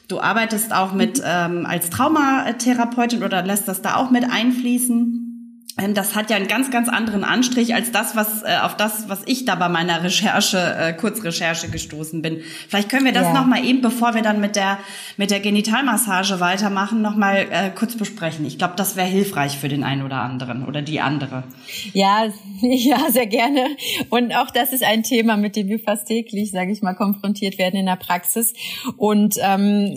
du 0.09 0.19
arbeitest 0.19 0.73
auch 0.73 0.93
mit 0.93 1.21
ähm, 1.25 1.65
als 1.65 1.89
Traumatherapeutin 1.89 3.23
oder 3.23 3.43
lässt 3.43 3.67
das 3.67 3.81
da 3.81 3.95
auch 3.95 4.11
mit 4.11 4.25
einfließen. 4.29 5.30
Ähm, 5.77 5.93
das 5.93 6.15
hat 6.15 6.29
ja 6.29 6.35
einen 6.35 6.47
ganz, 6.47 6.69
ganz 6.71 6.89
anderen 6.89 7.23
Anstrich 7.23 7.73
als 7.73 7.91
das, 7.91 8.15
was 8.15 8.43
äh, 8.43 8.57
auf 8.61 8.75
das, 8.75 9.09
was 9.09 9.21
ich 9.25 9.45
da 9.45 9.55
bei 9.55 9.69
meiner 9.69 10.03
Recherche, 10.03 10.57
äh, 10.57 10.93
Kurzrecherche 10.93 11.69
gestoßen 11.69 12.21
bin. 12.21 12.41
Vielleicht 12.67 12.89
können 12.89 13.05
wir 13.05 13.13
das 13.13 13.27
ja. 13.27 13.33
noch 13.33 13.45
mal 13.45 13.63
eben, 13.63 13.81
bevor 13.81 14.13
wir 14.13 14.21
dann 14.21 14.41
mit 14.41 14.55
der 14.55 14.79
mit 15.17 15.31
der 15.31 15.39
Genitalmassage 15.39 16.39
weitermachen, 16.39 17.01
noch 17.01 17.15
mal 17.15 17.47
äh, 17.49 17.69
kurz 17.69 17.95
besprechen. 17.95 18.45
Ich 18.45 18.57
glaube, 18.57 18.73
das 18.75 18.95
wäre 18.95 19.07
hilfreich 19.07 19.57
für 19.57 19.69
den 19.69 19.83
einen 19.83 20.03
oder 20.03 20.17
anderen 20.17 20.65
oder 20.65 20.81
die 20.81 20.99
andere. 20.99 21.43
Ja, 21.93 22.27
ja, 22.61 23.09
sehr 23.09 23.27
gerne. 23.27 23.65
Und 24.09 24.35
auch 24.35 24.51
das 24.51 24.73
ist 24.73 24.83
ein 24.83 25.03
Thema, 25.03 25.37
mit 25.37 25.55
dem 25.55 25.67
wir 25.67 25.79
fast 25.79 26.07
täglich, 26.07 26.51
sage 26.51 26.71
ich 26.71 26.81
mal, 26.81 26.95
konfrontiert 26.95 27.57
werden 27.57 27.79
in 27.79 27.85
der 27.85 27.95
Praxis. 27.95 28.53
Und 28.97 29.35
ähm, 29.41 29.95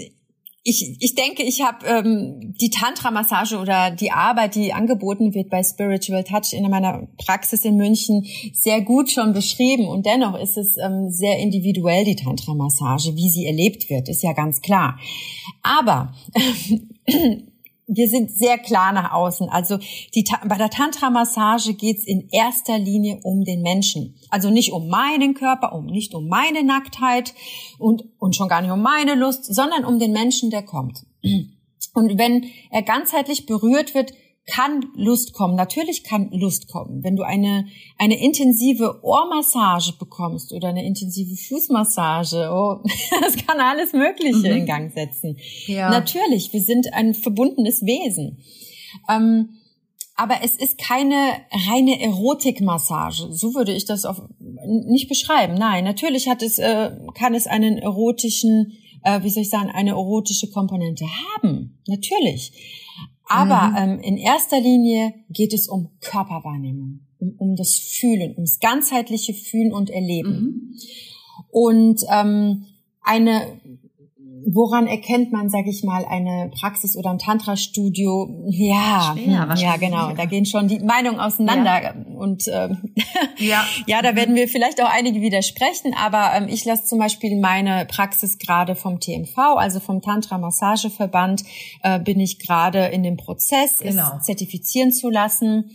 ich, 0.67 0.97
ich 0.99 1.15
denke, 1.15 1.43
ich 1.43 1.61
habe 1.61 1.87
ähm, 1.87 2.55
die 2.59 2.71
Tantra-Massage 2.71 3.59
oder 3.59 3.91
die 3.91 4.13
Arbeit, 4.13 4.55
die 4.55 4.73
angeboten 4.73 5.35
wird 5.35 5.51
bei 5.51 5.63
Spiritual 5.63 6.25
Touch 6.25 6.55
in 6.55 6.69
meiner 6.71 7.07
Praxis 7.19 7.67
in 7.67 7.77
München, 7.77 8.25
sehr 8.55 8.81
gut 8.81 9.11
schon 9.11 9.35
beschrieben. 9.35 9.87
Und 9.87 10.07
dennoch 10.07 10.41
ist 10.41 10.57
es 10.57 10.79
ähm, 10.79 11.11
sehr 11.11 11.39
individuell, 11.39 12.05
die 12.05 12.17
Tantra-Massage, 12.17 13.15
wie 13.15 13.29
sie 13.29 13.45
erlebt 13.45 13.91
wird, 13.91 14.09
ist 14.09 14.23
ja 14.23 14.33
ganz 14.33 14.63
klar. 14.63 14.99
Aber 15.63 16.15
wir 17.87 18.09
sind 18.09 18.31
sehr 18.31 18.59
klar 18.59 18.93
nach 18.93 19.13
außen. 19.13 19.49
Also 19.49 19.79
die, 20.15 20.25
bei 20.47 20.57
der 20.57 20.71
Tantra-Massage 20.71 21.75
geht's 21.75 22.05
in 22.05 22.29
erster 22.31 22.79
Linie 22.79 23.21
um 23.23 23.45
den 23.45 23.63
Menschen. 23.63 24.17
Also 24.31 24.51
nicht 24.51 24.73
um 24.73 24.89
meinen 24.89 25.35
Körper, 25.35 25.75
um 25.75 25.87
nicht 25.87 26.15
um 26.15 26.29
meine 26.29 26.63
Nacktheit 26.63 27.35
und, 27.79 28.05
und 28.19 28.35
schon 28.37 28.49
gar 28.49 28.63
nicht 28.63 28.71
um 28.71 28.83
meine 28.83 29.15
Lust, 29.15 29.45
sondern 29.55 29.85
um 29.85 29.99
den 29.99 30.13
Menschen, 30.13 30.51
der 30.51 30.63
kommt. 30.63 31.05
Und 31.95 32.19
wenn 32.19 32.51
er 32.71 32.83
ganzheitlich 32.83 33.47
berührt 33.47 33.95
wird, 33.95 34.13
kann 34.47 34.85
Lust 34.95 35.33
kommen. 35.33 35.55
Natürlich 35.55 36.05
kann 36.05 36.31
Lust 36.31 36.69
kommen. 36.69 37.03
Wenn 37.03 37.17
du 37.17 37.23
eine, 37.23 37.67
eine 37.99 38.23
intensive 38.23 39.01
Ohrmassage 39.03 39.95
bekommst 39.99 40.53
oder 40.53 40.69
eine 40.69 40.85
intensive 40.85 41.35
Fußmassage, 41.37 42.51
oh, 42.53 42.83
das 43.21 43.37
kann 43.37 43.59
alles 43.61 43.93
Mögliche 43.93 44.51
mhm. 44.51 44.57
in 44.57 44.67
Gang 44.67 44.93
setzen. 44.93 45.39
Ja. 45.67 45.89
Natürlich, 45.89 46.53
wir 46.53 46.61
sind 46.61 46.93
ein 46.93 47.15
verbundenes 47.15 47.83
Wesen. 47.83 48.39
Ähm, 49.09 49.61
aber 50.17 50.41
es 50.45 50.57
ist 50.57 50.79
keine 50.79 51.33
reine 51.69 52.01
Erotikmassage. 52.01 53.33
So 53.33 53.55
würde 53.55 53.73
ich 53.73 53.85
das 53.85 54.05
auf, 54.05 54.23
nicht 54.39 55.09
beschreiben. 55.09 55.55
Nein, 55.55 55.85
natürlich 55.85 56.29
hat 56.29 56.43
es, 56.43 56.59
äh, 56.59 56.91
kann 57.15 57.35
es 57.35 57.47
einen 57.47 57.79
erotischen, 57.79 58.75
äh, 59.03 59.23
wie 59.23 59.31
soll 59.31 59.43
ich 59.43 59.51
sagen, 59.51 59.71
eine 59.71 59.91
erotische 59.91 60.51
Komponente 60.51 61.07
haben. 61.07 61.83
Natürlich. 61.89 62.53
Aber 63.27 63.69
mhm. 63.69 63.77
ähm, 63.77 64.01
in 64.01 64.17
erster 64.17 64.61
Linie 64.61 65.15
geht 65.31 65.55
es 65.55 65.69
um 65.69 65.91
Körperwahrnehmung, 66.01 67.01
um, 67.19 67.35
um 67.39 67.57
das 67.57 67.75
Fühlen, 67.75 68.35
ums 68.35 68.61
ganzheitliche 68.61 69.35
Fühlen 69.35 69.73
und 69.73 69.91
Erleben. 69.91 70.31
Mhm. 70.31 70.75
Und 71.51 72.01
ähm, 72.11 72.67
eine 73.01 73.61
woran 74.47 74.87
erkennt 74.87 75.33
man, 75.33 75.49
sage 75.49 75.71
ich 75.71 75.83
mal, 75.83 76.05
eine 76.05 76.51
Praxis 76.51 76.97
oder 76.97 77.11
ein 77.11 77.19
Tantra-Studio? 77.19 78.45
Ja, 78.49 79.15
Schwer, 79.15 79.49
hm, 79.49 79.57
ja, 79.57 79.77
genau. 79.77 80.13
Da 80.13 80.25
gehen 80.25 80.47
schon 80.47 80.69
die 80.69 80.81
Meinungen 80.81 81.21
auseinander 81.21 81.83
ja. 81.83 81.95
und 82.17 82.45
ähm, 82.49 82.95
ja. 83.39 83.65
ja, 83.87 84.03
da 84.03 84.17
werden 84.17 84.35
wir 84.35 84.49
vielleicht 84.49 84.83
auch 84.83 84.91
einige 84.91 85.21
widersprechen. 85.21 85.95
Aber 85.97 86.33
ähm, 86.35 86.49
ich 86.49 86.65
lasse 86.65 86.85
zum 86.85 86.99
Beispiel 86.99 87.39
meine 87.41 87.87
Praxis 87.87 88.39
gerade 88.39 88.75
vom 88.75 89.01
TMV, 89.01 89.37
also 89.37 89.81
vom 89.81 90.03
Tantra-Massageverband, 90.03 91.45
äh, 91.83 92.01
bin 92.01 92.21
ich 92.21 92.39
gerade 92.39 92.87
in 92.87 93.03
dem 93.03 93.17
Prozess, 93.17 93.79
genau. 93.79 94.17
es 94.19 94.27
zertifizieren 94.27 94.93
zu 94.93 95.11
lassen. 95.11 95.71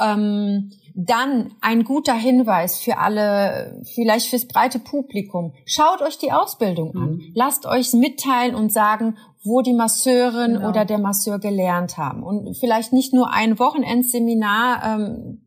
Ähm, 0.00 0.72
dann 0.98 1.52
ein 1.60 1.84
guter 1.84 2.14
Hinweis 2.14 2.78
für 2.78 2.96
alle, 2.96 3.82
vielleicht 3.94 4.30
fürs 4.30 4.48
breite 4.48 4.78
Publikum. 4.78 5.52
Schaut 5.66 6.00
euch 6.00 6.16
die 6.16 6.32
Ausbildung 6.32 6.92
mhm. 6.94 7.02
an. 7.02 7.20
Lasst 7.34 7.66
euch 7.66 7.92
mitteilen 7.92 8.54
und 8.54 8.72
sagen, 8.72 9.18
wo 9.44 9.60
die 9.60 9.74
Masseurin 9.74 10.54
genau. 10.54 10.70
oder 10.70 10.86
der 10.86 10.98
Masseur 10.98 11.38
gelernt 11.38 11.98
haben. 11.98 12.22
Und 12.22 12.56
vielleicht 12.56 12.94
nicht 12.94 13.12
nur 13.12 13.30
ein 13.30 13.58
Wochenendseminar, 13.58 14.82
ähm, 14.84 15.42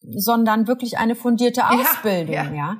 sondern 0.00 0.66
wirklich 0.66 0.96
eine 0.96 1.14
fundierte 1.14 1.68
Ausbildung, 1.68 2.34
ja. 2.34 2.44
ja. 2.44 2.54
ja. 2.54 2.76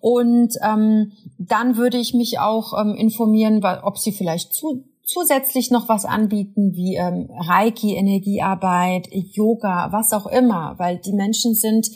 Und 0.00 0.54
ähm, 0.64 1.12
dann 1.38 1.76
würde 1.76 1.96
ich 1.96 2.12
mich 2.12 2.40
auch 2.40 2.78
ähm, 2.78 2.96
informieren, 2.96 3.64
ob 3.82 3.98
sie 3.98 4.10
vielleicht 4.10 4.52
zu 4.52 4.84
zusätzlich 5.06 5.70
noch 5.70 5.88
was 5.88 6.04
anbieten 6.04 6.72
wie 6.74 6.96
ähm, 6.96 7.30
Reiki, 7.30 7.94
Energiearbeit, 7.94 9.08
Yoga, 9.12 9.92
was 9.92 10.12
auch 10.12 10.26
immer, 10.26 10.74
weil 10.78 10.98
die 10.98 11.12
Menschen 11.12 11.54
sind 11.54 11.88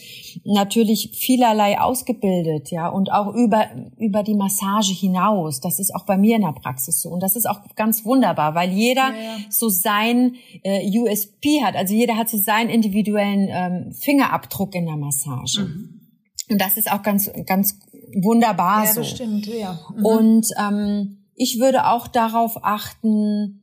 natürlich 0.45 1.11
vielerlei 1.13 1.81
ausgebildet, 1.81 2.71
ja, 2.71 2.89
und 2.89 3.11
auch 3.11 3.35
über 3.35 3.67
über 3.99 4.23
die 4.23 4.37
Massage 4.37 4.95
hinaus. 4.95 5.61
Das 5.61 5.81
ist 5.81 5.93
auch 5.95 6.07
bei 6.07 6.17
mir 6.17 6.37
in 6.37 6.43
der 6.43 6.53
Praxis 6.53 7.03
so 7.03 7.11
und 7.11 7.21
das 7.21 7.35
ist 7.35 7.47
auch 7.47 7.59
ganz 7.75 8.05
wunderbar, 8.05 8.55
weil 8.55 8.71
jeder 8.71 9.11
ja, 9.11 9.23
ja. 9.23 9.37
so 9.51 9.69
sein 9.69 10.37
äh, 10.63 10.89
USP 10.97 11.63
hat, 11.65 11.75
also 11.75 11.93
jeder 11.93 12.17
hat 12.17 12.29
so 12.29 12.39
seinen 12.39 12.71
individuellen 12.71 13.49
ähm, 13.51 13.93
Fingerabdruck 13.93 14.75
in 14.77 14.87
der 14.87 14.97
Massage. 14.97 15.63
Mhm. 15.63 16.01
Und 16.49 16.61
das 16.61 16.77
ist 16.77 16.91
auch 16.91 17.03
ganz 17.03 17.29
ganz 17.45 17.77
wunderbar 18.15 18.85
ja, 18.85 18.93
so. 18.93 19.01
Das 19.01 19.11
stimmt, 19.11 19.47
ja. 19.47 19.81
Mhm. 19.97 20.05
Und 20.05 20.47
ähm, 20.61 21.20
ich 21.41 21.59
würde 21.59 21.87
auch 21.87 22.07
darauf 22.07 22.63
achten, 22.65 23.63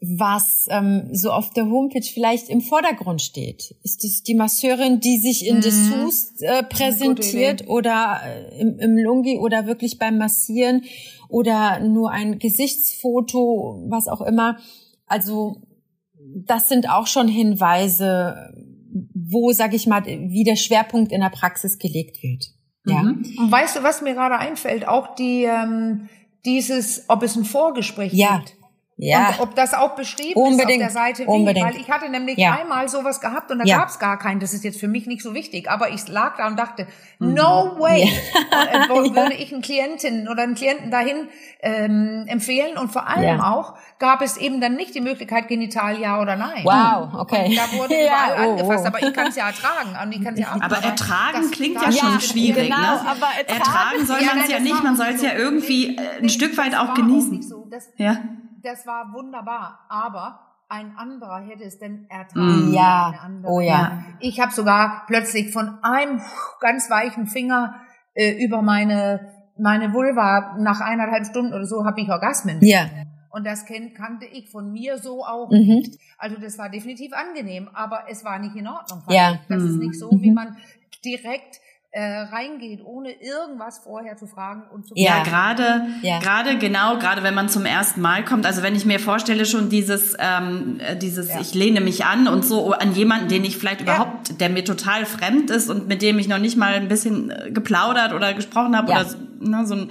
was 0.00 0.66
ähm, 0.68 1.10
so 1.12 1.30
auf 1.30 1.50
der 1.50 1.66
Homepage 1.66 2.02
vielleicht 2.02 2.48
im 2.48 2.60
Vordergrund 2.60 3.22
steht. 3.22 3.76
Ist 3.84 4.02
es 4.04 4.24
die 4.24 4.34
Masseurin, 4.34 4.98
die 4.98 5.18
sich 5.18 5.46
in 5.46 5.58
mhm. 5.58 5.60
Dessous 5.60 6.32
äh, 6.40 6.64
präsentiert 6.64 7.68
oder 7.68 8.20
äh, 8.24 8.60
im, 8.60 8.80
im 8.80 8.98
Lungi 8.98 9.38
oder 9.38 9.66
wirklich 9.66 10.00
beim 10.00 10.18
Massieren 10.18 10.82
oder 11.28 11.78
nur 11.78 12.10
ein 12.10 12.40
Gesichtsfoto, 12.40 13.86
was 13.88 14.08
auch 14.08 14.20
immer. 14.20 14.58
Also 15.06 15.62
das 16.18 16.68
sind 16.68 16.90
auch 16.90 17.06
schon 17.06 17.28
Hinweise, 17.28 18.52
wo, 19.14 19.52
sag 19.52 19.72
ich 19.72 19.86
mal, 19.86 20.04
wie 20.04 20.42
der 20.42 20.56
Schwerpunkt 20.56 21.12
in 21.12 21.20
der 21.20 21.30
Praxis 21.30 21.78
gelegt 21.78 22.24
wird. 22.24 22.46
Ja. 22.86 23.04
Mhm. 23.04 23.24
Und 23.38 23.52
weißt 23.52 23.76
du, 23.76 23.84
was 23.84 24.02
mir 24.02 24.14
gerade 24.14 24.36
einfällt? 24.36 24.88
Auch 24.88 25.14
die 25.14 25.44
ähm, 25.44 26.08
dieses, 26.44 27.04
ob 27.08 27.22
es 27.22 27.36
ein 27.36 27.44
Vorgespräch 27.44 28.12
ja. 28.12 28.38
gibt. 28.38 28.56
Ja. 28.96 29.30
Und 29.30 29.40
ob 29.40 29.54
das 29.56 29.74
auch 29.74 29.96
beschrieben 29.96 30.40
Unbedingt. 30.40 30.82
ist 30.82 30.86
auf 30.86 30.92
der 30.94 31.02
Seite 31.02 31.22
wie, 31.24 31.26
Unbedingt. 31.26 31.66
weil 31.66 31.76
ich 31.76 31.90
hatte 31.90 32.08
nämlich 32.08 32.38
ja. 32.38 32.56
einmal 32.60 32.88
sowas 32.88 33.20
gehabt 33.20 33.50
und 33.50 33.58
da 33.58 33.64
ja. 33.64 33.78
gab's 33.78 33.98
gar 33.98 34.18
keinen. 34.20 34.38
Das 34.38 34.54
ist 34.54 34.62
jetzt 34.62 34.78
für 34.78 34.86
mich 34.86 35.06
nicht 35.06 35.22
so 35.22 35.34
wichtig, 35.34 35.68
aber 35.68 35.90
ich 35.90 36.06
lag 36.06 36.36
da 36.36 36.46
und 36.46 36.56
dachte, 36.56 36.86
mhm. 37.18 37.34
no 37.34 37.76
way, 37.80 38.04
ja. 38.04 38.84
äh, 38.84 38.88
würde 39.14 39.34
ich 39.34 39.52
einen 39.52 39.62
Klientin 39.62 40.28
oder 40.28 40.44
einen 40.44 40.54
Klienten 40.54 40.92
dahin 40.92 41.28
ähm, 41.60 42.24
empfehlen 42.28 42.78
und 42.78 42.92
vor 42.92 43.08
allem 43.08 43.38
ja. 43.38 43.52
auch 43.52 43.74
gab 43.98 44.22
es 44.22 44.36
eben 44.36 44.60
dann 44.60 44.76
nicht 44.76 44.94
die 44.94 45.00
Möglichkeit 45.00 45.48
Genital 45.48 45.98
ja 45.98 46.20
oder 46.20 46.36
nein. 46.36 46.62
Wow, 46.62 47.20
okay. 47.20 47.46
Und 47.46 47.56
da 47.56 47.72
wurde 47.76 47.94
überall 48.00 48.46
oh, 48.46 48.50
angefasst, 48.52 48.84
oh. 48.84 48.88
aber 48.88 49.02
ich 49.02 49.12
kann 49.12 49.28
es 49.28 49.36
ja 49.36 49.48
ertragen 49.48 49.96
und 50.00 50.12
ich 50.12 50.22
kann 50.22 50.36
ja 50.36 50.52
Aber 50.60 50.76
ertragen 50.76 51.38
das, 51.42 51.50
klingt 51.50 51.76
das, 51.82 51.96
ja 51.96 52.04
schon 52.04 52.20
schwierig, 52.20 52.70
genau, 52.70 52.78
ne? 52.78 53.00
Aber 53.08 53.26
ertragen, 53.36 53.60
ertragen 53.60 54.06
soll 54.06 54.22
man 54.22 54.38
es 54.38 54.50
ja, 54.50 54.60
nicht, 54.60 54.82
man 54.84 54.96
soll 54.96 55.08
es 55.08 55.22
ja 55.22 55.32
irgendwie 55.32 55.96
äh, 55.96 56.22
ein 56.22 56.28
Stück 56.28 56.56
weit 56.56 56.76
auch 56.76 56.94
genießen. 56.94 57.38
Auch 57.38 57.42
so. 57.42 57.66
das, 57.68 57.90
ja 57.96 58.18
das 58.64 58.86
war 58.86 59.12
wunderbar, 59.12 59.80
aber 59.88 60.40
ein 60.68 60.96
anderer 60.96 61.40
hätte 61.40 61.64
es 61.64 61.78
denn 61.78 62.06
ertragen. 62.08 62.70
Mm, 62.70 62.72
ja, 62.72 63.12
oh 63.44 63.60
ja. 63.60 64.04
Ich 64.20 64.40
habe 64.40 64.52
sogar 64.52 65.04
plötzlich 65.06 65.52
von 65.52 65.78
einem 65.82 66.20
ganz 66.60 66.90
weichen 66.90 67.26
Finger 67.26 67.74
äh, 68.14 68.42
über 68.44 68.62
meine 68.62 69.32
meine 69.56 69.92
Vulva 69.92 70.56
nach 70.58 70.80
eineinhalb 70.80 71.26
Stunden 71.26 71.52
oder 71.52 71.66
so 71.66 71.84
habe 71.84 72.00
ich 72.00 72.08
Orgasmen. 72.08 72.58
Ja. 72.62 72.86
Und 73.30 73.44
das 73.46 73.66
kennt, 73.66 73.94
kannte 73.94 74.26
ich 74.26 74.50
von 74.50 74.72
mir 74.72 74.98
so 74.98 75.24
auch 75.24 75.50
mhm. 75.50 75.58
nicht. 75.58 76.00
Also 76.18 76.36
das 76.40 76.58
war 76.58 76.70
definitiv 76.70 77.12
angenehm, 77.12 77.68
aber 77.72 78.04
es 78.08 78.24
war 78.24 78.38
nicht 78.38 78.56
in 78.56 78.66
Ordnung. 78.66 79.02
Ja. 79.08 79.40
Das 79.48 79.62
mhm. 79.62 79.68
ist 79.68 79.76
nicht 79.76 79.98
so, 79.98 80.10
wie 80.10 80.30
man 80.30 80.56
direkt 81.04 81.60
äh, 81.94 82.22
reingeht, 82.22 82.84
ohne 82.84 83.12
irgendwas 83.12 83.78
vorher 83.78 84.16
zu 84.16 84.26
fragen 84.26 84.64
und 84.72 84.84
zu 84.84 84.94
Ja, 84.96 85.22
gerade, 85.22 85.86
ja. 86.02 86.18
gerade 86.18 86.58
genau, 86.58 86.98
gerade 86.98 87.22
wenn 87.22 87.34
man 87.34 87.48
zum 87.48 87.64
ersten 87.64 88.00
Mal 88.00 88.24
kommt. 88.24 88.46
Also 88.46 88.64
wenn 88.64 88.74
ich 88.74 88.84
mir 88.84 88.98
vorstelle 88.98 89.46
schon 89.46 89.68
dieses, 89.68 90.16
ähm, 90.18 90.80
äh, 90.80 90.96
dieses, 90.96 91.28
ja. 91.28 91.40
ich 91.40 91.54
lehne 91.54 91.80
mich 91.80 92.04
an 92.04 92.26
und 92.26 92.44
so 92.44 92.72
an 92.72 92.94
jemanden, 92.94 93.28
den 93.28 93.44
ich 93.44 93.58
vielleicht 93.58 93.82
ja. 93.82 93.94
überhaupt, 93.94 94.40
der 94.40 94.48
mir 94.50 94.64
total 94.64 95.06
fremd 95.06 95.50
ist 95.50 95.70
und 95.70 95.86
mit 95.86 96.02
dem 96.02 96.18
ich 96.18 96.26
noch 96.26 96.40
nicht 96.40 96.56
mal 96.56 96.74
ein 96.74 96.88
bisschen 96.88 97.30
äh, 97.30 97.52
geplaudert 97.52 98.12
oder 98.12 98.34
gesprochen 98.34 98.76
habe 98.76 98.90
oder 98.90 99.06
ne, 99.40 99.66
so 99.66 99.74
ein 99.74 99.90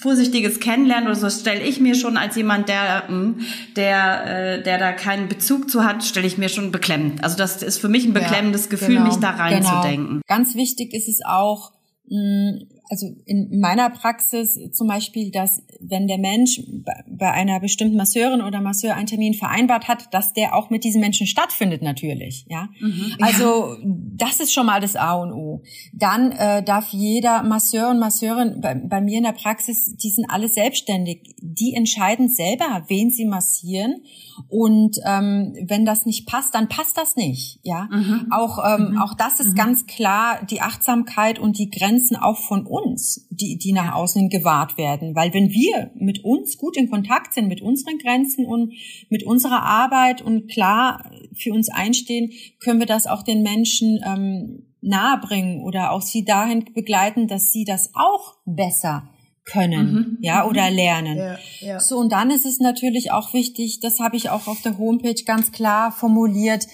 vorsichtiges 0.00 0.60
Kennenlernen 0.60 1.08
oder 1.08 1.16
so 1.16 1.30
stelle 1.30 1.62
ich 1.62 1.80
mir 1.80 1.94
schon 1.94 2.16
als 2.16 2.36
jemand, 2.36 2.68
der, 2.68 3.08
hm, 3.08 3.40
der, 3.76 4.58
äh, 4.58 4.62
der 4.62 4.78
da 4.78 4.92
keinen 4.92 5.28
Bezug 5.28 5.70
zu 5.70 5.84
hat, 5.84 6.04
stelle 6.04 6.26
ich 6.26 6.38
mir 6.38 6.48
schon 6.48 6.72
beklemmend. 6.72 7.22
Also 7.22 7.36
das 7.36 7.62
ist 7.62 7.78
für 7.78 7.88
mich 7.88 8.04
ein 8.04 8.12
beklemmendes 8.12 8.68
Gefühl, 8.68 8.96
genau. 8.96 9.06
mich 9.06 9.16
da 9.16 9.30
reinzudenken. 9.30 10.06
Genau. 10.06 10.22
Ganz 10.26 10.54
wichtig 10.54 10.94
ist 10.94 11.08
es 11.08 11.20
auch, 11.24 11.72
mh, 12.08 12.64
also 12.92 13.06
in 13.24 13.58
meiner 13.58 13.88
Praxis 13.88 14.58
zum 14.72 14.86
Beispiel, 14.86 15.30
dass 15.30 15.62
wenn 15.80 16.08
der 16.08 16.18
Mensch 16.18 16.60
bei 17.08 17.32
einer 17.32 17.58
bestimmten 17.58 17.96
Masseurin 17.96 18.42
oder 18.42 18.60
Masseur 18.60 18.94
einen 18.94 19.06
Termin 19.06 19.32
vereinbart 19.32 19.88
hat, 19.88 20.12
dass 20.12 20.34
der 20.34 20.54
auch 20.54 20.68
mit 20.68 20.84
diesem 20.84 21.00
Menschen 21.00 21.26
stattfindet 21.26 21.80
natürlich, 21.80 22.44
ja. 22.50 22.68
Mhm, 22.80 23.16
also 23.18 23.76
ja. 23.76 23.78
das 23.82 24.40
ist 24.40 24.52
schon 24.52 24.66
mal 24.66 24.78
das 24.78 24.94
A 24.94 25.14
und 25.14 25.32
O. 25.32 25.62
Dann 25.94 26.32
äh, 26.32 26.62
darf 26.62 26.88
jeder 26.90 27.42
Masseur 27.42 27.88
und 27.88 27.98
Masseurin 27.98 28.60
bei, 28.60 28.74
bei 28.74 29.00
mir 29.00 29.16
in 29.16 29.24
der 29.24 29.32
Praxis, 29.32 29.96
die 29.96 30.10
sind 30.10 30.26
alle 30.28 30.48
selbstständig, 30.48 31.34
die 31.40 31.72
entscheiden 31.72 32.28
selber, 32.28 32.84
wen 32.88 33.10
sie 33.10 33.24
massieren 33.24 34.02
und 34.48 34.98
ähm, 35.06 35.54
wenn 35.66 35.86
das 35.86 36.04
nicht 36.04 36.26
passt, 36.26 36.54
dann 36.54 36.68
passt 36.68 36.98
das 36.98 37.16
nicht, 37.16 37.58
ja. 37.62 37.88
Mhm. 37.90 38.26
Auch 38.30 38.58
ähm, 38.62 38.90
mhm. 38.90 38.98
auch 38.98 39.14
das 39.14 39.40
ist 39.40 39.52
mhm. 39.52 39.56
ganz 39.56 39.86
klar 39.86 40.44
die 40.44 40.60
Achtsamkeit 40.60 41.38
und 41.38 41.58
die 41.58 41.70
Grenzen 41.70 42.16
auch 42.16 42.38
von 42.38 42.66
uns, 42.66 42.81
die 43.30 43.58
die 43.58 43.72
nach 43.72 43.94
außen 43.94 44.28
gewahrt 44.28 44.76
werden, 44.76 45.14
weil 45.14 45.32
wenn 45.34 45.50
wir 45.50 45.90
mit 45.94 46.24
uns 46.24 46.58
gut 46.58 46.76
in 46.76 46.90
Kontakt 46.90 47.34
sind 47.34 47.48
mit 47.48 47.62
unseren 47.62 47.98
Grenzen 47.98 48.46
und 48.46 48.72
mit 49.08 49.24
unserer 49.24 49.62
Arbeit 49.62 50.22
und 50.22 50.48
klar 50.50 51.10
für 51.34 51.52
uns 51.52 51.68
einstehen, 51.68 52.32
können 52.60 52.80
wir 52.80 52.86
das 52.86 53.06
auch 53.06 53.22
den 53.22 53.42
Menschen 53.42 54.00
ähm, 54.06 54.66
nahebringen 54.80 55.62
oder 55.62 55.92
auch 55.92 56.02
sie 56.02 56.24
dahin 56.24 56.64
begleiten, 56.74 57.28
dass 57.28 57.52
sie 57.52 57.64
das 57.64 57.90
auch 57.94 58.36
besser 58.44 59.08
können, 59.44 59.92
mhm. 59.92 60.18
ja, 60.20 60.42
mhm. 60.44 60.50
oder 60.50 60.70
lernen. 60.70 61.18
Ja, 61.18 61.38
ja. 61.60 61.80
So, 61.80 61.98
und 61.98 62.12
dann 62.12 62.30
ist 62.30 62.46
es 62.46 62.60
natürlich 62.60 63.10
auch 63.10 63.32
wichtig, 63.32 63.80
das 63.80 63.98
habe 63.98 64.16
ich 64.16 64.30
auch 64.30 64.46
auf 64.46 64.62
der 64.62 64.78
Homepage 64.78 65.22
ganz 65.24 65.52
klar 65.52 65.92
formuliert, 65.92 66.66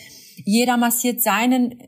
jeder 0.44 0.77
massiert 0.77 1.23
seinen 1.23 1.79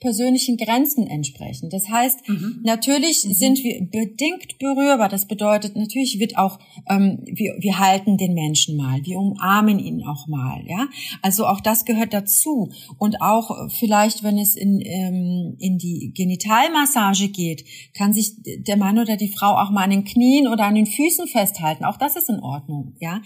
persönlichen 0.00 0.56
Grenzen 0.56 1.06
entsprechen. 1.06 1.70
Das 1.70 1.88
heißt, 1.88 2.28
mhm. 2.28 2.60
natürlich 2.64 3.24
mhm. 3.24 3.32
sind 3.32 3.64
wir 3.64 3.80
bedingt 3.80 4.58
berührbar. 4.58 5.08
Das 5.08 5.26
bedeutet, 5.26 5.76
natürlich 5.76 6.18
wird 6.18 6.36
auch, 6.36 6.58
ähm, 6.88 7.20
wir, 7.24 7.56
wir 7.58 7.78
halten 7.78 8.16
den 8.16 8.34
Menschen 8.34 8.76
mal, 8.76 9.04
wir 9.04 9.18
umarmen 9.18 9.78
ihn 9.78 10.02
auch 10.04 10.26
mal, 10.26 10.64
ja. 10.66 10.88
Also 11.22 11.46
auch 11.46 11.60
das 11.60 11.84
gehört 11.84 12.12
dazu. 12.12 12.70
Und 12.98 13.20
auch 13.20 13.70
vielleicht, 13.70 14.22
wenn 14.22 14.38
es 14.38 14.56
in, 14.56 14.80
ähm, 14.84 15.56
in 15.58 15.78
die 15.78 16.12
Genitalmassage 16.14 17.28
geht, 17.28 17.64
kann 17.94 18.12
sich 18.12 18.34
der 18.42 18.76
Mann 18.76 18.98
oder 18.98 19.16
die 19.16 19.32
Frau 19.32 19.56
auch 19.56 19.70
mal 19.70 19.84
an 19.84 19.90
den 19.90 20.04
Knien 20.04 20.48
oder 20.48 20.64
an 20.64 20.74
den 20.74 20.86
Füßen 20.86 21.26
festhalten. 21.26 21.84
Auch 21.84 21.96
das 21.96 22.16
ist 22.16 22.28
in 22.28 22.40
Ordnung, 22.40 22.94
ja. 23.00 23.22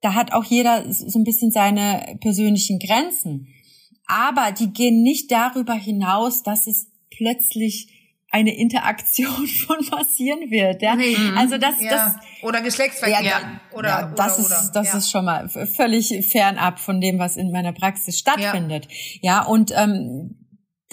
Da 0.00 0.14
hat 0.14 0.34
auch 0.34 0.44
jeder 0.44 0.92
so 0.92 1.18
ein 1.18 1.24
bisschen 1.24 1.50
seine 1.50 2.18
persönlichen 2.20 2.78
Grenzen 2.78 3.48
aber 4.06 4.52
die 4.52 4.72
gehen 4.72 5.02
nicht 5.02 5.30
darüber 5.30 5.74
hinaus, 5.74 6.42
dass 6.42 6.66
es 6.66 6.88
plötzlich 7.10 7.88
eine 8.34 8.56
Interaktion 8.56 9.46
von 9.66 9.86
passieren 9.86 10.50
wird. 10.50 10.82
Ja? 10.82 10.96
Nee. 10.96 11.16
Also 11.36 11.56
das, 11.56 11.80
ja. 11.80 11.90
das 11.90 12.14
oder 12.42 12.60
Geschlechtsverkehr 12.60 13.22
ja, 13.22 13.60
oder, 13.70 13.88
ja, 13.88 14.12
das 14.16 14.44
oder, 14.44 14.60
ist 14.60 14.72
das 14.72 14.92
ja. 14.92 14.98
ist 14.98 15.10
schon 15.10 15.24
mal 15.24 15.48
völlig 15.48 16.28
fernab 16.28 16.80
von 16.80 17.00
dem, 17.00 17.18
was 17.18 17.36
in 17.36 17.52
meiner 17.52 17.72
Praxis 17.72 18.18
stattfindet. 18.18 18.88
Ja, 19.20 19.42
und 19.42 19.72
ähm, 19.76 20.43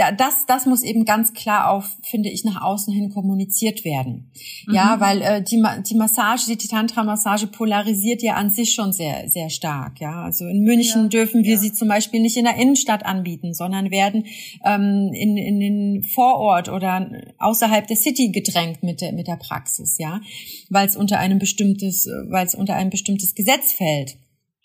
das, 0.09 0.47
das 0.47 0.65
muss 0.65 0.81
eben 0.81 1.05
ganz 1.05 1.33
klar 1.33 1.69
auf, 1.69 1.95
finde 2.01 2.29
ich, 2.29 2.43
nach 2.43 2.63
außen 2.63 2.91
hin 2.91 3.11
kommuniziert 3.11 3.85
werden. 3.85 4.31
Mhm. 4.65 4.73
Ja, 4.73 4.99
weil 4.99 5.21
äh, 5.21 5.43
die, 5.43 5.61
die 5.87 5.95
Massage, 5.95 6.47
die 6.47 6.67
Tantra-Massage 6.67 7.45
polarisiert 7.45 8.23
ja 8.23 8.33
an 8.33 8.49
sich 8.49 8.73
schon 8.73 8.93
sehr, 8.93 9.29
sehr 9.29 9.51
stark. 9.51 9.99
Ja, 9.99 10.23
also 10.23 10.47
in 10.47 10.61
München 10.61 11.03
ja, 11.03 11.07
dürfen 11.09 11.43
wir 11.43 11.53
ja. 11.53 11.59
sie 11.59 11.73
zum 11.73 11.89
Beispiel 11.89 12.21
nicht 12.21 12.37
in 12.37 12.45
der 12.45 12.55
Innenstadt 12.55 13.05
anbieten, 13.05 13.53
sondern 13.53 13.91
werden 13.91 14.25
ähm, 14.65 15.11
in, 15.13 15.37
in 15.37 15.59
den 15.59 16.03
Vorort 16.03 16.69
oder 16.69 17.07
außerhalb 17.37 17.85
der 17.85 17.97
City 17.97 18.29
gedrängt 18.29 18.81
mit 18.81 19.01
der, 19.01 19.11
mit 19.11 19.27
der 19.27 19.35
Praxis. 19.35 19.97
Ja, 19.99 20.21
weil 20.69 20.87
es 20.87 20.95
unter 20.95 21.19
einem 21.19 21.37
bestimmtes, 21.37 22.07
weil 22.29 22.47
es 22.47 22.55
unter 22.55 22.75
ein 22.75 22.89
bestimmtes 22.89 23.35
Gesetz 23.35 23.73
fällt. 23.73 24.17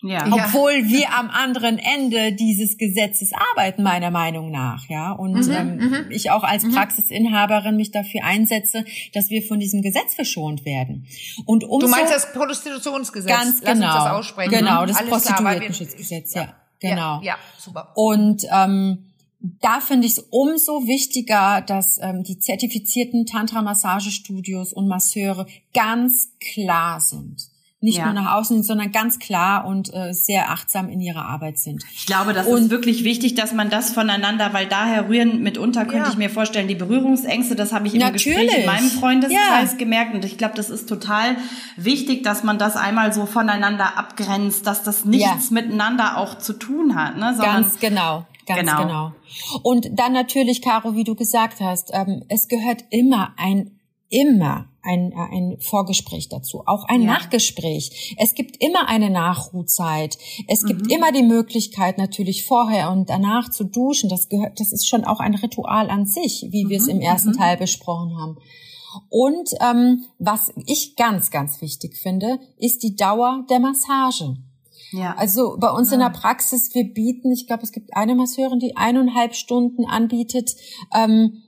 Ja. 0.03 0.27
Obwohl 0.31 0.73
ja. 0.73 0.87
wir 0.87 1.13
am 1.13 1.29
anderen 1.29 1.79
Ende 1.79 2.31
dieses 2.31 2.77
Gesetzes 2.77 3.31
arbeiten, 3.51 3.81
meiner 3.81 4.11
Meinung 4.11 4.51
nach, 4.51 4.87
ja. 4.89 5.11
Und 5.11 5.33
mhm, 5.33 5.51
ähm, 5.51 5.75
mhm. 5.77 6.05
ich 6.11 6.29
auch 6.29 6.43
als 6.43 6.63
mhm. 6.63 6.73
Praxisinhaberin 6.73 7.75
mich 7.75 7.91
dafür 7.91 8.23
einsetze, 8.23 8.85
dass 9.13 9.29
wir 9.29 9.41
von 9.41 9.59
diesem 9.59 9.81
Gesetz 9.81 10.13
verschont 10.13 10.65
werden. 10.65 11.07
Und 11.45 11.63
umso, 11.63 11.87
du 11.87 11.91
meinst 11.91 12.13
das 12.13 12.31
Prostitutionsgesetz? 12.31 13.31
Ganz 13.31 13.61
genau. 13.61 13.71
Lass 13.71 13.77
uns 13.77 13.81
das 13.81 14.03
genau. 14.03 14.17
aussprechen. 14.17 14.51
Genau, 14.51 14.85
das 14.85 15.05
Prostituiertenschutzgesetz, 15.05 16.33
ja. 16.35 16.55
Genau. 16.79 17.19
Ja, 17.21 17.21
ja, 17.23 17.35
super. 17.57 17.91
Und 17.95 18.43
ähm, 18.51 19.07
da 19.39 19.79
finde 19.79 20.05
ich 20.05 20.13
es 20.13 20.27
umso 20.29 20.85
wichtiger, 20.85 21.61
dass 21.61 21.97
ähm, 21.99 22.23
die 22.23 22.37
zertifizierten 22.37 23.25
Tantra-Massagestudios 23.25 24.73
und 24.73 24.87
Masseure 24.87 25.47
ganz 25.73 26.33
klar 26.39 26.99
sind 26.99 27.49
nicht 27.79 27.99
ja. 27.99 28.05
nur 28.05 28.13
nach 28.13 28.33
außen, 28.37 28.63
sondern 28.63 28.91
ganz 28.91 29.19
klar 29.19 29.65
und 29.65 29.93
äh, 29.93 30.11
sehr 30.11 30.49
achtsam 30.49 30.89
in 30.89 30.99
ihrer 30.99 31.25
Arbeit 31.25 31.59
sind. 31.59 31.83
Ich 31.93 32.07
glaube, 32.07 32.33
das 32.33 32.47
und, 32.47 32.57
ist 32.57 32.69
wirklich 32.71 33.03
wichtig, 33.03 33.35
dass 33.35 33.53
man 33.53 33.69
das 33.69 33.91
voneinander, 33.91 34.51
weil 34.53 34.65
daher 34.65 35.07
rühren 35.09 35.43
mitunter 35.43 35.85
könnte 35.85 36.05
ja. 36.05 36.09
ich 36.09 36.17
mir 36.17 36.31
vorstellen, 36.31 36.67
die 36.67 36.75
Berührungsängste, 36.75 37.55
das 37.55 37.73
habe 37.73 37.85
ich 37.85 37.93
im 37.93 37.99
Natürlich. 37.99 38.23
Gespräch 38.23 38.59
in 38.59 38.65
meinem 38.65 38.89
Freundeskreis 38.89 39.71
ja. 39.73 39.77
gemerkt 39.77 40.15
und 40.15 40.25
ich 40.25 40.39
glaube, 40.39 40.55
das 40.55 40.71
ist 40.71 40.89
total 40.89 41.37
wichtig, 41.75 42.23
dass 42.23 42.43
man 42.43 42.57
das 42.57 42.75
einmal 42.75 43.13
so 43.13 43.27
voneinander 43.27 43.95
abgrenzt, 43.97 44.65
dass 44.65 44.81
das 44.81 45.05
nichts 45.05 45.51
miteinander 45.51 46.17
auch 46.17 46.39
zu 46.39 46.53
tun 46.53 46.95
hat, 46.95 47.17
ne? 47.17 47.35
Sondern, 47.35 47.61
Ganz 47.61 47.79
genau. 47.79 48.25
Ganz 48.47 48.59
genau. 48.61 48.81
genau. 48.81 49.11
Und 49.61 49.87
dann 49.91 50.13
natürlich, 50.13 50.61
Caro, 50.61 50.95
wie 50.95 51.03
du 51.03 51.15
gesagt 51.15 51.59
hast, 51.59 51.91
ähm, 51.93 52.23
es 52.29 52.47
gehört 52.47 52.85
immer 52.89 53.33
ein 53.37 53.71
immer 54.09 54.69
ein, 54.87 55.13
ein 55.13 55.57
Vorgespräch 55.59 56.29
dazu, 56.29 56.63
auch 56.65 56.85
ein 56.85 57.01
ja. 57.01 57.13
Nachgespräch. 57.13 58.15
Es 58.17 58.33
gibt 58.33 58.63
immer 58.63 58.87
eine 58.87 59.09
Nachruhzeit. 59.09 60.17
Es 60.47 60.65
gibt 60.65 60.85
mhm. 60.85 60.89
immer 60.89 61.11
die 61.11 61.23
Möglichkeit, 61.23 61.97
natürlich 61.97 62.45
vorher 62.45 62.91
und 62.91 63.09
danach 63.09 63.49
zu 63.49 63.65
duschen. 63.65 64.09
Das 64.09 64.29
gehört, 64.29 64.59
das 64.59 64.71
ist 64.71 64.87
schon 64.87 65.03
auch 65.03 65.19
ein 65.19 65.35
Ritual 65.35 65.89
an 65.89 66.05
sich, 66.05 66.47
wie 66.49 66.65
mhm. 66.65 66.69
wir 66.69 66.77
es 66.77 66.85
mhm. 66.85 66.91
im 66.91 67.01
ersten 67.01 67.29
mhm. 67.29 67.37
Teil 67.37 67.57
besprochen 67.57 68.17
haben. 68.17 68.37
Und 69.09 69.49
ähm, 69.61 70.05
was 70.17 70.51
ich 70.65 70.95
ganz, 70.95 71.29
ganz 71.29 71.61
wichtig 71.61 71.97
finde, 71.97 72.39
ist 72.57 72.83
die 72.83 72.95
Dauer 72.95 73.45
der 73.49 73.59
Massage. 73.59 74.37
Ja. 74.91 75.15
Also 75.15 75.57
bei 75.59 75.69
uns 75.69 75.89
ja. 75.89 75.95
in 75.95 75.99
der 75.99 76.09
Praxis, 76.09 76.73
wir 76.73 76.85
bieten, 76.85 77.31
ich 77.31 77.47
glaube, 77.47 77.63
es 77.63 77.71
gibt 77.71 77.95
eine 77.95 78.15
Masseurin, 78.15 78.59
die 78.59 78.77
eineinhalb 78.77 79.35
Stunden 79.35 79.85
anbietet. 79.85 80.55
Ähm, 80.93 81.43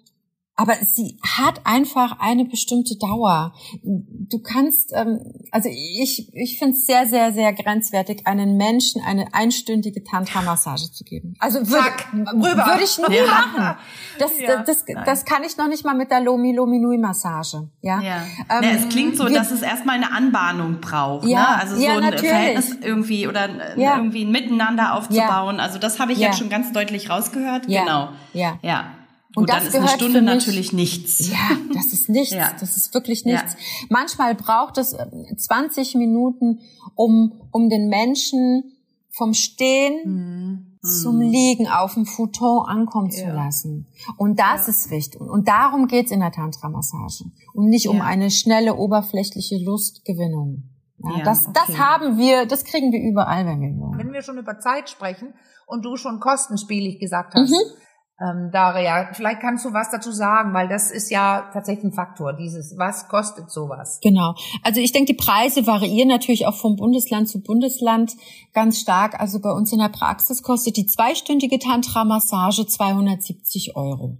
aber 0.59 0.73
sie 0.81 1.17
hat 1.37 1.61
einfach 1.63 2.19
eine 2.19 2.43
bestimmte 2.43 2.97
Dauer. 2.97 3.53
Du 3.81 4.39
kannst, 4.39 4.91
ähm, 4.93 5.21
also 5.51 5.69
ich, 5.71 6.27
ich 6.33 6.59
finde 6.59 6.75
es 6.75 6.85
sehr, 6.85 7.07
sehr, 7.07 7.31
sehr 7.31 7.53
grenzwertig, 7.53 8.27
einen 8.27 8.57
Menschen 8.57 9.01
eine 9.01 9.33
einstündige 9.33 10.03
Tantra-Massage 10.03 10.91
zu 10.91 11.05
geben. 11.05 11.35
Also 11.39 11.59
würde, 11.59 11.93
würde 12.11 12.83
ich 12.83 12.97
nie 13.07 13.15
ja. 13.15 13.25
machen. 13.25 13.77
Das, 14.19 14.37
ja. 14.37 14.61
das, 14.63 14.83
das, 14.83 15.05
das, 15.05 15.23
kann 15.23 15.45
ich 15.45 15.55
noch 15.55 15.69
nicht 15.69 15.85
mal 15.85 15.95
mit 15.95 16.11
der 16.11 16.19
Lomi 16.19 16.51
Lomi 16.51 16.79
Nui 16.79 16.97
Massage. 16.97 17.69
Ja. 17.81 18.01
ja. 18.01 18.17
Ähm, 18.49 18.63
ja 18.63 18.69
es 18.71 18.89
klingt 18.89 19.15
so, 19.15 19.29
wir, 19.29 19.33
dass 19.33 19.51
es 19.51 19.61
erstmal 19.61 19.95
eine 19.95 20.11
Anbahnung 20.11 20.81
braucht. 20.81 21.25
Ja, 21.25 21.39
ne? 21.39 21.61
Also 21.61 21.75
so 21.77 21.87
ein 21.87 22.01
natürlich. 22.01 22.29
Verhältnis 22.29 22.75
irgendwie 22.81 23.29
oder 23.29 23.47
irgendwie 23.77 24.25
ein 24.25 24.31
Miteinander 24.31 24.95
aufzubauen. 24.95 25.61
Also 25.61 25.79
das 25.79 26.01
habe 26.01 26.11
ich 26.11 26.17
jetzt 26.17 26.37
schon 26.37 26.49
ganz 26.49 26.73
deutlich 26.73 27.09
rausgehört. 27.09 27.67
Genau. 27.67 28.09
Ja. 28.33 28.59
Ja. 28.61 28.98
Und 29.35 29.43
Gut, 29.43 29.49
das 29.49 29.57
dann 29.57 29.67
ist 29.67 29.73
gehört 29.73 29.89
eine 29.89 29.99
Stunde 29.99 30.21
mich, 30.21 30.33
natürlich 30.33 30.73
nichts. 30.73 31.29
Ja, 31.29 31.57
das 31.73 31.93
ist 31.93 32.09
nichts. 32.09 32.33
ja. 32.33 32.51
Das 32.59 32.75
ist 32.75 32.93
wirklich 32.95 33.25
nichts. 33.25 33.53
Ja. 33.53 33.85
Manchmal 33.89 34.33
braucht 34.33 34.77
es 34.79 34.95
20 35.37 35.93
ähm, 35.93 35.99
Minuten, 35.99 36.59
um, 36.95 37.33
um 37.51 37.69
den 37.69 37.89
Menschen 37.89 38.73
vom 39.11 39.35
Stehen 39.35 39.99
mhm. 40.05 40.79
zum 40.81 41.21
Liegen 41.21 41.67
auf 41.67 41.93
dem 41.93 42.07
Futon 42.07 42.65
ankommen 42.65 43.11
ja. 43.11 43.17
zu 43.17 43.27
lassen. 43.27 43.87
Und 44.17 44.39
das 44.39 44.67
ist 44.67 44.89
wichtig. 44.89 45.21
Und 45.21 45.47
darum 45.47 45.87
geht's 45.87 46.09
in 46.09 46.21
der 46.21 46.31
Tantra-Massage. 46.31 47.25
Und 47.53 47.69
nicht 47.69 47.87
um 47.87 48.01
eine 48.01 48.31
schnelle, 48.31 48.75
oberflächliche 48.75 49.57
Lustgewinnung. 49.63 50.63
Ja, 50.97 51.23
das, 51.23 51.45
okay. 51.45 51.59
das 51.67 51.77
haben 51.77 52.17
wir, 52.17 52.45
das 52.47 52.63
kriegen 52.63 52.91
wir 52.91 52.99
überall, 52.99 53.45
wenn 53.45 53.61
wir 53.61 53.77
wollen. 53.77 53.97
Wenn 53.99 54.11
wir 54.11 54.23
schon 54.23 54.39
über 54.39 54.59
Zeit 54.59 54.89
sprechen 54.89 55.33
und 55.67 55.85
du 55.85 55.97
schon 55.97 56.19
kostenspielig 56.19 56.99
gesagt 56.99 57.35
hast, 57.35 57.51
mhm 57.51 57.79
ähm, 58.21 58.51
Daria, 58.51 59.09
vielleicht 59.13 59.39
kannst 59.39 59.63
du 59.63 59.71
was 59.71 59.91
dazu 59.91 60.11
sagen, 60.11 60.53
weil 60.53 60.67
das 60.67 60.91
ist 60.91 61.09
ja 61.09 61.49
tatsächlich 61.53 61.85
ein 61.85 61.93
Faktor, 61.93 62.33
dieses, 62.33 62.77
was 62.77 63.07
kostet 63.07 63.49
sowas? 63.49 63.99
Genau. 64.01 64.35
Also 64.61 64.81
ich 64.81 64.91
denke, 64.91 65.13
die 65.13 65.17
Preise 65.17 65.65
variieren 65.65 66.09
natürlich 66.09 66.45
auch 66.45 66.55
vom 66.55 66.75
Bundesland 66.75 67.29
zu 67.29 67.41
Bundesland 67.41 68.13
ganz 68.53 68.79
stark. 68.79 69.19
Also 69.19 69.39
bei 69.39 69.51
uns 69.51 69.71
in 69.71 69.79
der 69.79 69.89
Praxis 69.89 70.43
kostet 70.43 70.75
die 70.75 70.85
zweistündige 70.85 71.59
Tantra-Massage 71.59 72.67
270 72.67 73.77
Euro. 73.77 74.17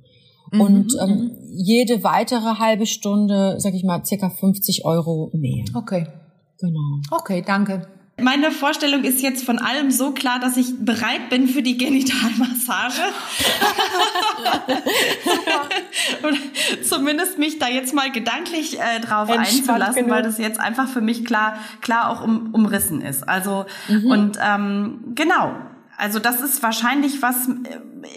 Mhm, 0.52 0.62
Und 0.62 0.96
ähm, 1.02 1.10
mhm. 1.10 1.32
jede 1.52 2.04
weitere 2.04 2.58
halbe 2.58 2.86
Stunde, 2.86 3.56
sag 3.60 3.74
ich 3.74 3.84
mal, 3.84 4.06
circa 4.06 4.30
50 4.30 4.86
Euro 4.86 5.30
mehr. 5.34 5.66
Okay. 5.76 6.08
Genau. 6.60 7.02
Okay, 7.12 7.44
danke. 7.46 7.88
Meine 8.22 8.52
Vorstellung 8.52 9.04
ist 9.04 9.22
jetzt 9.22 9.46
von 9.46 9.60
allem 9.60 9.92
so 9.92 10.12
klar, 10.12 10.40
dass 10.40 10.58
ich 10.58 10.74
bereit 10.80 11.30
bin 11.30 11.48
für 11.48 11.62
die 11.62 11.78
Genitalmassage. 11.78 12.94
Und 16.24 16.86
zumindest 16.86 17.38
mich 17.38 17.60
da 17.60 17.68
jetzt 17.68 17.94
mal 17.94 18.12
gedanklich 18.12 18.80
äh, 18.80 19.00
drauf 19.00 19.30
Entspannt 19.30 19.60
einzulassen, 19.60 19.96
genug. 19.96 20.12
weil 20.12 20.24
das 20.24 20.38
jetzt 20.38 20.60
einfach 20.60 20.88
für 20.88 21.02
mich 21.02 21.26
klar, 21.26 21.60
klar 21.82 22.10
auch 22.10 22.24
um, 22.24 22.54
umrissen 22.54 23.02
ist. 23.02 23.28
Also 23.28 23.66
mhm. 23.88 24.12
und 24.12 24.40
ähm, 24.42 25.00
genau, 25.16 25.56
also 26.00 26.20
das 26.20 26.40
ist 26.40 26.64
wahrscheinlich 26.64 27.22
was, 27.22 27.50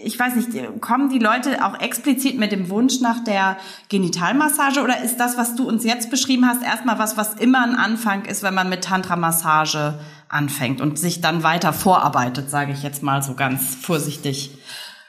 ich 0.03 0.17
weiß 0.17 0.35
nicht, 0.35 0.81
kommen 0.81 1.09
die 1.09 1.19
Leute 1.19 1.65
auch 1.65 1.77
explizit 1.81 2.39
mit 2.39 2.53
dem 2.53 2.69
Wunsch 2.69 3.01
nach 3.01 3.25
der 3.25 3.57
Genitalmassage 3.89 4.81
oder 4.81 5.01
ist 5.03 5.17
das, 5.17 5.37
was 5.37 5.55
du 5.55 5.67
uns 5.67 5.83
jetzt 5.83 6.09
beschrieben 6.09 6.47
hast, 6.47 6.63
erstmal 6.63 6.97
was, 6.97 7.17
was 7.17 7.33
immer 7.33 7.61
ein 7.61 7.75
Anfang 7.75 8.23
ist, 8.23 8.41
wenn 8.41 8.53
man 8.53 8.69
mit 8.69 8.85
Tantra-Massage 8.85 9.99
anfängt 10.29 10.79
und 10.79 10.97
sich 10.97 11.19
dann 11.19 11.43
weiter 11.43 11.73
vorarbeitet, 11.73 12.49
sage 12.49 12.71
ich 12.71 12.83
jetzt 12.83 13.03
mal 13.03 13.21
so 13.21 13.33
ganz 13.33 13.75
vorsichtig. 13.75 14.51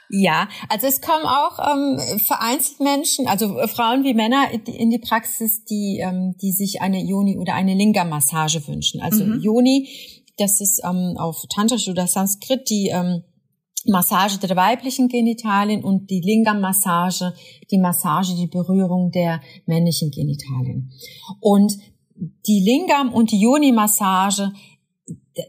Ja, 0.09 0.49
also 0.69 0.85
es 0.85 1.01
kommen 1.01 1.25
auch 1.25 1.57
ähm, 1.59 2.19
vereinzelt 2.19 2.81
Menschen, 2.81 3.27
also 3.27 3.57
Frauen 3.67 4.03
wie 4.03 4.13
Männer 4.13 4.49
in 4.51 4.89
die 4.89 4.99
Praxis, 4.99 5.63
die, 5.63 5.99
ähm, 6.03 6.35
die 6.41 6.51
sich 6.51 6.81
eine 6.81 7.01
Yoni 7.01 7.37
oder 7.37 7.55
eine 7.55 7.73
Linga-Massage 7.73 8.67
wünschen. 8.67 9.01
Also 9.01 9.23
mhm. 9.23 9.39
Yoni 9.39 9.89
das 10.37 10.61
ist 10.61 10.81
ähm, 10.83 11.15
auf 11.17 11.45
Tantrisch 11.49 11.87
oder 11.87 12.07
Sanskrit 12.07 12.69
die 12.69 12.89
ähm, 12.89 13.23
Massage 13.87 14.39
der 14.39 14.55
weiblichen 14.55 15.07
Genitalien 15.07 15.83
und 15.83 16.09
die 16.09 16.21
Lingam-Massage, 16.21 17.33
die 17.69 17.77
Massage, 17.77 18.35
die 18.35 18.47
Berührung 18.47 19.11
der 19.11 19.41
männlichen 19.65 20.11
Genitalien. 20.11 20.91
Und 21.39 21.77
die 22.47 22.61
Lingam- 22.61 23.13
und 23.13 23.31
die 23.31 23.39
Yoni-Massage, 23.39 24.51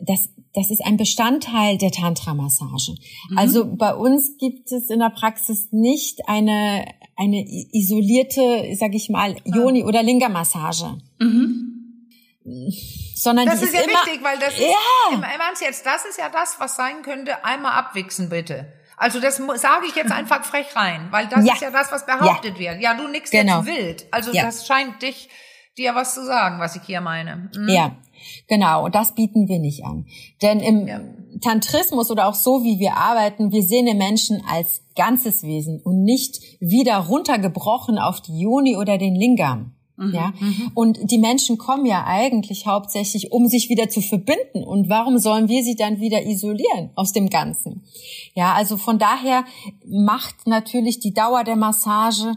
das, 0.02 0.28
das 0.52 0.70
ist 0.70 0.84
ein 0.84 0.96
Bestandteil 0.96 1.78
der 1.78 1.92
Tantra-Massage. 1.92 2.94
Mhm. 3.30 3.38
Also 3.38 3.76
bei 3.76 3.94
uns 3.94 4.36
gibt 4.38 4.70
es 4.72 4.90
in 4.90 4.98
der 4.98 5.10
Praxis 5.10 5.68
nicht 5.70 6.28
eine, 6.28 6.84
eine 7.16 7.44
isolierte, 7.46 8.74
sag 8.74 8.94
ich 8.94 9.08
mal, 9.08 9.36
Yoni- 9.44 9.84
oder 9.84 10.02
Linga-Massage. 10.02 10.98
Mhm. 11.20 11.65
Sondern 13.14 13.46
das 13.46 13.62
ist, 13.62 13.72
ist 13.72 13.74
ja 13.74 13.86
wichtig, 13.86 14.22
weil 14.22 14.38
das 14.38 14.54
ist, 14.54 14.60
ja. 14.60 15.14
im 15.14 15.22
Ernst 15.22 15.62
jetzt, 15.62 15.84
das 15.84 16.04
ist 16.04 16.18
ja 16.18 16.28
das, 16.28 16.56
was 16.58 16.76
sein 16.76 17.02
könnte, 17.02 17.44
einmal 17.44 17.72
abwichsen 17.72 18.28
bitte. 18.28 18.72
Also 18.96 19.20
das 19.20 19.36
sage 19.36 19.86
ich 19.88 19.94
jetzt 19.94 20.12
einfach 20.12 20.44
frech 20.44 20.74
rein, 20.74 21.08
weil 21.10 21.26
das 21.26 21.44
ja. 21.44 21.54
ist 21.54 21.60
ja 21.60 21.70
das, 21.70 21.92
was 21.92 22.06
behauptet 22.06 22.54
ja. 22.54 22.72
wird. 22.72 22.82
Ja, 22.82 22.94
du 22.94 23.08
nix 23.08 23.30
genau. 23.30 23.58
jetzt 23.60 23.66
wild. 23.66 24.06
Also 24.10 24.32
ja. 24.32 24.44
das 24.44 24.66
scheint 24.66 25.02
dich 25.02 25.28
dir 25.76 25.94
was 25.94 26.14
zu 26.14 26.24
sagen, 26.24 26.58
was 26.60 26.76
ich 26.76 26.82
hier 26.82 27.00
meine. 27.00 27.50
Mhm. 27.54 27.68
Ja, 27.68 27.96
genau. 28.48 28.84
Und 28.86 28.94
das 28.94 29.14
bieten 29.14 29.48
wir 29.48 29.58
nicht 29.58 29.84
an. 29.84 30.06
Denn 30.40 30.60
im. 30.60 31.26
Tantrismus 31.40 32.10
oder 32.10 32.28
auch 32.28 32.34
so, 32.34 32.64
wie 32.64 32.78
wir 32.78 32.96
arbeiten, 32.96 33.52
wir 33.52 33.62
sehen 33.62 33.86
den 33.86 33.98
Menschen 33.98 34.42
als 34.48 34.82
ganzes 34.94 35.42
Wesen 35.42 35.80
und 35.82 36.02
nicht 36.02 36.40
wieder 36.60 36.96
runtergebrochen 36.96 37.98
auf 37.98 38.22
die 38.22 38.40
Joni 38.40 38.76
oder 38.76 38.98
den 38.98 39.14
Lingam. 39.14 39.75
Mhm, 39.96 40.14
ja, 40.14 40.32
mhm. 40.38 40.70
und 40.74 41.10
die 41.10 41.18
Menschen 41.18 41.56
kommen 41.56 41.86
ja 41.86 42.04
eigentlich 42.06 42.66
hauptsächlich, 42.66 43.32
um 43.32 43.48
sich 43.48 43.70
wieder 43.70 43.88
zu 43.88 44.02
verbinden. 44.02 44.62
Und 44.62 44.90
warum 44.90 45.18
sollen 45.18 45.48
wir 45.48 45.64
sie 45.64 45.74
dann 45.74 46.00
wieder 46.00 46.22
isolieren 46.24 46.90
aus 46.94 47.12
dem 47.12 47.30
Ganzen? 47.30 47.82
Ja, 48.34 48.52
also 48.52 48.76
von 48.76 48.98
daher 48.98 49.44
macht 49.86 50.46
natürlich 50.46 51.00
die 51.00 51.14
Dauer 51.14 51.44
der 51.44 51.56
Massage 51.56 52.34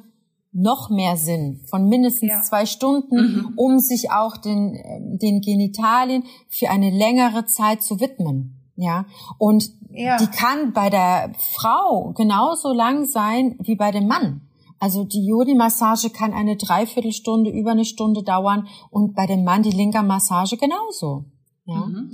noch 0.51 0.89
mehr 0.89 1.15
Sinn 1.15 1.61
von 1.65 1.87
mindestens 1.87 2.31
ja. 2.31 2.41
zwei 2.41 2.65
Stunden, 2.65 3.15
mhm. 3.15 3.53
um 3.55 3.79
sich 3.79 4.11
auch 4.11 4.37
den, 4.37 4.75
ähm, 4.75 5.19
den 5.19 5.41
Genitalien 5.41 6.23
für 6.47 6.69
eine 6.69 6.89
längere 6.89 7.45
Zeit 7.45 7.83
zu 7.83 7.99
widmen. 7.99 8.55
Ja, 8.75 9.05
und 9.37 9.71
ja. 9.91 10.17
die 10.17 10.27
kann 10.27 10.71
bei 10.71 10.89
der 10.89 11.33
Frau 11.37 12.13
genauso 12.15 12.73
lang 12.73 13.05
sein 13.05 13.57
wie 13.59 13.75
bei 13.75 13.91
dem 13.91 14.07
Mann. 14.07 14.48
Also 14.79 15.03
die 15.03 15.25
Yoni-Massage 15.25 16.09
kann 16.09 16.33
eine 16.33 16.55
Dreiviertelstunde, 16.55 17.51
über 17.51 17.71
eine 17.71 17.85
Stunde 17.85 18.23
dauern 18.23 18.67
und 18.89 19.13
bei 19.13 19.25
dem 19.25 19.43
Mann 19.43 19.63
die 19.63 19.71
Linker-Massage 19.71 20.57
genauso. 20.57 21.25
Ja. 21.65 21.85
Mhm. 21.85 22.11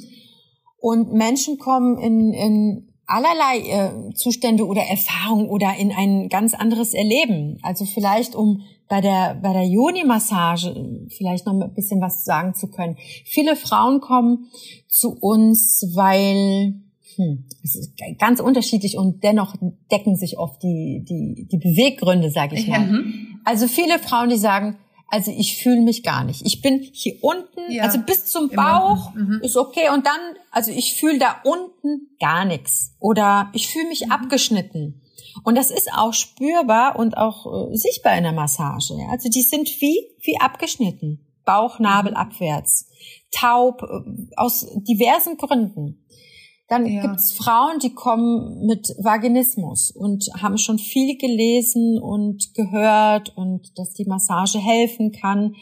Und 0.80 1.14
Menschen 1.14 1.58
kommen 1.58 1.98
in, 1.98 2.34
in 2.34 2.88
allerlei 3.08 3.60
äh, 3.60 4.14
Zustände 4.14 4.66
oder 4.66 4.82
Erfahrungen 4.82 5.48
oder 5.48 5.76
in 5.78 5.92
ein 5.92 6.30
ganz 6.30 6.54
anderes 6.54 6.94
Erleben. 6.94 7.60
Also 7.62 7.86
vielleicht 7.86 8.36
um 8.36 8.62
bei 8.88 9.02
der 9.02 9.36
bei 9.42 9.54
der 9.54 9.66
Yoni-Massage 9.66 11.08
vielleicht 11.16 11.46
noch 11.46 11.54
ein 11.54 11.74
bisschen 11.74 12.02
was 12.02 12.24
sagen 12.24 12.54
zu 12.54 12.70
können. 12.70 12.98
Viele 13.26 13.56
Frauen 13.56 14.00
kommen 14.00 14.50
zu 14.88 15.12
uns, 15.12 15.92
weil 15.96 16.85
hm, 17.18 17.46
es 17.64 17.76
ist 17.76 17.94
ganz 18.20 18.40
unterschiedlich 18.40 18.98
und 18.98 19.24
dennoch 19.24 19.56
decken 19.92 20.16
sich 20.16 20.38
oft 20.38 20.62
die 20.64 21.04
die 21.08 21.48
die 21.50 21.58
Beweggründe, 21.58 22.30
sage 22.32 22.56
ich 22.56 22.68
mal. 22.68 22.80
Mhm. 22.80 23.40
Also 23.44 23.68
viele 23.68 24.00
Frauen, 24.00 24.30
die 24.30 24.38
sagen, 24.38 24.78
also 25.08 25.32
ich 25.32 25.58
fühle 25.58 25.82
mich 25.82 26.04
gar 26.04 26.24
nicht. 26.24 26.46
Ich 26.46 26.62
bin 26.62 26.82
hier 26.82 27.14
unten, 27.22 27.72
ja, 27.72 27.84
also 27.84 28.00
bis 28.00 28.26
zum 28.26 28.50
Bauch 28.50 29.14
mhm. 29.14 29.40
ist 29.44 29.56
okay 29.56 29.90
und 29.94 30.06
dann, 30.06 30.20
also 30.52 30.72
ich 30.72 30.96
fühle 30.96 31.20
da 31.20 31.38
unten 31.44 32.10
gar 32.20 32.46
nichts 32.46 32.96
oder 33.00 33.50
ich 33.54 33.68
fühle 33.68 33.88
mich 33.88 34.06
mhm. 34.06 34.12
abgeschnitten. 34.12 35.02
Und 35.44 35.58
das 35.58 35.70
ist 35.70 35.92
auch 35.94 36.14
spürbar 36.14 36.98
und 36.98 37.18
auch 37.18 37.72
äh, 37.72 37.76
sichtbar 37.76 38.18
in 38.18 38.24
der 38.24 38.32
Massage. 38.32 38.96
Ja? 38.98 39.10
Also 39.12 39.30
die 39.30 39.42
sind 39.42 39.70
wie 39.80 39.98
wie 40.22 40.40
abgeschnitten, 40.40 41.26
Bauchnabel 41.46 42.12
mhm. 42.12 42.18
abwärts, 42.18 42.90
taub 43.32 43.84
äh, 43.84 44.36
aus 44.36 44.66
diversen 44.76 45.38
Gründen. 45.38 46.05
Dann 46.68 46.86
ja. 46.88 47.02
gibt's 47.02 47.32
Frauen, 47.32 47.78
die 47.80 47.94
kommen 47.94 48.66
mit 48.66 48.88
Vaginismus 48.98 49.92
und 49.92 50.26
haben 50.42 50.58
schon 50.58 50.80
viel 50.80 51.18
gelesen 51.18 52.00
und 52.02 52.56
gehört 52.56 53.30
und 53.36 53.78
dass 53.78 53.94
die 53.94 54.06
Massage 54.06 54.58
helfen 54.58 55.12
kann. 55.12 55.54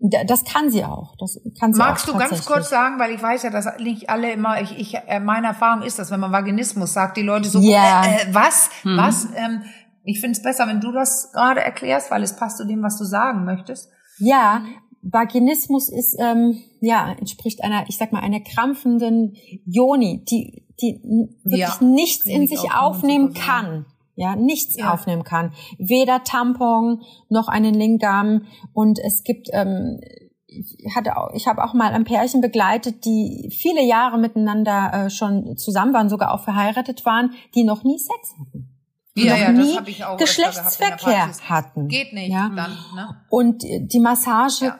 Das 0.00 0.44
kann 0.44 0.70
sie 0.70 0.84
auch. 0.84 1.14
Das 1.18 1.40
kann 1.58 1.72
sie 1.72 1.78
Magst 1.78 2.08
auch 2.08 2.14
du 2.14 2.18
ganz 2.18 2.44
kurz 2.46 2.70
sagen, 2.70 2.98
weil 2.98 3.14
ich 3.14 3.22
weiß 3.22 3.44
ja, 3.44 3.50
dass 3.50 3.78
nicht 3.78 4.10
alle 4.10 4.32
immer, 4.32 4.60
ich, 4.60 4.76
ich, 4.76 4.94
äh, 4.94 5.20
meine 5.20 5.48
Erfahrung 5.48 5.82
ist, 5.82 5.98
dass 5.98 6.10
wenn 6.10 6.20
man 6.20 6.32
Vaginismus 6.32 6.94
sagt, 6.94 7.16
die 7.16 7.22
Leute 7.22 7.48
so, 7.48 7.60
yeah. 7.60 8.04
äh, 8.04 8.22
äh, 8.22 8.34
was, 8.34 8.70
mhm. 8.82 8.96
was? 8.96 9.28
Ähm, 9.36 9.62
ich 10.02 10.20
finde 10.20 10.32
es 10.32 10.42
besser, 10.42 10.66
wenn 10.66 10.80
du 10.80 10.90
das 10.90 11.30
gerade 11.32 11.60
erklärst, 11.60 12.10
weil 12.10 12.22
es 12.22 12.34
passt 12.34 12.56
zu 12.56 12.66
dem, 12.66 12.82
was 12.82 12.98
du 12.98 13.04
sagen 13.04 13.44
möchtest. 13.44 13.90
Ja, 14.18 14.62
Vaginismus 15.02 15.88
ist 15.88 16.16
ähm, 16.18 16.62
ja 16.80 17.12
entspricht 17.12 17.64
einer, 17.64 17.84
ich 17.88 17.96
sag 17.96 18.12
mal, 18.12 18.20
einer 18.20 18.40
krampfenden 18.40 19.36
Joni, 19.64 20.24
die 20.24 20.64
die 20.80 21.00
wirklich 21.44 21.60
ja, 21.60 21.84
nichts 21.84 22.26
in 22.26 22.46
sich 22.46 22.72
aufnehmen 22.72 23.34
kann. 23.34 23.86
Ja, 24.16 24.36
nichts 24.36 24.76
ja. 24.76 24.92
aufnehmen 24.92 25.24
kann. 25.24 25.52
Weder 25.78 26.24
Tampon 26.24 27.02
noch 27.28 27.48
einen 27.48 27.74
Lingam. 27.74 28.42
Und 28.74 28.98
es 28.98 29.24
gibt, 29.24 29.48
ähm, 29.52 30.00
ich 30.46 30.94
hatte 30.94 31.16
auch, 31.16 31.30
ich 31.32 31.46
habe 31.46 31.64
auch 31.64 31.72
mal 31.74 31.92
ein 31.92 32.04
Pärchen 32.04 32.40
begleitet, 32.40 33.04
die 33.04 33.50
viele 33.50 33.82
Jahre 33.82 34.18
miteinander 34.18 35.06
äh, 35.06 35.10
schon 35.10 35.56
zusammen 35.56 35.94
waren, 35.94 36.10
sogar 36.10 36.34
auch 36.34 36.44
verheiratet 36.44 37.06
waren, 37.06 37.32
die 37.54 37.64
noch 37.64 37.82
nie 37.82 37.98
Sex 37.98 38.34
hatten 38.38 38.69
ja, 39.14 39.52
noch 39.52 39.64
ja, 39.64 39.80
nie 39.82 40.16
Geschlechtsverkehr 40.18 41.30
hatten. 41.48 41.88
Geht 41.88 42.12
nicht. 42.12 42.32
Ja? 42.32 42.50
Dann, 42.54 42.76
ne? 42.94 43.24
Und 43.28 43.62
die 43.62 44.00
Massage 44.00 44.66
ja. 44.66 44.78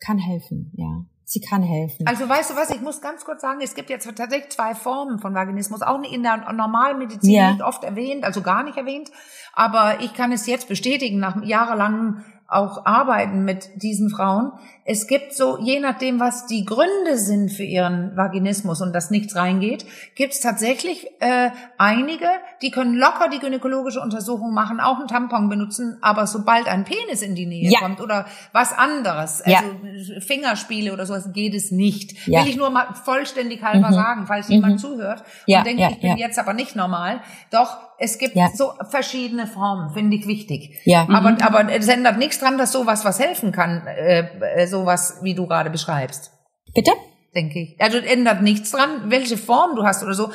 kann 0.00 0.18
helfen, 0.18 0.72
ja. 0.76 1.04
Sie 1.24 1.40
kann 1.40 1.62
helfen. 1.62 2.06
Also 2.06 2.26
weißt 2.26 2.50
du 2.52 2.56
was, 2.56 2.70
ich 2.70 2.80
muss 2.80 3.02
ganz 3.02 3.26
kurz 3.26 3.42
sagen, 3.42 3.60
es 3.62 3.74
gibt 3.74 3.90
jetzt 3.90 4.06
tatsächlich 4.16 4.48
zwei 4.48 4.74
Formen 4.74 5.18
von 5.18 5.34
Vaginismus, 5.34 5.82
auch 5.82 6.02
in 6.02 6.22
der 6.22 6.52
normalen 6.54 6.98
Medizin 6.98 7.30
ja. 7.30 7.50
nicht 7.50 7.62
oft 7.62 7.84
erwähnt, 7.84 8.24
also 8.24 8.40
gar 8.40 8.62
nicht 8.62 8.78
erwähnt, 8.78 9.10
aber 9.52 10.00
ich 10.00 10.14
kann 10.14 10.32
es 10.32 10.46
jetzt 10.46 10.68
bestätigen 10.68 11.18
nach 11.18 11.44
jahrelangen 11.44 12.24
auch 12.48 12.86
arbeiten 12.86 13.44
mit 13.44 13.68
diesen 13.82 14.08
Frauen. 14.08 14.52
Es 14.90 15.06
gibt 15.06 15.34
so, 15.34 15.58
je 15.60 15.80
nachdem, 15.80 16.18
was 16.18 16.46
die 16.46 16.64
Gründe 16.64 17.18
sind 17.18 17.52
für 17.52 17.62
ihren 17.62 18.16
Vaginismus 18.16 18.80
und 18.80 18.94
dass 18.94 19.10
nichts 19.10 19.36
reingeht, 19.36 19.84
gibt 20.14 20.32
es 20.32 20.40
tatsächlich 20.40 21.06
äh, 21.20 21.50
einige, 21.76 22.26
die 22.62 22.70
können 22.70 22.94
locker 22.94 23.28
die 23.28 23.38
gynäkologische 23.38 24.00
Untersuchung 24.00 24.54
machen, 24.54 24.80
auch 24.80 24.98
einen 24.98 25.06
Tampon 25.06 25.50
benutzen, 25.50 25.98
aber 26.00 26.26
sobald 26.26 26.68
ein 26.68 26.84
Penis 26.84 27.20
in 27.20 27.34
die 27.34 27.44
Nähe 27.44 27.70
ja. 27.70 27.80
kommt 27.80 28.00
oder 28.00 28.24
was 28.52 28.72
anderes, 28.72 29.42
also 29.42 29.50
ja. 29.50 30.20
Fingerspiele 30.20 30.90
oder 30.94 31.04
sowas, 31.04 31.34
geht 31.34 31.52
es 31.52 31.70
nicht. 31.70 32.26
Ja. 32.26 32.40
Will 32.40 32.48
ich 32.48 32.56
nur 32.56 32.70
mal 32.70 32.94
vollständig 32.94 33.62
halber 33.62 33.88
mhm. 33.88 33.94
sagen, 33.94 34.26
falls 34.26 34.48
mhm. 34.48 34.54
jemand 34.54 34.80
zuhört 34.80 35.22
und 35.46 35.66
denkt, 35.66 35.82
ich 35.82 36.00
bin 36.00 36.16
jetzt 36.16 36.38
aber 36.38 36.54
nicht 36.54 36.76
normal. 36.76 37.20
Doch, 37.50 37.76
es 37.98 38.16
gibt 38.18 38.36
so 38.54 38.72
verschiedene 38.88 39.46
Formen, 39.46 39.90
finde 39.90 40.16
ich 40.16 40.26
wichtig. 40.26 40.80
Ja. 40.84 41.06
Aber, 41.10 41.32
mhm. 41.32 41.38
aber 41.42 41.70
es 41.70 41.88
ändert 41.88 42.16
nichts 42.16 42.38
dran, 42.38 42.56
dass 42.56 42.72
sowas 42.72 43.04
was 43.04 43.18
helfen 43.18 43.52
kann, 43.52 43.86
äh, 43.86 44.20
äh, 44.20 44.66
sowas, 44.80 45.18
wie 45.22 45.34
du 45.34 45.46
gerade 45.46 45.70
beschreibst. 45.70 46.32
Bitte? 46.74 46.92
Denke 47.34 47.60
ich. 47.60 47.80
Also 47.80 47.98
ändert 47.98 48.42
nichts 48.42 48.70
dran, 48.70 49.10
welche 49.10 49.36
Form 49.36 49.76
du 49.76 49.84
hast 49.84 50.02
oder 50.02 50.14
so. 50.14 50.30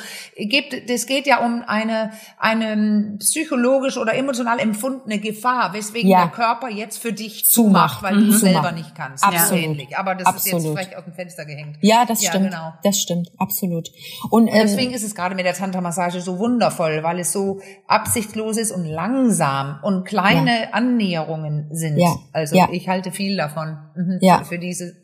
Das 0.88 1.06
geht 1.06 1.26
ja 1.26 1.44
um 1.44 1.64
eine, 1.66 2.12
eine 2.38 3.16
psychologisch 3.18 3.96
oder 3.96 4.14
emotional 4.14 4.60
empfundene 4.60 5.18
Gefahr, 5.18 5.72
weswegen 5.72 6.08
ja. 6.08 6.22
der 6.22 6.30
Körper 6.30 6.68
jetzt 6.68 6.98
für 6.98 7.12
dich 7.12 7.50
zumacht, 7.50 8.02
weil 8.02 8.16
mhm. 8.16 8.26
du 8.26 8.32
selber 8.32 8.72
nicht 8.72 8.94
kannst. 8.94 9.24
Absolut. 9.24 9.62
Ja, 9.62 9.68
ähnlich. 9.68 9.98
Aber 9.98 10.14
das 10.14 10.26
absolut. 10.26 10.58
ist 10.58 10.64
jetzt 10.64 10.74
vielleicht 10.74 10.96
aus 10.96 11.04
dem 11.04 11.14
Fenster 11.14 11.44
gehängt. 11.44 11.78
Ja, 11.80 12.04
das 12.06 12.22
ja, 12.22 12.30
stimmt. 12.30 12.50
Genau. 12.50 12.72
Das 12.82 13.00
stimmt, 13.00 13.30
absolut. 13.38 13.90
Und, 14.30 14.46
ähm, 14.46 14.54
und 14.54 14.60
deswegen 14.60 14.92
ist 14.92 15.02
es 15.02 15.14
gerade 15.14 15.34
mit 15.34 15.44
der 15.44 15.54
Tantra-Massage 15.54 16.20
so 16.20 16.38
wundervoll, 16.38 17.02
weil 17.02 17.18
es 17.18 17.32
so 17.32 17.60
absichtslos 17.88 18.56
ist 18.56 18.70
und 18.70 18.86
langsam 18.86 19.80
und 19.82 20.04
kleine 20.04 20.62
ja. 20.62 20.68
Annäherungen 20.72 21.68
sind. 21.72 21.98
Ja. 21.98 22.16
Also 22.32 22.56
ich 22.70 22.88
halte 22.88 23.10
viel 23.10 23.36
davon 23.36 23.78
mhm, 23.96 24.18
ja. 24.20 24.44
für 24.44 24.58
diese 24.58 25.03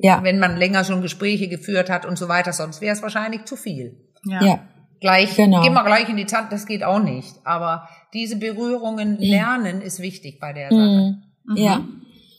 ja. 0.00 0.22
wenn 0.22 0.38
man 0.38 0.56
länger 0.56 0.84
schon 0.84 1.02
Gespräche 1.02 1.48
geführt 1.48 1.90
hat 1.90 2.06
und 2.06 2.18
so 2.18 2.28
weiter, 2.28 2.52
sonst 2.52 2.80
wäre 2.80 2.94
es 2.94 3.02
wahrscheinlich 3.02 3.44
zu 3.44 3.56
viel. 3.56 3.96
Ja. 4.24 4.42
ja. 4.42 4.58
Gleich, 5.00 5.36
genau. 5.36 5.62
gehen 5.62 5.74
wir 5.74 5.84
gleich 5.84 6.08
in 6.08 6.16
die 6.16 6.26
Zand, 6.26 6.50
das 6.52 6.66
geht 6.66 6.82
auch 6.82 7.02
nicht. 7.02 7.34
Aber 7.44 7.88
diese 8.14 8.36
Berührungen 8.36 9.18
lernen 9.18 9.82
ist 9.82 10.00
wichtig 10.00 10.40
bei 10.40 10.52
der 10.52 10.70
Sache. 10.70 10.80
Mhm. 10.80 11.22
Mhm. 11.52 11.56
Ja. 11.56 11.84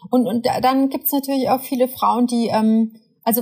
Und, 0.10 0.26
und 0.26 0.46
dann 0.62 0.90
gibt's 0.90 1.12
natürlich 1.12 1.50
auch 1.50 1.62
viele 1.62 1.88
Frauen, 1.88 2.26
die, 2.28 2.48
ähm, 2.48 2.94
also 3.24 3.42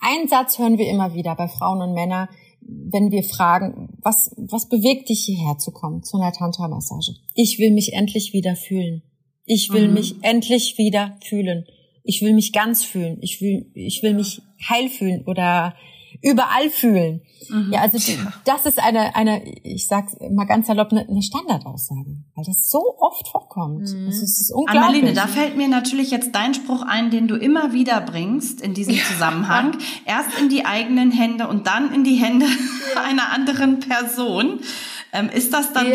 einen 0.00 0.28
Satz 0.28 0.58
hören 0.58 0.78
wir 0.78 0.90
immer 0.90 1.14
wieder 1.14 1.36
bei 1.36 1.48
Frauen 1.48 1.82
und 1.82 1.94
Männern, 1.94 2.28
wenn 2.60 3.10
wir 3.10 3.22
fragen, 3.22 3.96
was, 4.02 4.34
was 4.36 4.68
bewegt 4.68 5.08
dich 5.08 5.20
hierher 5.24 5.56
zu 5.58 5.70
kommen, 5.70 6.02
zu 6.02 6.18
einer 6.18 6.32
Tantra-Massage? 6.32 7.12
Ich 7.34 7.58
will 7.58 7.72
mich 7.72 7.92
endlich 7.92 8.32
wieder 8.32 8.56
fühlen. 8.56 9.02
Ich 9.44 9.72
will 9.72 9.88
mhm. 9.88 9.94
mich 9.94 10.16
endlich 10.22 10.76
wieder 10.78 11.16
fühlen 11.22 11.64
ich 12.08 12.22
will 12.22 12.32
mich 12.32 12.54
ganz 12.54 12.84
fühlen, 12.84 13.18
ich 13.20 13.42
will, 13.42 13.70
ich 13.74 14.02
will 14.02 14.14
mich 14.14 14.40
heil 14.66 14.88
fühlen 14.88 15.24
oder 15.26 15.74
überall 16.22 16.70
fühlen. 16.70 17.20
Mhm. 17.50 17.70
Ja, 17.70 17.82
also 17.82 17.98
die, 17.98 18.18
das 18.46 18.64
ist 18.64 18.82
eine, 18.82 19.14
eine, 19.14 19.44
ich 19.62 19.86
sag's 19.86 20.16
mal 20.30 20.46
ganz 20.46 20.68
salopp, 20.68 20.90
eine, 20.90 21.22
Standardaussage, 21.22 22.16
weil 22.34 22.44
das 22.46 22.70
so 22.70 22.96
oft 22.98 23.28
vorkommt. 23.28 23.92
Mhm. 23.92 24.06
Das 24.06 24.22
ist, 24.22 24.50
unglaublich. 24.50 24.82
Anmalene, 24.82 25.12
da 25.12 25.26
fällt 25.26 25.58
mir 25.58 25.68
natürlich 25.68 26.10
jetzt 26.10 26.34
dein 26.34 26.54
Spruch 26.54 26.80
ein, 26.80 27.10
den 27.10 27.28
du 27.28 27.36
immer 27.36 27.74
wieder 27.74 28.00
bringst 28.00 28.62
in 28.62 28.72
diesem 28.72 28.94
Zusammenhang. 28.96 29.76
Erst 30.06 30.30
in 30.40 30.48
die 30.48 30.64
eigenen 30.64 31.10
Hände 31.10 31.46
und 31.46 31.66
dann 31.66 31.92
in 31.92 32.04
die 32.04 32.16
Hände 32.16 32.46
einer 33.06 33.32
anderen 33.32 33.80
Person. 33.80 34.60
Ähm, 35.12 35.30
ist 35.30 35.54
das 35.54 35.72
dann 35.72 35.90
ja, 35.90 35.94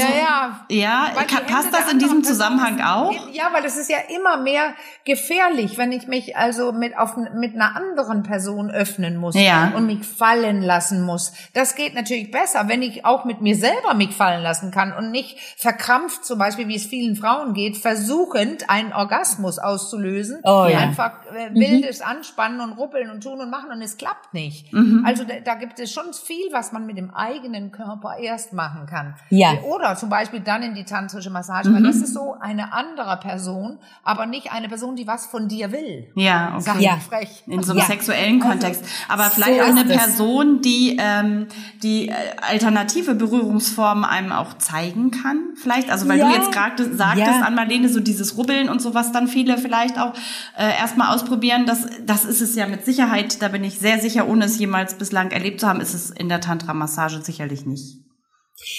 so? 0.67 0.75
Ja, 0.75 1.11
ja. 1.15 1.39
passt 1.47 1.71
das 1.71 1.91
in 1.91 1.99
diesem 1.99 2.23
Zusammenhang 2.23 2.81
auch? 2.81 3.11
Ja, 3.31 3.49
weil 3.51 3.63
es 3.63 3.77
ist 3.77 3.89
ja 3.89 3.99
immer 4.15 4.37
mehr 4.37 4.73
gefährlich, 5.05 5.77
wenn 5.77 5.91
ich 5.91 6.07
mich 6.07 6.35
also 6.35 6.71
mit 6.71 6.97
auf 6.97 7.15
mit 7.15 7.53
einer 7.53 7.75
anderen 7.75 8.23
Person 8.23 8.71
öffnen 8.71 9.17
muss 9.17 9.35
ja. 9.35 9.71
und 9.75 9.85
mich 9.85 10.03
fallen 10.05 10.63
lassen 10.63 11.03
muss. 11.03 11.31
Das 11.53 11.75
geht 11.75 11.93
natürlich 11.93 12.31
besser, 12.31 12.67
wenn 12.67 12.81
ich 12.81 13.05
auch 13.05 13.23
mit 13.25 13.41
mir 13.41 13.55
selber 13.55 13.93
mich 13.93 14.15
fallen 14.15 14.41
lassen 14.41 14.71
kann 14.71 14.91
und 14.93 15.11
nicht 15.11 15.39
verkrampft, 15.57 16.25
zum 16.25 16.39
Beispiel, 16.39 16.67
wie 16.67 16.75
es 16.75 16.85
vielen 16.85 17.15
Frauen 17.15 17.53
geht, 17.53 17.77
versuchend 17.77 18.69
einen 18.69 18.93
Orgasmus 18.93 19.59
auszulösen, 19.59 20.39
oh, 20.43 20.65
ja. 20.67 20.79
einfach 20.79 21.11
äh, 21.35 21.53
wildes 21.53 21.99
mhm. 21.99 22.05
Anspannen 22.05 22.61
und 22.61 22.73
ruppeln 22.73 23.11
und 23.11 23.21
tun 23.21 23.39
und 23.39 23.51
machen 23.51 23.69
und 23.71 23.81
es 23.81 23.97
klappt 23.97 24.33
nicht. 24.33 24.73
Mhm. 24.73 25.03
Also 25.05 25.23
da, 25.23 25.35
da 25.43 25.53
gibt 25.53 25.79
es 25.79 25.91
schon 25.91 26.13
viel, 26.13 26.51
was 26.51 26.71
man 26.71 26.87
mit 26.87 26.97
dem 26.97 27.13
eigenen 27.13 27.71
Körper 27.71 28.17
erst 28.17 28.53
machen 28.53 28.87
kann 28.87 29.02
kann. 29.11 29.27
Ja. 29.29 29.61
Oder 29.61 29.95
zum 29.95 30.09
Beispiel 30.09 30.39
dann 30.39 30.63
in 30.63 30.73
die 30.73 30.83
tantrische 30.83 31.29
Massage, 31.29 31.69
mhm. 31.69 31.75
weil 31.75 31.83
das 31.83 31.97
ist 31.97 32.13
so 32.13 32.35
eine 32.39 32.73
andere 32.73 33.17
Person, 33.17 33.79
aber 34.03 34.25
nicht 34.25 34.51
eine 34.51 34.67
Person, 34.67 34.95
die 34.95 35.07
was 35.07 35.25
von 35.25 35.47
dir 35.47 35.71
will. 35.71 36.11
Ja, 36.15 36.55
okay. 36.57 36.83
ja. 36.83 36.97
frech. 36.97 37.43
In 37.47 37.63
so 37.63 37.71
einem 37.71 37.81
ja. 37.81 37.85
sexuellen 37.85 38.41
also, 38.41 38.49
Kontext. 38.49 38.85
Aber 39.07 39.23
vielleicht 39.25 39.59
so 39.59 39.65
auch 39.65 39.69
eine 39.69 39.85
Person, 39.85 40.61
die 40.61 40.97
ähm, 40.99 41.47
die 41.81 42.09
äh, 42.09 42.13
alternative 42.41 43.15
Berührungsformen 43.15 44.05
einem 44.05 44.31
auch 44.31 44.57
zeigen 44.57 45.11
kann. 45.11 45.39
Vielleicht, 45.55 45.89
also 45.89 46.07
weil 46.07 46.19
ja. 46.19 46.27
du 46.27 46.35
jetzt 46.35 46.51
gerade 46.51 46.93
sagtest 46.95 47.41
an 47.43 47.55
Marlene, 47.55 47.89
so 47.89 47.99
dieses 47.99 48.37
Rubbeln 48.37 48.69
und 48.69 48.81
sowas 48.81 49.11
dann 49.11 49.27
viele 49.27 49.57
vielleicht 49.57 49.99
auch 49.99 50.13
äh, 50.57 50.77
erstmal 50.77 51.13
ausprobieren. 51.13 51.65
Das, 51.65 51.87
das 52.05 52.25
ist 52.25 52.41
es 52.41 52.55
ja 52.55 52.67
mit 52.67 52.85
Sicherheit, 52.85 53.41
da 53.41 53.47
bin 53.49 53.63
ich 53.63 53.79
sehr 53.79 53.99
sicher, 53.99 54.27
ohne 54.27 54.45
es 54.45 54.57
jemals 54.59 54.95
bislang 54.95 55.31
erlebt 55.31 55.59
zu 55.59 55.67
haben, 55.67 55.81
ist 55.81 55.93
es 55.93 56.09
in 56.09 56.29
der 56.29 56.41
Tantra-Massage 56.41 57.21
sicherlich 57.21 57.65
nicht. 57.65 58.02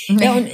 Ja, 0.08 0.34
und 0.34 0.48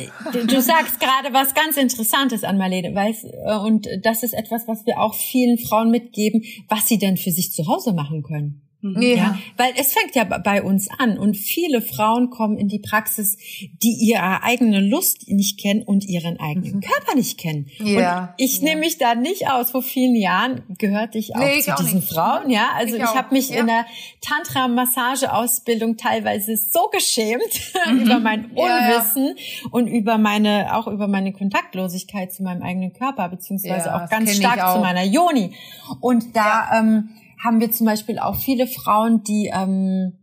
du 0.50 0.60
sagst 0.60 1.00
gerade 1.00 1.32
was 1.32 1.54
ganz 1.54 1.76
Interessantes 1.76 2.44
an 2.44 2.58
Marlene, 2.58 2.94
weißt, 2.94 3.24
äh, 3.24 3.56
und 3.56 3.88
das 4.02 4.22
ist 4.22 4.32
etwas, 4.32 4.66
was 4.66 4.86
wir 4.86 5.00
auch 5.00 5.14
vielen 5.14 5.58
Frauen 5.58 5.90
mitgeben, 5.90 6.42
was 6.68 6.86
sie 6.88 6.98
denn 6.98 7.16
für 7.16 7.30
sich 7.30 7.52
zu 7.52 7.66
Hause 7.66 7.92
machen 7.92 8.22
können. 8.22 8.62
Mhm. 8.82 9.02
Ja. 9.02 9.08
ja. 9.08 9.38
Weil 9.56 9.72
es 9.76 9.92
fängt 9.92 10.14
ja 10.14 10.24
bei 10.24 10.62
uns 10.62 10.88
an 10.98 11.18
und 11.18 11.36
viele 11.36 11.82
Frauen 11.82 12.30
kommen 12.30 12.56
in 12.56 12.68
die 12.68 12.78
Praxis, 12.78 13.36
die 13.82 13.96
ihre 14.00 14.42
eigene 14.42 14.80
Lust 14.80 15.28
nicht 15.28 15.60
kennen 15.60 15.82
und 15.82 16.04
ihren 16.04 16.40
eigenen 16.40 16.76
mhm. 16.76 16.80
Körper 16.80 17.14
nicht 17.14 17.38
kennen. 17.38 17.66
Ja. 17.78 18.20
Und 18.20 18.28
ich 18.38 18.58
ja. 18.58 18.64
nehme 18.64 18.80
mich 18.80 18.98
da 18.98 19.14
nicht 19.14 19.48
aus. 19.48 19.70
Vor 19.70 19.82
vielen 19.82 20.16
Jahren 20.16 20.62
gehörte 20.78 21.18
ich 21.18 21.36
auch 21.36 21.40
nee, 21.40 21.58
ich 21.58 21.64
zu 21.64 21.74
auch 21.74 21.76
diesen 21.76 22.00
nicht. 22.00 22.12
Frauen. 22.12 22.50
Ja, 22.50 22.68
also 22.76 22.96
ich, 22.96 23.02
ich 23.02 23.14
habe 23.14 23.34
mich 23.34 23.50
ja. 23.50 23.60
in 23.60 23.66
der 23.66 23.84
Tantra-Massage-Ausbildung 24.22 25.96
teilweise 25.96 26.56
so 26.56 26.88
geschämt 26.92 27.42
mhm. 27.86 28.00
über 28.00 28.18
mein 28.18 28.50
Unwissen 28.52 29.34
und 29.70 29.86
über 29.86 30.18
meine 30.18 30.74
auch 30.74 30.86
über 30.86 31.08
meine 31.08 31.32
Kontaktlosigkeit 31.32 32.32
zu 32.32 32.42
meinem 32.42 32.62
eigenen 32.62 32.92
Körper 32.92 33.28
beziehungsweise 33.28 33.94
auch 33.94 34.08
ganz 34.08 34.36
stark 34.36 34.62
auch. 34.62 34.74
zu 34.74 34.80
meiner 34.80 35.04
Joni. 35.04 35.54
Und 36.00 36.36
da 36.36 36.78
ähm, 36.78 37.10
haben 37.42 37.60
wir 37.60 37.72
zum 37.72 37.86
Beispiel 37.86 38.18
auch 38.18 38.36
viele 38.36 38.66
Frauen, 38.66 39.22
die, 39.22 39.50
ähm, 39.52 40.18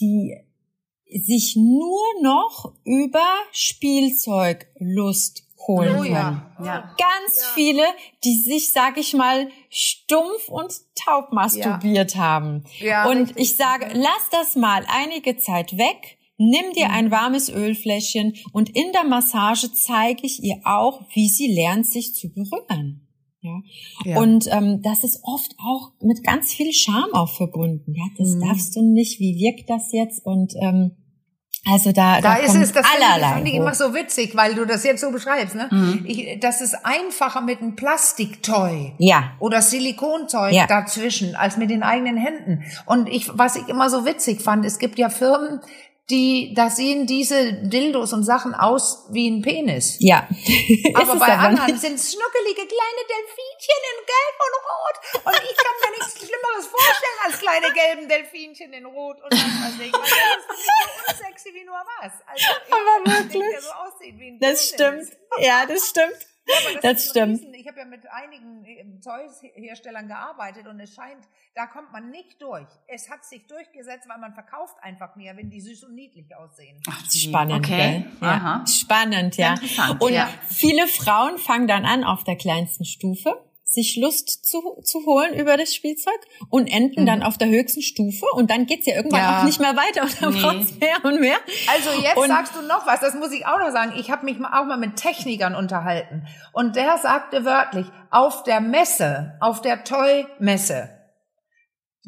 die 0.00 0.36
sich 1.10 1.56
nur 1.56 2.02
noch 2.22 2.74
über 2.84 3.26
Spielzeuglust 3.52 5.44
holen 5.66 5.96
oh, 5.96 6.02
können. 6.02 6.12
Ja. 6.12 6.52
ja. 6.64 6.94
Ganz 6.98 7.40
ja. 7.40 7.46
viele, 7.54 7.82
die 8.24 8.40
sich, 8.42 8.72
sag 8.72 8.98
ich 8.98 9.14
mal, 9.14 9.48
stumpf 9.70 10.48
und 10.48 10.72
taub 10.94 11.32
masturbiert 11.32 12.14
ja. 12.14 12.20
haben. 12.20 12.64
Ja, 12.78 13.08
und 13.08 13.18
richtig. 13.18 13.36
ich 13.38 13.56
sage, 13.56 13.88
lass 13.94 14.28
das 14.30 14.56
mal 14.56 14.84
einige 14.88 15.36
Zeit 15.36 15.76
weg. 15.76 16.18
Nimm 16.36 16.72
dir 16.72 16.88
mhm. 16.88 16.94
ein 16.94 17.10
warmes 17.10 17.48
Ölfläschchen 17.48 18.34
und 18.52 18.70
in 18.70 18.92
der 18.92 19.04
Massage 19.04 19.72
zeige 19.72 20.24
ich 20.24 20.42
ihr 20.42 20.60
auch, 20.64 21.02
wie 21.12 21.28
sie 21.28 21.52
lernt, 21.52 21.86
sich 21.86 22.14
zu 22.14 22.32
berühren. 22.32 23.07
Ja. 23.40 23.60
ja. 24.04 24.18
Und 24.18 24.46
ähm, 24.50 24.82
das 24.82 25.04
ist 25.04 25.20
oft 25.22 25.54
auch 25.58 25.92
mit 26.00 26.24
ganz 26.24 26.52
viel 26.52 26.72
Scham 26.72 27.12
auch 27.12 27.34
verbunden. 27.36 27.94
Ja, 27.94 28.04
das 28.16 28.34
mhm. 28.34 28.40
darfst 28.40 28.76
du 28.76 28.82
nicht. 28.82 29.20
Wie 29.20 29.38
wirkt 29.38 29.70
das 29.70 29.92
jetzt? 29.92 30.24
Und 30.24 30.54
ähm, 30.60 30.96
also 31.70 31.92
da, 31.92 32.20
da, 32.20 32.34
da 32.34 32.36
ist 32.36 32.54
es, 32.54 32.72
das 32.72 32.86
allerlei 32.86 33.34
finde 33.34 33.50
ich 33.50 33.56
immer 33.56 33.74
so 33.74 33.92
witzig, 33.92 34.34
weil 34.36 34.54
du 34.54 34.64
das 34.64 34.84
jetzt 34.84 35.00
so 35.00 35.10
beschreibst, 35.10 35.54
ne? 35.54 35.68
Mhm. 35.70 36.04
Ich, 36.06 36.40
das 36.40 36.60
ist 36.60 36.74
einfacher 36.84 37.40
mit 37.42 37.60
einem 37.60 37.76
Plastiktoy 37.76 38.94
ja. 38.98 39.32
oder 39.38 39.60
Silikonzeug 39.60 40.52
ja. 40.52 40.66
dazwischen 40.66 41.34
als 41.36 41.56
mit 41.56 41.70
den 41.70 41.82
eigenen 41.82 42.16
Händen. 42.16 42.64
Und 42.86 43.08
ich, 43.08 43.30
was 43.36 43.56
ich 43.56 43.68
immer 43.68 43.90
so 43.90 44.06
witzig 44.06 44.40
fand, 44.40 44.64
es 44.64 44.78
gibt 44.78 44.98
ja 44.98 45.10
Firmen, 45.10 45.60
die, 46.10 46.54
da 46.54 46.70
sehen 46.70 47.06
diese 47.06 47.52
Dildos 47.52 48.14
und 48.14 48.24
Sachen 48.24 48.54
aus 48.54 49.06
wie 49.10 49.28
ein 49.28 49.42
Penis. 49.42 49.96
Ja. 50.00 50.26
aber 50.94 51.16
bei 51.16 51.36
anderen 51.36 51.76
sind 51.76 51.94
es 51.94 52.12
schnuckelige 52.12 52.66
kleine 52.66 53.02
Delfinchen 53.08 53.80
in 53.90 53.98
Gelb 54.06 54.36
und 54.46 54.54
Rot. 54.68 55.26
Und 55.26 55.50
ich 55.50 55.56
kann 55.56 55.74
mir 55.82 55.98
nichts 55.98 56.18
Schlimmeres 56.18 56.66
vorstellen 56.66 57.18
als 57.26 57.38
kleine 57.38 57.72
gelben 57.72 58.08
Delfinchen 58.08 58.72
in 58.72 58.86
Rot 58.86 59.16
und 59.22 59.32
was 59.32 59.40
weiß 59.40 59.86
ich. 59.86 59.92
Weil 59.92 60.00
das 60.00 60.56
ist 60.56 60.64
so 60.64 61.24
unsexy 61.26 61.54
wie 61.54 61.64
nur 61.64 61.76
was. 62.00 62.12
Also, 62.26 62.46
aber 62.70 63.18
wirklich. 63.18 63.50
Der 63.52 63.60
so 63.60 63.70
aussieht 63.70 64.18
wie 64.18 64.28
ein 64.28 64.38
das 64.40 64.70
Penis. 64.70 65.08
stimmt. 65.08 65.18
Ja, 65.40 65.66
das 65.66 65.88
stimmt. 65.88 66.26
Ja, 66.48 66.72
das, 66.72 66.82
das 66.82 67.10
stimmt. 67.10 67.40
So 67.40 67.52
ich 67.52 67.66
habe 67.68 67.80
ja 67.80 67.84
mit 67.84 68.10
einigen 68.10 69.00
Toys-Herstellern 69.02 70.08
gearbeitet 70.08 70.66
und 70.66 70.80
es 70.80 70.94
scheint, 70.94 71.24
da 71.54 71.66
kommt 71.66 71.92
man 71.92 72.10
nicht 72.10 72.40
durch. 72.40 72.68
Es 72.86 73.10
hat 73.10 73.24
sich 73.24 73.46
durchgesetzt, 73.46 74.08
weil 74.08 74.18
man 74.18 74.32
verkauft 74.32 74.76
einfach 74.80 75.14
mehr, 75.16 75.36
wenn 75.36 75.50
die 75.50 75.60
süß 75.60 75.84
und 75.84 75.94
niedlich 75.94 76.34
aussehen. 76.34 76.80
Ach, 76.88 77.04
spannend, 77.10 77.66
okay. 77.66 78.04
gell? 78.04 78.12
Ja. 78.20 78.28
Aha. 78.28 78.66
Spannend, 78.66 79.36
ja. 79.36 79.54
Und 79.98 80.12
ja. 80.12 80.28
viele 80.48 80.86
Frauen 80.86 81.38
fangen 81.38 81.66
dann 81.68 81.84
an 81.84 82.04
auf 82.04 82.24
der 82.24 82.36
kleinsten 82.36 82.84
Stufe 82.84 83.44
sich 83.70 83.96
Lust 83.96 84.46
zu, 84.46 84.80
zu 84.82 85.04
holen 85.04 85.34
über 85.34 85.58
das 85.58 85.74
Spielzeug 85.74 86.18
und 86.48 86.68
enden 86.68 87.02
mhm. 87.02 87.06
dann 87.06 87.22
auf 87.22 87.36
der 87.36 87.48
höchsten 87.48 87.82
Stufe 87.82 88.24
und 88.32 88.50
dann 88.50 88.64
geht's 88.64 88.86
ja 88.86 88.94
irgendwann 88.94 89.20
ja. 89.20 89.40
auch 89.40 89.44
nicht 89.44 89.60
mehr 89.60 89.76
weiter 89.76 90.02
und 90.02 90.22
dann 90.22 90.32
nee. 90.32 90.40
braucht's 90.40 90.74
mehr 90.80 91.04
und 91.04 91.20
mehr. 91.20 91.36
Also 91.70 92.00
jetzt 92.00 92.16
und 92.16 92.28
sagst 92.28 92.54
du 92.56 92.62
noch 92.62 92.86
was, 92.86 93.00
das 93.00 93.14
muss 93.14 93.30
ich 93.30 93.46
auch 93.46 93.58
noch 93.58 93.70
sagen. 93.70 93.92
Ich 93.98 94.10
habe 94.10 94.24
mich 94.24 94.38
auch 94.38 94.64
mal 94.64 94.78
mit 94.78 94.96
Technikern 94.96 95.54
unterhalten 95.54 96.26
und 96.54 96.76
der 96.76 96.96
sagte 96.96 97.44
wörtlich, 97.44 97.86
auf 98.10 98.42
der 98.42 98.62
Messe, 98.62 99.36
auf 99.40 99.60
der 99.60 99.84
Toy-Messe, 99.84 100.88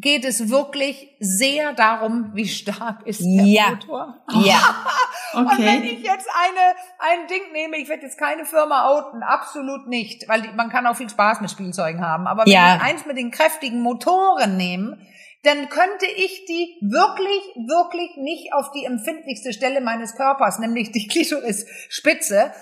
geht 0.01 0.24
es 0.24 0.48
wirklich 0.51 1.14
sehr 1.20 1.72
darum, 1.72 2.30
wie 2.34 2.48
stark 2.48 3.07
ist 3.07 3.20
der 3.20 3.44
ja. 3.44 3.70
Motor. 3.70 4.16
Ja. 4.44 4.61
Okay. 5.32 5.42
Und 5.42 5.59
wenn 5.64 5.84
ich 5.84 6.03
jetzt 6.03 6.26
eine, 6.34 6.74
ein 6.98 7.28
Ding 7.28 7.53
nehme, 7.53 7.76
ich 7.76 7.88
werde 7.88 8.03
jetzt 8.03 8.18
keine 8.18 8.44
Firma 8.44 8.88
outen, 8.88 9.22
absolut 9.22 9.86
nicht, 9.86 10.28
weil 10.28 10.42
die, 10.42 10.48
man 10.48 10.70
kann 10.70 10.88
auch 10.88 10.96
viel 10.96 11.09
Spaß 11.09 11.40
mit 11.40 11.53
Spielzeugen 11.53 12.05
haben. 12.05 12.26
Aber 12.26 12.46
wenn 12.46 12.53
ja. 12.53 12.74
ich 12.74 12.82
eins 12.82 13.07
mit 13.07 13.16
den 13.16 13.30
kräftigen 13.30 13.80
Motoren 13.80 14.57
nehme, 14.57 14.98
dann 15.44 15.68
könnte 15.68 16.07
ich 16.16 16.46
die 16.46 16.76
wirklich, 16.80 17.68
wirklich 17.68 18.16
nicht 18.16 18.53
auf 18.53 18.72
die 18.72 18.84
empfindlichste 18.84 19.53
Stelle 19.53 19.80
meines 19.80 20.16
Körpers, 20.16 20.59
nämlich 20.59 20.90
die 20.90 21.07
Klitorisspitze, 21.07 22.53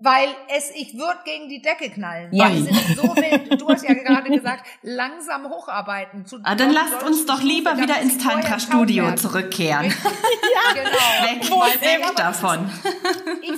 weil 0.00 0.28
es, 0.56 0.70
ich 0.76 0.96
würde 0.96 1.18
gegen 1.24 1.48
die 1.48 1.60
Decke 1.60 1.90
knallen. 1.90 2.32
Ja. 2.32 2.46
Weil 2.46 2.68
es 2.68 2.96
so 2.96 3.02
wild, 3.16 3.60
du 3.60 3.68
hast 3.68 3.86
ja 3.86 3.94
gerade 3.94 4.30
gesagt, 4.30 4.64
langsam 4.82 5.48
hocharbeiten. 5.48 6.24
Zu 6.24 6.38
ah, 6.44 6.54
dann 6.54 6.70
lasst 6.70 7.02
uns 7.02 7.26
doch 7.26 7.42
lieber 7.42 7.76
wieder 7.76 8.00
ins 8.00 8.18
Tantra-Studio 8.18 9.16
zurückkehren. 9.16 9.86
ja, 9.86 10.74
genau. 10.74 11.32
Weg, 11.32 11.50
wo 11.50 11.60
weg 11.60 12.16
davon. 12.16 12.70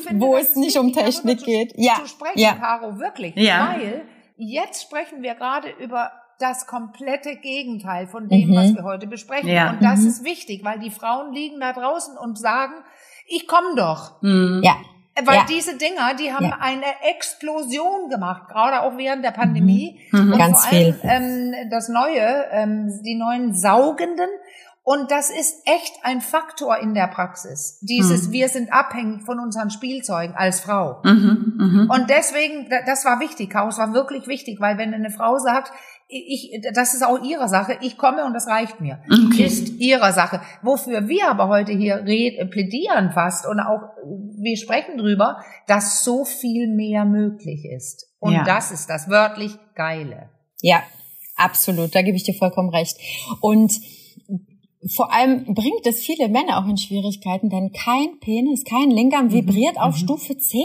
Finde, 0.03 0.25
wo 0.25 0.37
es 0.37 0.57
nicht 0.57 0.79
um 0.79 0.93
Technik 0.95 1.45
geht. 1.45 1.75
Ja. 1.77 1.97
Zu 1.97 2.09
sprechen, 2.09 2.39
ja. 2.39 2.55
Caro, 2.55 2.99
wirklich. 2.99 3.37
Ja. 3.37 3.75
Weil 3.75 4.07
jetzt 4.39 4.83
sprechen 4.83 5.23
wir 5.23 5.35
gerade 5.35 5.69
über 5.79 6.11
das 6.39 6.67
komplette 6.67 7.37
Gegenteil 7.37 8.07
von 8.07 8.31
dem, 8.31 8.49
mhm. 8.49 8.57
was 8.57 8.75
wir 8.75 8.83
heute 8.83 9.07
besprechen. 9.07 9.51
Ja. 9.51 9.73
Und 9.73 9.83
das 9.83 10.01
mhm. 10.01 10.09
ist 10.09 10.25
wichtig, 10.25 10.65
weil 10.65 10.79
die 10.79 10.91
Frauen 10.91 11.35
liegen 11.35 11.61
da 11.61 11.75
draußen 11.75 12.17
und 12.17 12.39
sagen, 12.39 12.73
ich 13.27 13.47
komme 13.47 13.77
doch. 13.77 14.23
Mhm. 14.23 14.63
Ja. 14.65 14.77
Weil 15.25 15.37
ja. 15.37 15.47
diese 15.49 15.77
Dinger, 15.77 16.15
die 16.15 16.33
haben 16.33 16.47
ja. 16.47 16.59
eine 16.61 16.87
Explosion 17.15 18.09
gemacht, 18.09 18.49
gerade 18.49 18.83
auch 18.83 18.97
während 18.97 19.25
der 19.25 19.33
Pandemie. 19.33 20.01
Mhm. 20.13 20.21
mhm. 20.21 20.33
Und 20.33 20.39
Ganz 20.39 20.67
vor 20.67 20.79
allem 20.79 20.97
ähm, 21.03 21.55
das 21.71 21.89
Neue, 21.89 22.47
ähm, 22.51 23.01
die 23.05 23.17
neuen 23.17 23.55
Saugenden. 23.55 24.29
Und 24.83 25.11
das 25.11 25.31
ist 25.31 25.63
echt 25.67 25.93
ein 26.03 26.21
Faktor 26.21 26.79
in 26.79 26.95
der 26.95 27.07
Praxis. 27.07 27.79
Dieses, 27.83 28.29
mhm. 28.29 28.33
wir 28.33 28.49
sind 28.49 28.73
abhängig 28.73 29.23
von 29.23 29.39
unseren 29.39 29.71
Spielzeugen 29.71 30.35
als 30.35 30.61
Frau. 30.61 31.01
Mhm. 31.05 31.55
Mhm. 31.59 31.91
Und 31.91 32.11
deswegen, 32.11 32.69
das 32.87 33.05
war 33.05 33.21
wichtig, 33.21 33.51
Chaos 33.51 33.79
war 33.79 33.93
wirklich 33.93 34.27
wichtig, 34.27 34.59
weil 34.61 34.79
wenn 34.79 34.95
eine 34.95 35.11
Frau 35.11 35.39
sagt, 35.39 35.73
ich, 36.11 36.61
das 36.75 36.95
ist 36.95 37.05
auch 37.05 37.23
ihre 37.23 37.49
Sache. 37.49 37.79
Ich 37.81 37.97
komme 37.97 38.25
und 38.25 38.35
das 38.35 38.49
reicht 38.49 38.81
mir. 38.81 39.01
Okay. 39.09 39.45
Ist 39.45 39.81
ihre 39.81 40.13
Sache. 40.13 40.41
Wofür 40.63 41.09
wir 41.09 41.31
aber 41.31 41.49
heute 41.49 41.73
hier 41.73 42.05
red, 42.05 42.51
plädieren 42.51 43.13
fast 43.13 43.47
und 43.47 43.61
auch 43.61 43.81
wir 44.05 44.57
sprechen 44.57 44.99
drüber, 44.99 45.43
dass 45.67 46.05
so 46.05 46.25
viel 46.25 46.69
mehr 46.69 47.05
möglich 47.05 47.65
ist. 47.65 48.09
Und 48.19 48.35
ja. 48.35 48.45
das 48.45 48.71
ist 48.71 48.91
das 48.91 49.09
wörtlich 49.09 49.53
Geile. 49.75 50.31
Ja, 50.61 50.83
absolut. 51.37 51.95
Da 51.95 52.03
gebe 52.03 52.17
ich 52.17 52.25
dir 52.25 52.35
vollkommen 52.35 52.71
recht. 52.71 52.97
Und 53.41 53.73
vor 54.89 55.13
allem 55.13 55.45
bringt 55.55 55.87
es 55.87 56.01
viele 56.01 56.29
Männer 56.29 56.59
auch 56.59 56.67
in 56.67 56.79
Schwierigkeiten, 56.79 57.51
denn 57.51 57.71
kein 57.73 58.19
Penis, 58.19 58.65
kein 58.65 58.91
Lingam 58.91 59.27
mhm. 59.27 59.33
vibriert 59.33 59.75
mhm. 59.75 59.83
auf 59.83 59.97
Stufe 59.97 60.39
10. 60.39 60.63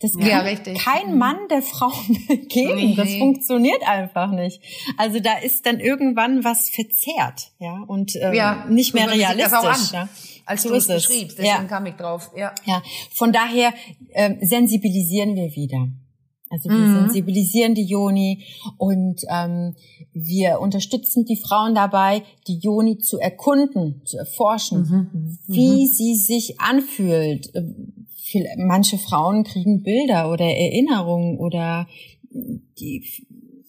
Das 0.00 0.14
kann 0.14 0.26
ja, 0.26 0.42
kein 0.74 1.12
mhm. 1.12 1.18
Mann 1.18 1.36
der 1.48 1.62
Frau 1.62 1.92
geben. 2.48 2.96
Das 2.96 3.14
funktioniert 3.14 3.86
einfach 3.86 4.32
nicht. 4.32 4.60
Also 4.96 5.20
da 5.20 5.38
ist 5.38 5.64
dann 5.64 5.78
irgendwann 5.78 6.42
was 6.42 6.70
verzerrt, 6.70 7.52
ja, 7.60 7.84
und 7.86 8.16
ähm, 8.16 8.34
ja, 8.34 8.66
nicht 8.68 8.94
mehr 8.94 9.08
realistisch. 9.10 9.92
Ja. 9.92 10.08
Als 10.44 10.62
so 10.62 10.70
du 10.70 10.74
es 10.74 10.88
beschriebst, 10.88 11.38
deswegen 11.38 11.62
ja. 11.62 11.64
kam 11.64 11.86
ich 11.86 11.94
drauf. 11.94 12.32
Ja. 12.36 12.52
ja. 12.64 12.82
Von 13.12 13.32
daher 13.32 13.72
ähm, 14.12 14.38
sensibilisieren 14.40 15.36
wir 15.36 15.54
wieder. 15.54 15.86
Also 16.52 16.68
wir 16.68 16.76
mhm. 16.76 17.00
sensibilisieren 17.04 17.74
die 17.74 17.86
Joni 17.86 18.44
und 18.76 19.22
ähm, 19.30 19.74
wir 20.12 20.60
unterstützen 20.60 21.24
die 21.24 21.36
Frauen 21.36 21.74
dabei, 21.74 22.22
die 22.46 22.58
Joni 22.58 22.98
zu 22.98 23.18
erkunden, 23.18 24.02
zu 24.04 24.18
erforschen, 24.18 24.80
mhm. 24.82 25.38
wie 25.46 25.84
mhm. 25.84 25.86
sie 25.86 26.14
sich 26.14 26.60
anfühlt. 26.60 27.50
Manche 28.58 28.98
Frauen 28.98 29.44
kriegen 29.44 29.82
Bilder 29.82 30.30
oder 30.30 30.44
Erinnerungen 30.44 31.38
oder 31.38 31.86
die 32.78 33.02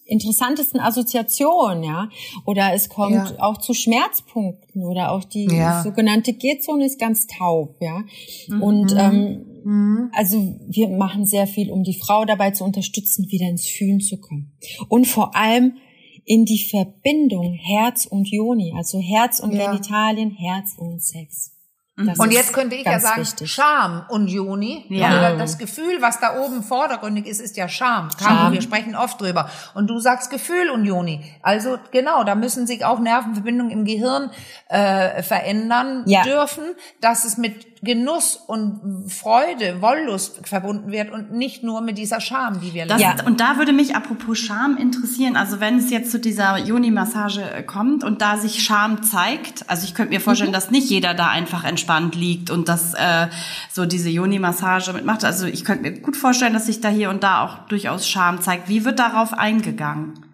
interessantesten 0.06 0.80
Assoziationen, 0.80 1.82
ja. 1.82 2.10
Oder 2.44 2.74
es 2.74 2.90
kommt 2.90 3.14
ja. 3.14 3.34
auch 3.38 3.58
zu 3.58 3.72
Schmerzpunkten 3.72 4.84
oder 4.84 5.12
auch 5.12 5.24
die 5.24 5.46
ja. 5.46 5.82
sogenannte 5.82 6.34
G-Zone 6.34 6.84
ist 6.84 6.98
ganz 6.98 7.26
taub, 7.26 7.76
ja. 7.80 8.04
Mhm. 8.48 8.62
Und 8.62 8.94
ähm, 8.96 9.46
Mhm. 9.64 10.10
Also 10.12 10.58
wir 10.68 10.88
machen 10.88 11.26
sehr 11.26 11.46
viel, 11.46 11.70
um 11.70 11.82
die 11.82 11.98
Frau 11.98 12.24
dabei 12.24 12.50
zu 12.50 12.64
unterstützen, 12.64 13.26
wieder 13.30 13.48
ins 13.48 13.66
Fühlen 13.66 14.00
zu 14.00 14.18
kommen. 14.18 14.52
Und 14.88 15.06
vor 15.06 15.34
allem 15.34 15.76
in 16.24 16.44
die 16.44 16.64
Verbindung 16.70 17.54
Herz 17.54 18.06
und 18.06 18.28
Joni, 18.30 18.72
also 18.76 18.98
Herz 18.98 19.40
und 19.40 19.52
ja. 19.52 19.70
Genitalien, 19.70 20.30
Herz 20.30 20.74
und 20.78 21.02
Sex. 21.02 21.54
Das 21.96 22.18
und 22.18 22.32
jetzt 22.32 22.52
könnte 22.52 22.74
ich 22.74 22.84
ja 22.84 22.98
sagen, 22.98 23.20
wichtig. 23.20 23.52
Scham 23.52 24.04
und 24.08 24.26
Juni. 24.26 24.84
Ja. 24.88 25.36
Das 25.36 25.58
Gefühl, 25.58 25.98
was 26.00 26.18
da 26.18 26.40
oben 26.40 26.64
vordergründig 26.64 27.24
ist, 27.26 27.40
ist 27.40 27.56
ja 27.56 27.68
Scham. 27.68 28.08
Scham. 28.18 28.52
Wir 28.52 28.62
sprechen 28.62 28.96
oft 28.96 29.20
drüber. 29.20 29.48
Und 29.74 29.88
du 29.88 30.00
sagst 30.00 30.28
Gefühl 30.30 30.70
und 30.70 30.84
Juni. 30.86 31.20
Also 31.40 31.78
genau, 31.92 32.24
da 32.24 32.34
müssen 32.34 32.66
sich 32.66 32.84
auch 32.84 32.98
Nervenverbindungen 32.98 33.70
im 33.70 33.84
Gehirn 33.84 34.32
äh, 34.68 35.22
verändern 35.22 36.02
ja. 36.06 36.24
dürfen, 36.24 36.64
dass 37.00 37.24
es 37.24 37.36
mit 37.36 37.73
Genuss 37.84 38.36
und 38.36 39.10
Freude, 39.10 39.80
Wollust 39.80 40.46
verbunden 40.46 40.90
wird 40.90 41.12
und 41.12 41.32
nicht 41.32 41.62
nur 41.62 41.80
mit 41.80 41.98
dieser 41.98 42.20
Scham, 42.20 42.60
die 42.60 42.74
wir 42.74 42.86
das, 42.86 43.00
ja. 43.00 43.14
Und 43.24 43.40
da 43.40 43.58
würde 43.58 43.72
mich 43.72 43.94
apropos 43.94 44.38
Scham 44.38 44.76
interessieren, 44.76 45.36
also 45.36 45.60
wenn 45.60 45.78
es 45.78 45.90
jetzt 45.90 46.10
zu 46.10 46.18
dieser 46.18 46.58
Juni-Massage 46.58 47.42
äh, 47.42 47.62
kommt 47.62 48.02
und 48.02 48.22
da 48.22 48.36
sich 48.36 48.62
Scham 48.62 49.02
zeigt, 49.02 49.68
also 49.68 49.84
ich 49.84 49.94
könnte 49.94 50.12
mir 50.12 50.20
vorstellen, 50.20 50.50
mhm. 50.50 50.54
dass 50.54 50.70
nicht 50.70 50.88
jeder 50.88 51.14
da 51.14 51.28
einfach 51.28 51.64
entspannt 51.64 52.14
liegt 52.14 52.50
und 52.50 52.68
das 52.68 52.94
äh, 52.94 53.28
so 53.70 53.86
diese 53.86 54.10
Juni-Massage 54.10 54.92
mitmacht. 54.92 55.24
Also 55.24 55.46
ich 55.46 55.64
könnte 55.64 55.82
mir 55.82 56.00
gut 56.00 56.16
vorstellen, 56.16 56.54
dass 56.54 56.66
sich 56.66 56.80
da 56.80 56.88
hier 56.88 57.10
und 57.10 57.22
da 57.22 57.44
auch 57.44 57.68
durchaus 57.68 58.08
Scham 58.08 58.40
zeigt. 58.40 58.68
Wie 58.68 58.84
wird 58.84 58.98
darauf 58.98 59.32
eingegangen? 59.32 60.24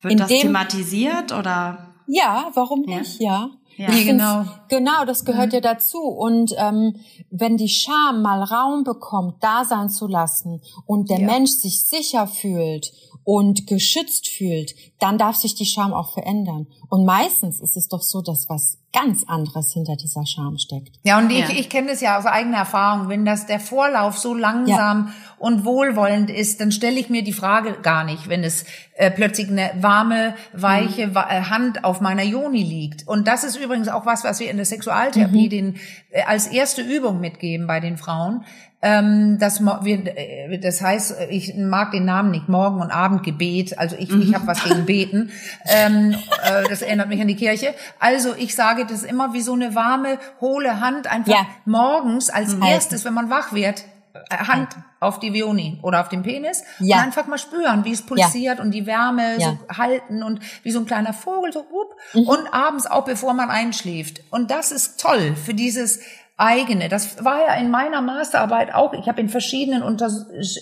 Wird 0.00 0.12
In 0.12 0.18
das 0.18 0.28
thematisiert 0.28 1.32
oder? 1.32 1.94
Ja, 2.06 2.50
warum 2.54 2.82
nicht? 2.82 3.20
Ja. 3.20 3.40
Ja, 3.40 3.48
nee, 3.76 4.04
genau. 4.04 4.44
Genau, 4.68 5.04
das 5.04 5.24
gehört 5.24 5.48
mhm. 5.48 5.54
ja 5.54 5.60
dazu. 5.60 6.00
Und 6.00 6.54
ähm, 6.58 6.96
wenn 7.30 7.56
die 7.56 7.68
Scham 7.68 8.22
mal 8.22 8.42
Raum 8.42 8.84
bekommt, 8.84 9.42
da 9.42 9.64
sein 9.64 9.88
zu 9.90 10.06
lassen 10.06 10.62
und 10.86 11.10
der 11.10 11.20
ja. 11.20 11.26
Mensch 11.26 11.52
sich 11.52 11.82
sicher 11.82 12.26
fühlt 12.26 12.92
und 13.24 13.66
geschützt 13.66 14.28
fühlt, 14.28 14.74
dann 14.98 15.18
darf 15.18 15.36
sich 15.36 15.54
die 15.54 15.66
Scham 15.66 15.92
auch 15.92 16.12
verändern. 16.12 16.66
Und 16.88 17.04
meistens 17.04 17.60
ist 17.60 17.76
es 17.76 17.88
doch 17.88 18.02
so, 18.02 18.20
dass 18.20 18.48
was 18.48 18.78
ganz 18.92 19.24
anderes 19.24 19.72
hinter 19.72 19.96
dieser 19.96 20.24
Scham 20.24 20.56
steckt. 20.56 21.00
Ja, 21.02 21.18
und 21.18 21.30
ich, 21.30 21.40
ja. 21.40 21.50
ich 21.50 21.68
kenne 21.68 21.88
das 21.88 22.00
ja 22.00 22.16
aus 22.16 22.26
eigener 22.26 22.58
Erfahrung. 22.58 23.08
Wenn 23.08 23.24
das 23.24 23.46
der 23.46 23.58
Vorlauf 23.58 24.16
so 24.18 24.34
langsam 24.34 25.08
ja. 25.08 25.14
und 25.38 25.64
wohlwollend 25.64 26.30
ist, 26.30 26.60
dann 26.60 26.70
stelle 26.70 27.00
ich 27.00 27.10
mir 27.10 27.24
die 27.24 27.32
Frage 27.32 27.72
gar 27.82 28.04
nicht, 28.04 28.28
wenn 28.28 28.44
es 28.44 28.64
äh, 28.94 29.10
plötzlich 29.10 29.48
eine 29.48 29.72
warme, 29.80 30.36
weiche 30.52 31.08
mhm. 31.08 31.16
Äh, 31.16 31.42
Hand 31.42 31.84
auf 31.84 32.00
meiner 32.00 32.22
Joni 32.22 32.62
liegt. 32.62 33.08
Und 33.08 33.26
das 33.26 33.42
ist 33.42 33.56
übrigens 33.56 33.88
auch 33.88 34.06
was, 34.06 34.22
was 34.22 34.38
wir 34.38 34.48
in 34.48 34.56
der 34.56 34.66
Sexualtherapie 34.66 35.46
mhm. 35.46 35.50
den, 35.50 35.76
äh, 36.10 36.22
als 36.22 36.46
erste 36.46 36.82
Übung 36.82 37.20
mitgeben 37.20 37.66
bei 37.66 37.80
den 37.80 37.96
Frauen. 37.96 38.44
Ähm, 38.84 39.38
das, 39.38 39.62
wir, 39.62 40.16
äh, 40.16 40.58
das 40.58 40.82
heißt, 40.82 41.16
ich 41.30 41.54
mag 41.56 41.92
den 41.92 42.04
Namen 42.04 42.30
nicht, 42.30 42.50
Morgen- 42.50 42.82
und 42.82 42.90
Abendgebet. 42.90 43.78
Also 43.78 43.96
ich, 43.98 44.10
ich 44.10 44.34
habe 44.34 44.46
was 44.46 44.62
gegen 44.62 44.84
Beten. 44.86 45.30
Ähm, 45.64 46.14
äh, 46.42 46.68
das 46.68 46.82
erinnert 46.82 47.08
mich 47.08 47.18
an 47.18 47.28
die 47.28 47.34
Kirche. 47.34 47.74
Also 47.98 48.34
ich 48.36 48.54
sage, 48.54 48.84
das 48.84 49.02
immer 49.02 49.32
wie 49.32 49.40
so 49.40 49.54
eine 49.54 49.74
warme, 49.74 50.18
hohle 50.42 50.80
Hand, 50.80 51.10
einfach 51.10 51.32
ja. 51.32 51.46
morgens 51.64 52.28
als 52.28 52.50
Halten. 52.50 52.62
erstes, 52.62 53.06
wenn 53.06 53.14
man 53.14 53.30
wach 53.30 53.54
wird, 53.54 53.84
äh, 54.12 54.36
Hand 54.36 54.76
auf 55.00 55.18
die 55.18 55.32
Vioni 55.32 55.78
oder 55.80 56.02
auf 56.02 56.10
den 56.10 56.22
Penis 56.22 56.62
ja. 56.78 56.98
und 56.98 57.04
einfach 57.04 57.26
mal 57.26 57.38
spüren, 57.38 57.86
wie 57.86 57.92
es 57.92 58.02
pulsiert 58.02 58.58
ja. 58.58 58.62
und 58.62 58.70
die 58.70 58.84
Wärme 58.84 59.38
ja. 59.38 59.56
so 59.70 59.76
halten 59.78 60.22
und 60.22 60.40
wie 60.62 60.70
so 60.70 60.80
ein 60.80 60.86
kleiner 60.86 61.14
Vogel 61.14 61.54
so 61.54 61.60
up, 61.60 61.96
mhm. 62.12 62.28
und 62.28 62.52
abends 62.52 62.86
auch 62.86 63.06
bevor 63.06 63.32
man 63.32 63.48
einschläft. 63.48 64.20
Und 64.30 64.50
das 64.50 64.72
ist 64.72 65.00
toll 65.00 65.36
für 65.36 65.54
dieses 65.54 66.00
eigene. 66.36 66.88
Das 66.88 67.24
war 67.24 67.38
ja 67.46 67.54
in 67.54 67.70
meiner 67.70 68.00
Masterarbeit 68.00 68.74
auch. 68.74 68.92
Ich 68.92 69.08
habe 69.08 69.20
in 69.20 69.28
verschiedenen 69.28 69.82
unter 69.82 70.10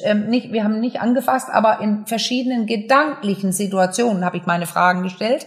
äh, 0.03 0.15
nicht, 0.15 0.53
wir 0.53 0.65
haben 0.65 0.81
nicht 0.81 1.01
angefasst, 1.01 1.49
aber 1.51 1.81
in 1.81 2.07
verschiedenen 2.07 2.67
gedanklichen 2.67 3.53
Situationen 3.53 4.25
habe 4.25 4.37
ich 4.37 4.47
meine 4.47 4.67
Fragen 4.67 5.03
gestellt. 5.03 5.47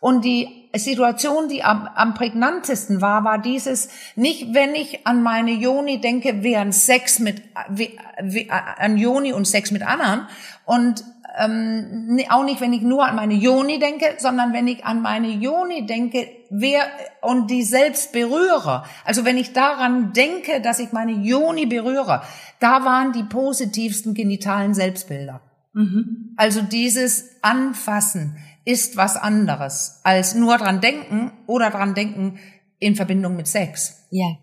Und 0.00 0.24
die 0.24 0.68
Situation, 0.74 1.48
die 1.48 1.62
am, 1.62 1.88
am 1.94 2.14
prägnantesten 2.14 3.00
war, 3.00 3.24
war 3.24 3.38
dieses, 3.38 3.88
nicht 4.16 4.52
wenn 4.52 4.74
ich 4.74 5.06
an 5.06 5.22
meine 5.22 5.52
Joni 5.52 6.00
denke, 6.00 6.42
während 6.42 6.74
Sex 6.74 7.18
mit, 7.18 7.42
wie, 7.68 7.98
wie, 8.20 8.50
an 8.50 8.96
Joni 8.96 9.32
und 9.32 9.46
Sex 9.46 9.70
mit 9.70 9.86
anderen 9.86 10.26
und 10.64 11.04
ähm, 11.38 12.20
auch 12.28 12.44
nicht, 12.44 12.60
wenn 12.60 12.72
ich 12.72 12.82
nur 12.82 13.06
an 13.06 13.16
meine 13.16 13.34
Joni 13.34 13.78
denke, 13.78 14.16
sondern 14.18 14.52
wenn 14.52 14.66
ich 14.66 14.84
an 14.84 15.02
meine 15.02 15.28
Joni 15.28 15.86
denke, 15.86 16.28
wer 16.50 16.84
und 17.22 17.50
die 17.50 17.62
selbst 17.62 18.12
berühre. 18.12 18.84
Also 19.04 19.24
wenn 19.24 19.38
ich 19.38 19.52
daran 19.52 20.12
denke, 20.12 20.60
dass 20.60 20.78
ich 20.78 20.92
meine 20.92 21.12
Joni 21.12 21.66
berühre, 21.66 22.22
da 22.60 22.84
waren 22.84 23.12
die 23.12 23.24
positivsten 23.24 24.14
genitalen 24.14 24.74
Selbstbilder. 24.74 25.40
Mhm. 25.72 26.34
Also 26.36 26.62
dieses 26.62 27.42
Anfassen 27.42 28.36
ist 28.64 28.96
was 28.96 29.16
anderes 29.16 30.00
als 30.04 30.34
nur 30.34 30.58
dran 30.58 30.80
denken 30.80 31.32
oder 31.46 31.70
dran 31.70 31.94
denken 31.94 32.38
in 32.78 32.94
Verbindung 32.94 33.36
mit 33.36 33.48
Sex. 33.48 34.06
Ja, 34.10 34.36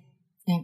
ja. 0.45 0.59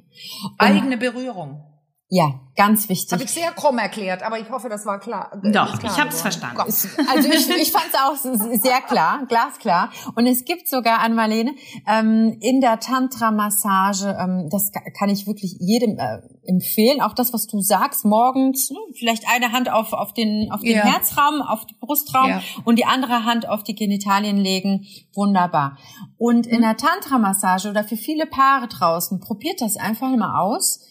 Eigene 0.57 0.97
Berührung. 0.97 1.63
Ja, 2.10 2.39
ganz 2.56 2.88
wichtig. 2.88 3.12
Habe 3.12 3.24
ich 3.24 3.32
sehr 3.32 3.51
krumm 3.51 3.80
erklärt, 3.80 4.22
aber 4.22 4.39
ich 4.39 4.47
hoffe, 4.51 4.70
das 4.70 4.86
war 4.86 4.99
klar. 4.99 5.32
Äh, 5.43 5.51
Doch, 5.51 5.80
klar 5.80 5.91
ich 5.91 5.99
habe 5.99 6.10
es 6.10 6.22
verstanden. 6.22 6.62
Also 6.62 7.30
ich, 7.30 7.49
ich 7.49 7.72
fand 7.72 7.86
es 7.91 7.99
auch 7.99 8.16
sehr 8.62 8.82
klar, 8.82 9.26
glasklar. 9.28 9.89
Und 10.16 10.28
es 10.28 10.45
gibt 10.45 10.70
sogar 10.70 10.99
an 10.99 11.16
Marlene 11.16 11.56
ähm, 11.88 12.38
in 12.41 12.62
der 12.62 12.80
Tantra-Massage, 12.80 14.16
ähm, 14.20 14.49
das 14.51 14.72
kann 14.99 15.10
ich 15.10 15.26
wirklich 15.26 15.58
jedem 15.60 15.97
äh, 15.97 16.20
empfehlen, 16.47 17.01
auch 17.01 17.14
das, 17.14 17.34
was 17.34 17.47
du 17.47 17.60
sagst, 17.60 18.06
morgens, 18.06 18.70
ne, 18.70 18.78
vielleicht 18.99 19.24
eine 19.28 19.51
Hand 19.51 19.72
auf, 19.72 19.91
auf 19.93 20.14
den, 20.14 20.51
auf 20.51 20.62
den 20.62 20.76
ja. 20.76 20.84
Herzraum, 20.84 21.41
auf 21.41 21.66
den 21.66 21.80
Brustraum 21.80 22.30
ja. 22.30 22.41
und 22.66 22.78
die 22.78 22.86
andere 22.86 23.26
Hand 23.26 23.49
auf 23.49 23.64
die 23.64 23.74
Genitalien 23.74 24.38
legen. 24.38 24.86
Wunderbar. 25.16 25.80
Und 26.20 26.45
in 26.45 26.60
mhm. 26.60 26.62
der 26.62 26.78
Tantra-Massage 26.78 27.68
oder 27.68 27.84
für 27.84 27.97
viele 27.97 28.28
Paare 28.28 28.68
draußen, 28.68 29.20
probiert 29.20 29.60
das 29.60 29.76
einfach 29.76 30.16
mal 30.16 30.39
aus 30.39 30.82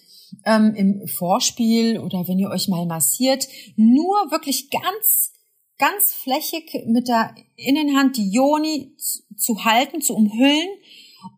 ähm, 0.45 0.75
im 0.75 1.09
Vorspiel 1.09 1.99
oder 1.99 2.27
wenn 2.29 2.39
ihr 2.39 2.51
euch 2.51 2.69
mal 2.69 2.87
massiert, 2.87 3.47
nur 3.77 4.31
wirklich 4.31 4.71
ganz, 4.71 5.33
ganz 5.79 6.13
flächig 6.13 6.85
mit 6.87 7.09
der 7.09 7.35
Innenhand 7.57 8.17
die 8.17 8.31
Joni 8.31 8.97
zu 9.37 9.65
halten, 9.65 10.01
zu 10.01 10.15
umhüllen 10.15 10.69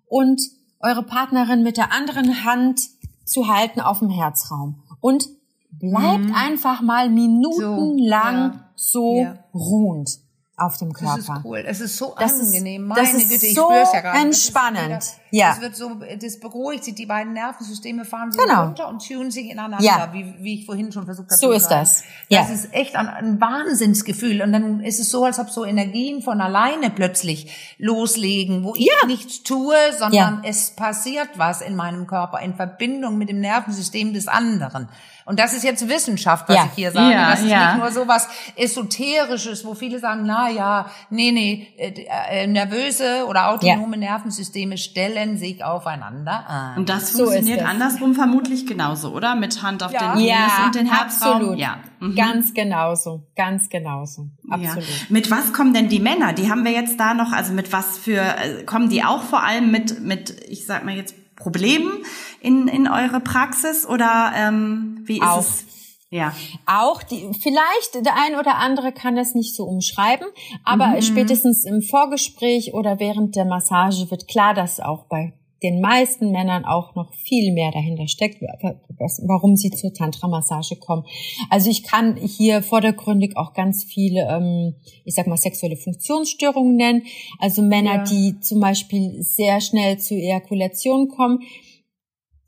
und 0.06 0.40
eure 0.80 1.02
Partnerin 1.02 1.62
mit 1.62 1.76
der 1.76 1.92
anderen 1.92 2.44
Hand 2.44 2.80
zu 3.24 3.48
halten 3.48 3.80
auf 3.80 3.98
dem 4.00 4.10
Herzraum. 4.10 4.82
Und 5.00 5.28
bleibt 5.70 6.26
mhm. 6.26 6.34
einfach 6.34 6.80
mal 6.80 7.10
minutenlang 7.10 8.60
so, 8.74 9.16
ja. 9.16 9.34
so 9.34 9.36
ja. 9.36 9.44
ruhend. 9.54 10.18
Auf 10.58 10.78
dem 10.78 10.92
Körper. 10.94 11.16
Das 11.16 11.28
ist 11.28 11.44
cool. 11.44 11.64
Es 11.66 11.80
ist 11.82 11.96
so 11.98 12.14
Das 12.18 12.32
ist- 12.32 12.46
angenehm. 12.46 12.88
das 12.88 12.96
Meine 13.12 13.22
ist 13.22 13.28
Güte, 13.30 13.46
ich 13.46 13.54
so 13.54 13.66
spür's 13.70 13.92
ja 13.92 14.00
gerade. 14.00 14.26
Das 14.26 14.36
ist 14.38 14.46
entspannend. 14.48 14.86
wieder- 14.86 15.00
Ja. 15.30 15.48
Das 15.50 15.60
wird 15.60 15.76
so, 15.76 15.90
das 16.20 16.40
beruhigt 16.40 16.84
sich. 16.84 16.94
Die 16.94 17.04
beiden 17.04 17.34
Nervensysteme 17.34 18.06
fahren 18.06 18.32
sich 18.32 18.40
Genau. 18.40 18.62
runter 18.64 18.88
und 18.88 19.06
tunen 19.06 19.30
sich 19.30 19.50
ineinander, 19.50 19.84
Ja. 19.84 20.08
wie, 20.14 20.34
wie 20.38 20.54
ich 20.60 20.64
vorhin 20.66 20.90
schon 20.92 21.04
versucht 21.04 21.30
habe 21.30 21.38
So 21.38 21.50
ist 21.52 21.64
sagen. 21.64 21.80
das. 21.80 22.04
Ja. 22.28 22.40
Das 22.40 22.50
ist 22.50 22.72
echt 22.72 22.96
ein, 22.96 23.06
ein 23.06 23.38
Wahnsinnsgefühl. 23.40 24.40
Und 24.40 24.52
dann 24.54 24.80
ist 24.80 24.98
es 24.98 25.10
so, 25.10 25.24
als 25.24 25.38
ob 25.38 25.50
so 25.50 25.64
Energien 25.66 26.22
von 26.22 26.40
alleine 26.40 26.88
plötzlich 26.90 27.74
loslegen, 27.78 28.64
wo 28.64 28.74
ich 28.76 28.86
Ja. 28.86 29.06
nichts 29.06 29.42
tue, 29.42 29.74
sondern 29.98 30.42
es 30.44 30.70
passiert 30.70 31.28
was 31.36 31.60
in 31.60 31.76
meinem 31.76 32.06
Körper 32.06 32.40
in 32.40 32.54
Verbindung 32.54 33.18
mit 33.18 33.28
dem 33.28 33.40
Nervensystem 33.40 34.14
des 34.14 34.26
anderen. 34.28 34.88
Und 35.26 35.38
das 35.40 35.52
ist 35.52 35.64
jetzt 35.64 35.88
Wissenschaft, 35.88 36.48
was 36.48 36.56
Ja. 36.56 36.64
ich 36.66 36.72
hier 36.76 36.92
sage. 36.92 37.12
Ja, 37.12 37.30
das 37.32 37.42
ist 37.42 37.50
ja. 37.50 37.74
nicht 37.74 37.82
nur 37.82 37.90
so 37.92 38.06
was 38.08 38.28
Esoterisches, 38.54 39.64
wo 39.64 39.74
viele 39.74 39.98
sagen, 39.98 40.22
na 40.24 40.48
ja, 40.50 40.86
nee, 41.10 41.32
nee, 41.32 41.66
äh, 41.78 42.42
äh, 42.42 42.46
nervöse 42.46 43.26
oder 43.28 43.48
autonome 43.50 43.96
Nervensysteme 43.96 44.78
stellen 44.78 45.36
sich 45.38 45.64
aufeinander 45.64 46.48
an. 46.48 46.76
Und 46.78 46.88
das 46.88 47.12
So 47.12 47.24
funktioniert 47.24 47.60
es. 47.60 47.66
andersrum 47.66 48.14
vermutlich 48.14 48.66
genauso, 48.66 49.12
oder? 49.12 49.34
Mit 49.34 49.62
Hand 49.62 49.82
auf 49.82 49.92
Ja. 49.92 50.00
den 50.00 50.12
Penis 50.18 50.28
Ja, 50.28 50.64
und 50.66 50.74
den 50.74 50.86
Herzraum. 50.92 51.32
absolut. 51.36 51.58
Ja. 51.58 51.78
Mhm. 52.00 52.14
Ganz 52.14 52.54
genauso, 52.54 53.26
ganz 53.36 53.68
genauso. 53.68 54.28
Absolut. 54.48 54.84
Ja. 54.88 54.94
Mit 55.08 55.30
was 55.30 55.52
kommen 55.52 55.72
denn 55.74 55.88
die 55.88 56.00
Männer? 56.00 56.34
Die 56.34 56.50
haben 56.50 56.64
wir 56.64 56.72
jetzt 56.72 57.00
da 57.00 57.14
noch, 57.14 57.32
also 57.32 57.52
mit 57.52 57.72
was 57.72 57.98
für, 57.98 58.20
äh, 58.20 58.62
kommen 58.64 58.90
die 58.90 59.02
auch 59.02 59.22
vor 59.22 59.42
allem 59.42 59.70
mit, 59.70 60.00
mit, 60.02 60.30
ich 60.48 60.66
sag 60.66 60.84
mal 60.84 60.94
jetzt, 60.94 61.14
Problemen 61.36 62.04
in, 62.40 62.68
in 62.68 62.88
eure 62.88 63.20
Praxis 63.20 63.86
oder 63.86 64.32
ähm, 64.34 65.02
wie 65.04 65.18
ist 65.18 65.26
Auch. 65.26 65.38
es? 65.40 65.64
Ja. 66.10 66.32
Auch 66.66 67.02
die, 67.02 67.28
vielleicht 67.42 67.94
der 68.06 68.14
ein 68.14 68.36
oder 68.38 68.56
andere 68.56 68.92
kann 68.92 69.16
das 69.16 69.34
nicht 69.34 69.54
so 69.56 69.64
umschreiben, 69.64 70.26
aber 70.64 70.86
Mhm. 70.88 71.02
spätestens 71.02 71.64
im 71.64 71.82
Vorgespräch 71.82 72.74
oder 72.74 73.00
während 73.00 73.34
der 73.36 73.44
Massage 73.44 74.10
wird 74.10 74.28
klar, 74.28 74.54
dass 74.54 74.78
auch 74.80 75.04
bei 75.08 75.32
den 75.62 75.80
meisten 75.80 76.30
Männern 76.32 76.64
auch 76.64 76.94
noch 76.94 77.14
viel 77.14 77.52
mehr 77.52 77.70
dahinter 77.72 78.08
steckt, 78.08 78.42
warum 78.42 79.56
sie 79.56 79.70
zur 79.70 79.92
Tantra-Massage 79.92 80.76
kommen. 80.76 81.04
Also 81.48 81.70
ich 81.70 81.82
kann 81.82 82.16
hier 82.16 82.62
vordergründig 82.62 83.36
auch 83.36 83.54
ganz 83.54 83.82
viele, 83.84 84.28
ähm, 84.28 84.74
ich 85.04 85.14
sag 85.14 85.26
mal, 85.26 85.36
sexuelle 85.38 85.76
Funktionsstörungen 85.76 86.76
nennen. 86.76 87.02
Also 87.38 87.62
Männer, 87.62 87.96
Ja. 87.96 88.04
die 88.04 88.38
zum 88.40 88.60
Beispiel 88.60 89.22
sehr 89.22 89.60
schnell 89.60 89.98
zu 89.98 90.14
Ejakulation 90.14 91.08
kommen, 91.08 91.40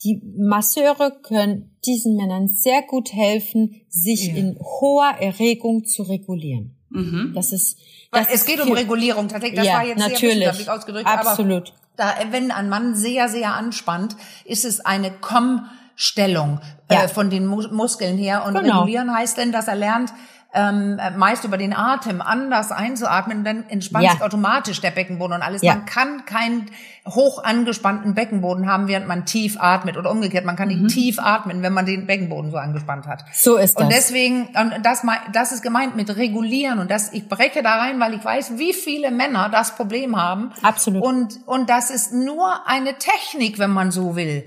die 0.04 0.20
Masseure 0.36 1.18
können 1.22 1.76
diesen 1.84 2.14
Männern 2.16 2.48
sehr 2.48 2.82
gut 2.82 3.12
helfen, 3.12 3.82
sich 3.88 4.28
Ja. 4.28 4.36
in 4.36 4.58
hoher 4.60 5.14
Erregung 5.18 5.84
zu 5.84 6.02
regulieren. 6.02 6.76
Mhm. 6.90 7.32
Das 7.34 7.52
ist, 7.52 7.78
das 8.12 8.28
es 8.28 8.34
ist 8.34 8.46
geht 8.46 8.60
um 8.60 8.72
Regulierung 8.72 9.28
tatsächlich. 9.28 9.58
Das 9.58 9.66
ja, 9.66 9.74
war 9.74 9.86
jetzt 9.86 9.98
sehr 9.98 10.08
natürlich, 10.08 10.34
wissenschaftlich 10.36 10.70
ausgedrückt. 10.70 11.06
Aber 11.06 11.30
absolut. 11.30 11.72
Da, 11.98 12.14
wenn 12.30 12.50
ein 12.50 12.68
Mann 12.68 12.94
sehr, 12.94 13.28
sehr 13.28 13.54
anspannt, 13.54 14.16
ist 14.44 14.64
es 14.64 14.80
eine 14.84 15.10
Komm-Stellung 15.10 16.60
Ja. 16.90 17.02
äh, 17.04 17.08
von 17.08 17.28
den 17.30 17.46
Mus 17.46 17.70
Muskeln 17.70 18.16
her. 18.16 18.44
Und 18.46 18.54
Genau. 18.54 18.78
regulieren 18.80 19.12
heißt 19.14 19.36
denn, 19.36 19.52
dass 19.52 19.68
er 19.68 19.74
lernt, 19.76 20.12
ähm, 20.54 20.98
meist 21.18 21.44
über 21.44 21.58
den 21.58 21.76
Atem 21.76 22.22
anders 22.22 22.72
einzuatmen, 22.72 23.44
dann 23.44 23.68
entspannt 23.68 24.04
Ja. 24.06 24.12
sich 24.12 24.22
automatisch 24.22 24.80
der 24.80 24.90
Beckenboden 24.90 25.36
und 25.36 25.42
alles. 25.42 25.60
Ja. 25.60 25.74
Man 25.74 25.84
kann 25.84 26.24
keinen 26.24 26.70
hoch 27.06 27.44
angespannten 27.44 28.14
Beckenboden 28.14 28.66
haben, 28.66 28.88
während 28.88 29.06
man 29.06 29.26
tief 29.26 29.58
atmet 29.60 29.98
oder 29.98 30.10
umgekehrt. 30.10 30.46
Man 30.46 30.56
kann 30.56 30.68
nicht 30.68 30.88
tief 30.88 31.18
atmen, 31.18 31.62
wenn 31.62 31.74
man 31.74 31.84
den 31.84 32.06
Beckenboden 32.06 32.50
so 32.50 32.56
angespannt 32.56 33.06
hat. 33.06 33.24
So 33.34 33.56
ist 33.56 33.76
Und 33.76 33.92
das. 33.92 34.06
deswegen, 34.06 34.46
und 34.58 34.74
das, 34.84 35.02
das 35.32 35.52
ist 35.52 35.62
gemeint 35.62 35.96
mit 35.96 36.16
regulieren. 36.16 36.78
Und 36.78 36.90
das, 36.90 37.12
ich 37.12 37.28
breche 37.28 37.62
da 37.62 37.76
rein, 37.76 38.00
weil 38.00 38.14
ich 38.14 38.24
weiß, 38.24 38.56
wie 38.56 38.72
viele 38.72 39.10
Männer 39.10 39.50
das 39.50 39.76
Problem 39.76 40.16
haben. 40.20 40.52
Absolut. 40.62 41.02
Und, 41.02 41.40
und 41.46 41.68
das 41.68 41.90
ist 41.90 42.14
nur 42.14 42.66
eine 42.66 42.94
Technik, 42.94 43.58
wenn 43.58 43.70
man 43.70 43.90
so 43.90 44.16
will. 44.16 44.46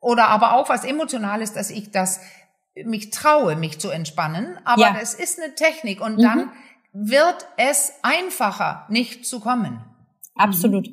Oder 0.00 0.28
aber 0.28 0.54
auch 0.54 0.68
was 0.68 0.84
Emotionales, 0.84 1.52
dass 1.52 1.70
ich 1.70 1.90
das, 1.92 2.20
mich 2.84 3.10
traue, 3.10 3.56
mich 3.56 3.78
zu 3.78 3.90
entspannen. 3.90 4.58
Aber 4.64 4.82
Ja. 4.82 4.90
Mhm. 4.92 4.98
ist 5.00 5.40
eine 5.40 5.54
Technik. 5.54 6.00
Und 6.00 6.20
dann 6.22 6.50
wird 6.92 7.46
es 7.56 7.92
einfacher, 8.02 8.86
nicht 8.90 9.26
zu 9.26 9.40
kommen. 9.40 9.80
Absolut. 10.34 10.88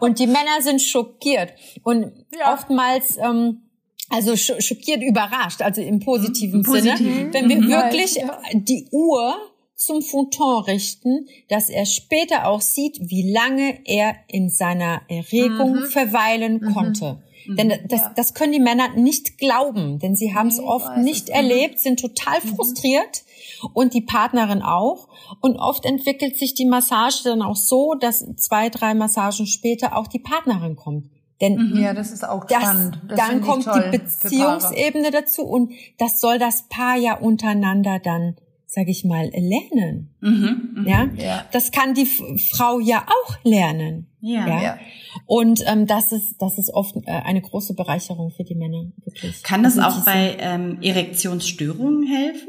Und 0.00 0.18
die 0.20 0.26
Männer 0.26 0.60
sind 0.60 0.80
schockiert 0.80 1.52
und 1.82 2.12
Ja. 2.38 2.52
oftmals 2.54 3.16
ähm, 3.16 3.62
also 4.10 4.32
scho- 4.34 4.60
schockiert, 4.62 5.02
überrascht, 5.02 5.60
also 5.62 5.80
im 5.82 5.98
positiven 5.98 6.60
Im 6.60 6.64
Sinne, 6.64 6.92
Positiven. 6.92 7.32
wenn 7.34 7.48
wir 7.48 7.56
Mhm. 7.56 7.68
wirklich 7.68 8.16
die 8.52 8.86
Uhr 8.92 9.34
zum 9.74 10.00
Fouton 10.02 10.62
richten, 10.64 11.26
dass 11.48 11.68
er 11.68 11.84
später 11.84 12.46
auch 12.46 12.60
sieht, 12.60 12.98
wie 13.00 13.32
lange 13.32 13.80
er 13.84 14.14
in 14.28 14.48
seiner 14.48 15.02
Erregung 15.08 15.80
Mhm. 15.80 15.86
verweilen 15.86 16.72
konnte. 16.72 17.20
Denn 17.48 17.72
das, 17.88 18.02
das 18.16 18.34
können 18.34 18.52
die 18.52 18.60
Männer 18.60 18.88
nicht 18.96 19.38
glauben, 19.38 19.98
denn 19.98 20.16
sie 20.16 20.34
haben 20.34 20.48
es 20.48 20.58
oft 20.58 20.96
nicht. 20.98 21.28
Mhm. 21.28 21.34
erlebt, 21.34 21.78
sind 21.78 22.00
total 22.00 22.40
frustriert 22.40 23.24
und 23.72 23.94
die 23.94 24.00
Partnerin 24.00 24.62
auch. 24.62 25.08
Und 25.40 25.56
oft 25.56 25.84
entwickelt 25.84 26.36
sich 26.36 26.54
die 26.54 26.66
Massage 26.66 27.22
dann 27.24 27.42
auch 27.42 27.56
so, 27.56 27.94
dass 27.94 28.24
zwei, 28.36 28.68
drei 28.68 28.94
Massagen 28.94 29.46
später 29.46 29.96
auch 29.96 30.06
die 30.06 30.18
Partnerin 30.18 30.76
kommt. 30.76 31.10
Denn 31.40 31.74
Ja, 31.76 31.92
das 31.92 32.12
ist 32.12 32.26
auch 32.26 32.44
das, 32.46 32.62
spannend. 32.62 33.00
Das 33.08 33.18
dann 33.18 33.42
kommt 33.42 33.66
die. 33.66 33.98
Beziehungsebene 33.98 35.10
dazu 35.10 35.42
und 35.42 35.72
das 35.98 36.20
soll 36.20 36.38
das 36.38 36.68
Paar 36.68 36.96
ja 36.96 37.18
untereinander 37.18 37.98
dann, 37.98 38.36
sag 38.76 38.88
ich 38.88 39.04
mal, 39.06 39.30
lernen. 39.32 40.14
Mhm. 40.20 40.74
Mhm. 40.76 40.86
Ja, 40.86 41.08
Ja. 41.16 41.44
das 41.50 41.70
kann 41.72 41.94
die 41.94 42.04
Frau 42.04 42.78
ja 42.78 43.06
auch 43.08 43.36
lernen. 43.42 44.06
Ja. 44.20 44.46
Ja. 44.46 44.62
Ja. 44.62 44.78
Und 45.24 45.62
ähm, 45.66 45.86
das 45.86 46.12
ist 46.12 46.36
das 46.40 46.58
ist 46.58 46.70
oft 46.74 46.94
äh, 47.06 47.10
eine 47.10 47.40
große 47.40 47.74
Bereicherung 47.74 48.30
für 48.32 48.44
die 48.44 48.54
Männer 48.54 48.92
wirklich. 49.02 49.42
Kann 49.42 49.62
das 49.62 49.78
Also 49.78 50.00
auch 50.00 50.04
bei 50.04 50.36
ähm, 50.38 50.78
Erektionsstörungen 50.82 52.06
helfen? 52.06 52.48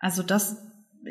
Also 0.00 0.24
das 0.24 0.56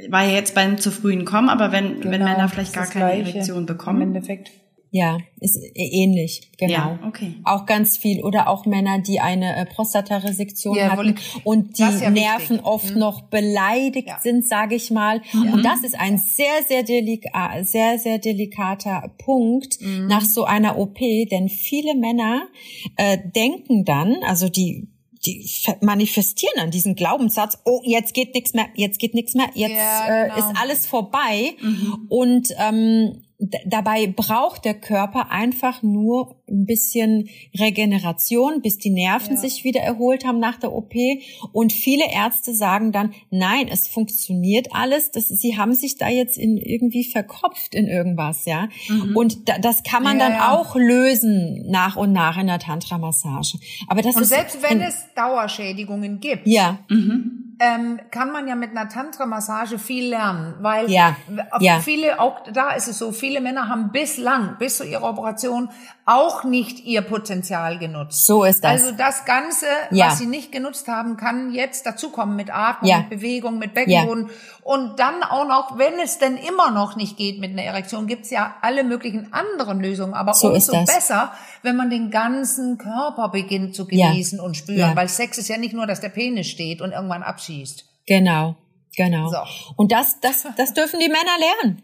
war 0.09 0.25
ja 0.25 0.33
jetzt 0.33 0.55
beim 0.55 0.77
zu 0.77 0.91
frühen 0.91 1.23
Kommen, 1.23 1.47
aber 1.49 1.71
wenn, 1.71 2.03
wenn 2.03 2.11
Genau, 2.11 2.25
Männer 2.25 2.49
vielleicht 2.49 2.73
gar 2.73 2.85
keine 2.87 3.05
Gleiche 3.21 3.29
Erektion 3.37 3.59
Im 3.59 3.65
bekommen. 3.65 4.01
Endeffekt. 4.01 4.51
Ja 4.95 5.17
ist 5.39 5.59
ähnlich 5.73 6.51
genau. 6.57 6.71
Ja, 6.73 6.99
okay. 7.07 7.33
Auch 7.45 7.65
ganz 7.65 7.97
viel 7.97 8.21
oder 8.21 8.47
auch 8.47 8.67
Männer, 8.67 8.99
die 8.99 9.19
eine 9.19 9.55
äh, 9.55 9.65
Prostataresektion 9.65 10.77
Ja, 10.77 10.91
hatten 10.91 11.15
und 11.43 11.79
die 11.79 11.81
ja 11.81 12.11
Nerven 12.11 12.57
wichtig. 12.57 12.63
oft 12.65 12.93
Mhm. 12.93 12.99
noch 12.99 13.21
beleidigt 13.23 14.07
Ja. 14.07 14.19
sind, 14.21 14.47
sage 14.47 14.75
ich 14.75 14.91
mal. 14.91 15.21
Und 15.51 15.65
das 15.65 15.81
ist 15.83 15.99
ein 15.99 16.19
sehr, 16.19 16.61
sehr, 16.67 16.83
delika 16.83 17.63
sehr, 17.63 17.97
sehr 17.97 18.19
delikater 18.19 19.11
Punkt 19.17 19.81
Mhm. 19.81 20.05
nach 20.07 20.21
so 20.23 20.43
einer 20.45 20.77
OP, 20.77 20.99
denn 21.25 21.49
viele 21.49 21.95
Männer 21.95 22.43
äh, 22.97 23.17
denken 23.35 23.85
dann, 23.85 24.17
also 24.23 24.47
die 24.47 24.87
die 25.25 25.49
manifestieren 25.79 26.53
dann 26.57 26.69
diesen 26.69 26.95
Glaubenssatz, 26.95 27.57
oh, 27.63 27.79
jetzt 27.85 28.13
geht 28.13 28.33
nichts 28.35 28.53
mehr, 28.53 28.65
jetzt 28.75 28.99
geht 28.99 29.13
nichts 29.13 29.33
mehr, 29.35 29.47
jetzt 29.53 29.71
Ja, 29.73 30.25
genau. 30.25 30.35
äh, 30.35 30.39
ist 30.39 30.61
alles 30.61 30.85
vorbei. 30.85 31.53
Und 32.09 32.49
ähm, 32.59 33.22
dabei 33.65 34.07
braucht 34.07 34.65
der 34.65 34.73
Körper 34.73 35.31
einfach 35.31 35.81
nur 35.81 36.35
ein 36.49 36.65
bisschen 36.65 37.29
Regeneration, 37.57 38.61
bis 38.61 38.77
die 38.77 38.89
Nerven 38.89 39.35
Ja. 39.35 39.37
sich 39.41 39.63
wieder 39.63 39.79
erholt 39.81 40.25
haben 40.25 40.39
nach 40.39 40.57
der 40.59 40.73
OP. 40.73 40.93
Und 41.53 41.71
viele 41.73 42.11
Ärzte 42.11 42.53
sagen 42.53 42.91
dann, 42.91 43.13
nein, 43.29 43.67
es 43.71 43.87
funktioniert 43.87 44.67
alles. 44.73 45.11
Das, 45.11 45.27
sie 45.29 45.57
haben 45.57 45.73
sich 45.73 45.97
da 45.97 46.09
jetzt 46.09 46.37
in 46.37 46.57
irgendwie 46.57 47.05
verkopft 47.05 47.73
in 47.73 47.87
irgendwas, 47.87 48.45
ja. 48.45 48.67
Und 49.15 49.47
da, 49.49 49.57
das 49.57 49.83
kann 49.83 50.03
man 50.03 50.19
Ja, 50.19 50.27
dann 50.27 50.33
ja. 50.37 50.51
auch 50.51 50.75
lösen 50.75 51.65
nach 51.69 51.95
und 51.95 52.11
nach 52.11 52.37
in 52.37 52.47
der 52.47 52.59
Tantra-Massage. 52.59 53.57
Aber 53.87 54.01
das 54.01 54.15
Und 54.15 54.23
ist 54.23 54.29
selbst 54.29 54.61
wenn 54.61 54.81
ein- 54.81 54.87
es 54.89 55.05
Dauerschädigungen 55.15 56.19
gibt, 56.19 56.45
ja, 56.47 56.79
Mhm. 56.89 57.55
ähm, 57.59 57.99
kann 58.11 58.31
man 58.31 58.47
ja 58.47 58.55
mit 58.55 58.71
einer 58.71 58.89
Tantra-Massage 58.89 59.79
viel 59.79 60.09
lernen, 60.09 60.55
weil 60.61 60.89
Ja, 60.91 61.15
ja. 61.59 61.79
viele, 61.79 62.19
auch 62.19 62.41
da 62.51 62.71
ist 62.71 62.87
es 62.87 62.97
so, 62.99 63.11
viele 63.11 63.41
Männer 63.41 63.69
haben 63.69 63.91
bislang, 63.91 64.57
bis 64.59 64.77
zu 64.77 64.83
ihrer 64.85 65.03
Operation, 65.09 65.69
auch 66.05 66.42
nicht 66.43 66.85
ihr 66.85 67.01
Potenzial 67.01 67.79
genutzt. 67.79 68.25
so 68.25 68.43
ist 68.43 68.63
das. 68.63 68.83
Also 68.83 68.91
das 68.95 69.25
Ganze, 69.25 69.65
Ja. 69.91 70.07
was 70.07 70.17
sie 70.19 70.25
nicht 70.25 70.51
genutzt 70.51 70.87
haben, 70.87 71.17
kann 71.17 71.51
jetzt 71.53 71.85
dazukommen 71.85 72.35
mit 72.35 72.53
Atmung, 72.53 72.89
Ja. 72.89 72.99
mit 72.99 73.09
Bewegung, 73.09 73.59
mit 73.59 73.73
Beckenboden. 73.73 74.29
Und 74.63 74.99
dann 74.99 75.23
auch 75.23 75.47
noch, 75.47 75.77
wenn 75.77 75.99
es 75.99 76.19
denn 76.19 76.37
immer 76.37 76.71
noch 76.71 76.95
nicht 76.95 77.17
geht 77.17 77.39
mit 77.39 77.51
einer 77.51 77.63
Erektion, 77.63 78.07
gibt's 78.07 78.29
ja 78.29 78.55
alle 78.61 78.83
möglichen 78.83 79.33
anderen 79.33 79.79
Lösungen. 79.81 80.13
Aber 80.13 80.33
So 80.33 80.51
ist 80.51 80.69
umso 80.69 80.85
besser, 80.85 81.33
wenn 81.63 81.75
man 81.75 81.89
den 81.89 82.11
ganzen 82.11 82.77
Körper 82.77 83.29
beginnt 83.29 83.75
zu 83.75 83.87
Ja. 83.89 84.09
genießen 84.09 84.39
und 84.39 84.55
spüren. 84.55 84.77
Ja. 84.79 84.95
Weil 84.95 85.09
Sex 85.09 85.37
ist 85.37 85.49
ja 85.49 85.57
nicht 85.57 85.73
nur, 85.73 85.85
dass 85.87 85.99
der 86.01 86.09
Penis 86.09 86.47
steht 86.47 86.81
und 86.81 86.91
irgendwann 86.91 87.23
abschießt. 87.23 87.85
Genau, 88.07 88.55
genau. 88.95 89.27
So. 89.29 89.37
Und 89.75 89.91
das, 89.91 90.19
das, 90.21 90.45
das 90.57 90.73
dürfen 90.73 90.99
die 90.99 91.07
Männer 91.09 91.37
lernen. 91.61 91.81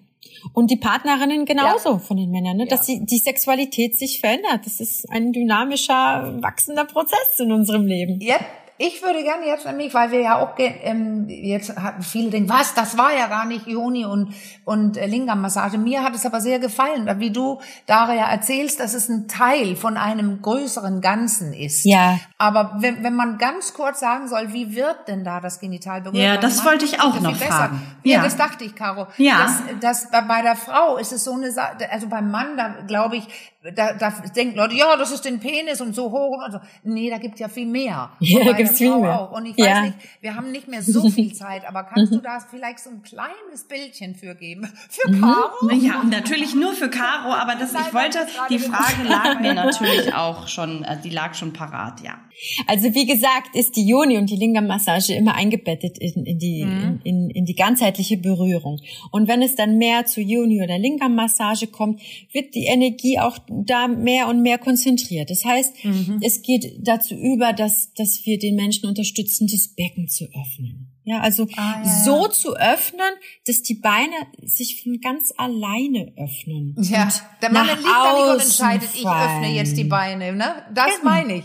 Und 0.54 0.72
die 0.72 0.78
Partnerinnen 0.78 1.46
genauso 1.46 1.98
von 1.98 2.18
den 2.18 2.30
Männern, 2.30 2.58
ne? 2.58 2.66
dass 2.66 2.88
Ja. 2.88 2.96
sie, 2.96 3.06
die 3.06 3.18
Sexualität 3.18 3.98
sich 3.98 4.20
verändert. 4.20 4.62
Das 4.66 4.80
ist 4.80 5.10
ein 5.10 5.32
dynamischer, 5.32 6.38
wachsender 6.42 6.86
Prozess 6.86 7.40
in 7.40 7.52
unserem 7.52 7.86
Leben. 7.86 8.20
Ja, 8.22 8.38
Ich 8.82 9.04
würde 9.04 9.22
gerne 9.24 9.46
jetzt 9.46 9.66
nämlich, 9.66 9.94
weil 9.94 10.10
wir 10.12 10.22
ja 10.22 10.40
auch 10.40 10.54
ähm, 10.58 11.26
jetzt 11.28 11.76
hatten 11.76 12.02
viele 12.02 12.30
denken, 12.30 12.48
was, 12.48 12.74
das 12.74 12.98
war 12.98 13.14
ja 13.14 13.28
gar 13.28 13.44
nicht 13.44 13.68
Ioni 13.68 14.06
und 14.06 14.34
und 14.64 14.96
äh, 14.96 15.06
Lingam-Massage. 15.06 15.78
Mir 15.78 16.02
hat 16.02 16.16
es 16.16 16.26
aber 16.26 16.40
sehr 16.40 16.60
gefallen, 16.60 17.10
wie 17.20 17.32
du 17.32 17.60
Daria 17.88 18.32
erzählst, 18.32 18.80
dass 18.80 18.94
es 18.94 19.10
ein 19.10 19.28
Teil 19.28 19.76
von 19.76 19.98
einem 19.98 20.42
größeren 20.42 21.02
Ganzen 21.02 21.52
ist. 21.52 21.84
Ja. 21.84 22.20
Aber 22.38 22.78
wenn, 22.78 23.04
wenn 23.04 23.16
man 23.16 23.38
ganz 23.38 23.74
kurz 23.74 24.00
sagen 24.00 24.30
soll, 24.30 24.54
wie 24.54 24.74
wird 24.74 25.10
denn 25.10 25.26
da 25.26 25.42
das 25.42 25.60
Genital 25.60 26.00
berührt? 26.02 26.24
Ja, 26.24 26.38
das 26.38 26.64
wollte 26.64 26.86
ich 26.86 27.02
auch 27.02 27.20
noch 27.20 27.36
fragen. 27.36 27.82
Ja, 28.04 28.18
ja, 28.18 28.24
das 28.24 28.38
dachte 28.38 28.64
ich, 28.64 28.76
Caro. 28.76 29.08
Ja. 29.18 29.40
Das, 29.82 30.08
das, 30.10 30.28
bei 30.28 30.42
der 30.42 30.56
Frau 30.56 30.96
ist 30.96 31.12
es 31.12 31.26
so 31.26 31.34
eine 31.34 31.52
Sache, 31.52 31.92
also 31.92 32.08
beim 32.08 32.32
Mann, 32.32 32.56
da 32.56 32.76
glaube 32.88 33.18
ich, 33.18 33.28
da, 33.62 33.94
da 33.94 34.10
denken 34.34 34.56
Leute, 34.56 34.76
ja, 34.76 34.96
das 34.96 35.12
ist 35.12 35.26
den 35.26 35.42
Penis 35.42 35.82
und 35.82 35.94
so 35.94 36.12
hoch 36.12 36.46
und 36.46 36.52
so. 36.54 36.60
Nee, 36.84 37.10
da 37.10 37.18
gibt 37.18 37.40
ja 37.40 37.50
viel 37.50 37.66
mehr. 37.66 38.12
Ja, 38.30 38.46
da 38.46 38.52
gibt's 38.54 38.78
viel 38.78 38.96
mehr. 38.96 39.22
Auch. 39.22 39.32
Und 39.32 39.48
ich 39.48 39.58
weiß 39.58 39.66
ja. 39.66 39.82
nicht, 39.82 39.98
wir 40.22 40.36
haben 40.36 40.52
nicht 40.52 40.68
mehr 40.68 40.84
so 40.84 41.10
viel 41.10 41.34
Zeit, 41.34 41.68
aber 41.68 41.84
kannst 41.84 42.14
du 42.14 42.18
da 42.24 42.40
vielleicht 42.40 42.80
so 42.80 42.92
ein 42.92 43.02
kleines 43.02 43.64
Bildchen 43.68 44.16
für 44.16 44.36
geben? 44.36 44.72
Für 44.90 45.12
mhm. 45.12 45.22
Caro? 45.22 45.72
Ja, 45.74 46.04
natürlich 46.04 46.54
nur 46.56 46.74
für 46.74 46.90
Caro, 46.90 47.34
aber 47.34 47.56
das, 47.56 47.74
ich 47.74 47.94
wollte, 47.94 48.20
die 48.50 48.60
Frage 48.60 49.04
lag 49.08 49.40
mir 49.40 49.54
natürlich 49.54 50.14
auch 50.14 50.48
schon, 50.48 50.84
äh, 50.84 50.98
die 51.04 51.10
lag 51.10 51.34
schon 51.34 51.54
parat, 51.54 52.02
ja. 52.02 52.20
Also 52.68 52.94
wie 52.94 53.06
gesagt, 53.06 53.56
ist 53.56 53.76
die 53.76 53.86
Joni 53.86 54.18
und 54.18 54.30
die 54.30 54.36
Lingam-Massage 54.36 55.14
immer 55.14 55.36
eingebettet 55.36 55.98
in, 55.98 56.26
in 56.26 56.40
die, 56.40 56.64
mhm. 56.64 57.02
in, 57.04 57.30
in, 57.30 57.30
in 57.32 57.46
die 57.46 57.56
ganzheitliche 57.56 58.18
Berührung. 58.18 58.80
Und 59.12 59.28
wenn 59.28 59.42
es 59.42 59.56
dann 59.56 59.78
mehr 59.78 60.06
zu 60.06 60.22
Joni 60.22 60.62
oder 60.64 60.78
Lingam-Massage 60.78 61.68
kommt, 61.68 62.02
wird 62.32 62.56
die 62.56 62.66
Energie 62.66 63.20
auch 63.20 63.38
da 63.50 63.88
mehr 63.88 64.28
und 64.28 64.42
mehr 64.42 64.58
konzentriert. 64.58 65.30
Das 65.30 65.46
heißt, 65.46 65.84
mhm. 65.84 66.20
es 66.22 66.42
geht 66.42 66.80
dazu 66.80 67.16
über, 67.16 67.54
dass, 67.54 67.94
dass 67.94 68.26
wir 68.26 68.38
den 68.40 68.56
Menschen 68.56 68.88
unterstützen, 68.88 69.48
das 69.52 69.70
Becken 69.70 70.08
zu 70.08 70.26
öffnen. 70.26 70.90
Ja, 71.04 71.22
also 71.22 71.48
ah, 71.58 71.82
ja, 71.84 72.04
so 72.04 72.28
zu 72.28 72.56
öffnen, 72.56 73.10
dass 73.48 73.64
die 73.64 73.74
Beine 73.74 74.14
sich 74.44 74.84
von 74.84 75.00
ganz 75.02 75.34
alleine 75.38 76.14
öffnen. 76.18 76.76
Ja, 76.82 77.10
der 77.42 77.52
Mann 77.52 77.68
liegt 77.68 77.84
da 77.84 78.34
und 78.34 78.42
entscheidet, 78.42 78.90
ich 78.94 79.08
öffne 79.08 79.52
jetzt 79.52 79.76
die 79.76 79.86
Beine. 79.86 80.34
Ne? 80.34 80.64
Das 80.74 81.00
genau. 81.00 81.12
meine 81.12 81.36
ich. 81.38 81.44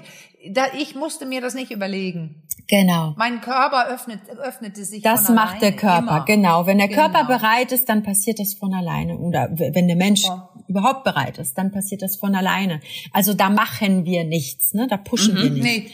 Da, 0.53 0.67
ich 0.79 0.95
musste 0.95 1.25
mir 1.25 1.41
das 1.41 1.55
nicht 1.55 1.71
überlegen. 1.71 2.43
Genau. 2.69 3.15
Mein 3.17 3.41
Körper 3.41 3.89
öffnet, 3.89 4.21
öffnete 4.29 4.85
sich. 4.85 5.03
Das 5.03 5.29
macht 5.29 5.63
der 5.63 5.73
Körper, 5.73 5.99
immer. 5.99 6.25
genau. 6.25 6.67
Wenn 6.67 6.79
der 6.79 6.89
genau. 6.89 7.09
Körper 7.09 7.25
bereit 7.25 7.73
ist, 7.73 7.89
dann 7.89 8.03
passiert 8.03 8.39
das 8.39 8.55
von 8.55 8.75
alleine. 8.75 9.19
Oder 9.19 9.49
wenn 9.53 9.87
der 9.87 9.97
Mensch 9.97 10.25
ja. 10.25 10.51
Überhaupt 10.69 11.05
bereit 11.05 11.39
ist, 11.39 11.57
dann 11.59 11.73
passiert 11.73 12.03
das 12.03 12.17
von 12.17 12.35
alleine. 12.35 12.81
Also 13.13 13.35
da 13.35 13.51
machen 13.51 14.05
wir 14.05 14.25
nichts, 14.25 14.75
ne? 14.75 14.87
Da 14.89 14.97
pushen 14.97 15.35
mhm. 15.35 15.43
wir 15.43 15.51
nicht. 15.51 15.63
Nee. 15.63 15.91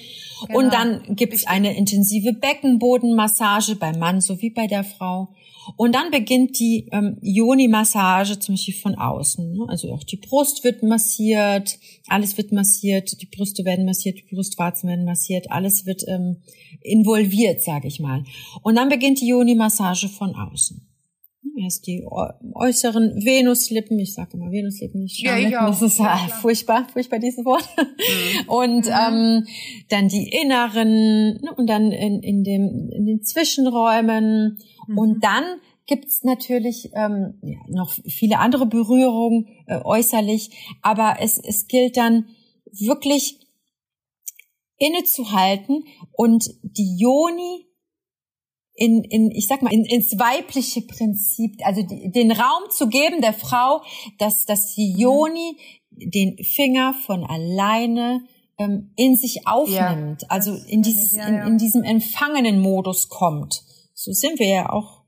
Genau. 0.46 0.58
Und 0.58 0.72
dann 0.72 1.16
gibt 1.16 1.34
es 1.34 1.46
eine 1.46 1.76
intensive 1.76 2.32
Beckenbodenmassage 2.32 3.76
beim 3.76 3.98
Mann 3.98 4.20
sowie 4.20 4.50
bei 4.50 4.66
der 4.66 4.84
Frau. 4.84 5.28
Und 5.76 5.94
dann 5.94 6.10
beginnt 6.10 6.58
die 6.58 6.88
ähm, 6.90 7.18
Yoni-Massage 7.20 8.38
zum 8.38 8.54
Beispiel 8.54 8.74
von 8.74 8.94
außen. 8.94 9.52
Ne? 9.52 9.66
Also 9.68 9.92
auch 9.92 10.02
die 10.02 10.16
Brust 10.16 10.64
wird 10.64 10.82
massiert, 10.82 11.78
alles 12.08 12.36
wird 12.38 12.52
massiert, 12.52 13.20
die 13.20 13.26
Brüste 13.26 13.64
werden 13.64 13.84
massiert, 13.84 14.18
die 14.18 14.34
Brustwarzen 14.34 14.88
werden 14.88 15.04
massiert, 15.04 15.50
alles 15.50 15.86
wird 15.86 16.02
ähm, 16.08 16.38
involviert, 16.80 17.62
sage 17.62 17.88
ich 17.88 18.00
mal. 18.00 18.24
Und 18.62 18.76
dann 18.76 18.88
beginnt 18.88 19.20
die 19.20 19.28
Yoni-Massage 19.28 20.08
von 20.08 20.34
außen. 20.34 20.89
Erst 21.58 21.86
die 21.86 22.04
äußeren 22.54 23.24
Venuslippen, 23.24 23.98
ich 23.98 24.14
sage 24.14 24.36
immer 24.36 24.50
Venuslippen, 24.50 25.00
nicht 25.00 25.20
Schamlippen, 25.20 25.52
ja, 25.52 25.66
das 25.66 25.82
ist 25.82 25.98
ja, 25.98 26.16
furchtbar, 26.40 26.86
furchtbar 26.92 27.18
dieses 27.18 27.44
Wort. 27.44 27.68
Mhm. 27.76 28.48
Und 28.48 28.86
mhm. 28.86 28.92
ähm, 28.92 29.46
dann 29.88 30.08
die 30.08 30.28
inneren 30.28 31.40
ne, 31.42 31.54
und 31.56 31.66
dann 31.66 31.92
in, 31.92 32.22
in, 32.22 32.44
dem, 32.44 32.90
in 32.92 33.06
den 33.06 33.22
Zwischenräumen 33.22 34.58
Mhm. 34.90 34.98
Und 34.98 35.24
dann 35.24 35.60
gibt's 35.86 36.24
natürlich 36.24 36.90
ähm, 36.94 37.38
ja, 37.42 37.58
noch 37.68 37.90
viele 37.90 38.38
andere 38.38 38.66
Berührungen 38.66 39.48
äh, 39.66 39.80
äußerlich, 39.82 40.50
aber 40.82 41.16
es, 41.20 41.38
es 41.38 41.66
gilt 41.68 41.96
dann 41.96 42.28
wirklich 42.72 43.40
innezuhalten 44.76 45.84
und 46.12 46.44
die 46.62 46.96
Yoni 46.98 47.66
in, 48.80 49.04
in 49.04 49.30
ich 49.30 49.46
sag 49.46 49.60
mal, 49.60 49.72
in, 49.72 49.84
ins 49.84 50.18
weibliche 50.18 50.80
Prinzip, 50.80 51.60
also 51.64 51.82
die, 51.82 52.10
den 52.10 52.32
Raum 52.32 52.70
zu 52.70 52.88
geben 52.88 53.20
der 53.20 53.34
Frau, 53.34 53.82
dass, 54.18 54.46
dass 54.46 54.74
die 54.74 54.94
mhm. 54.94 54.98
Yoni 54.98 55.56
den 55.90 56.42
Finger 56.42 56.94
von 57.04 57.24
alleine 57.24 58.22
ähm, 58.58 58.92
in 58.96 59.16
sich 59.16 59.46
aufnimmt, 59.46 60.22
ja, 60.22 60.28
also 60.28 60.54
in, 60.66 60.80
dieses, 60.80 61.14
ja, 61.14 61.30
ja. 61.30 61.42
In, 61.42 61.52
in 61.52 61.58
diesem 61.58 61.82
empfangenen 61.82 62.60
Modus 62.60 63.10
kommt. 63.10 63.62
So 63.92 64.12
sind 64.12 64.38
wir 64.38 64.48
ja 64.48 64.70
auch 64.70 65.02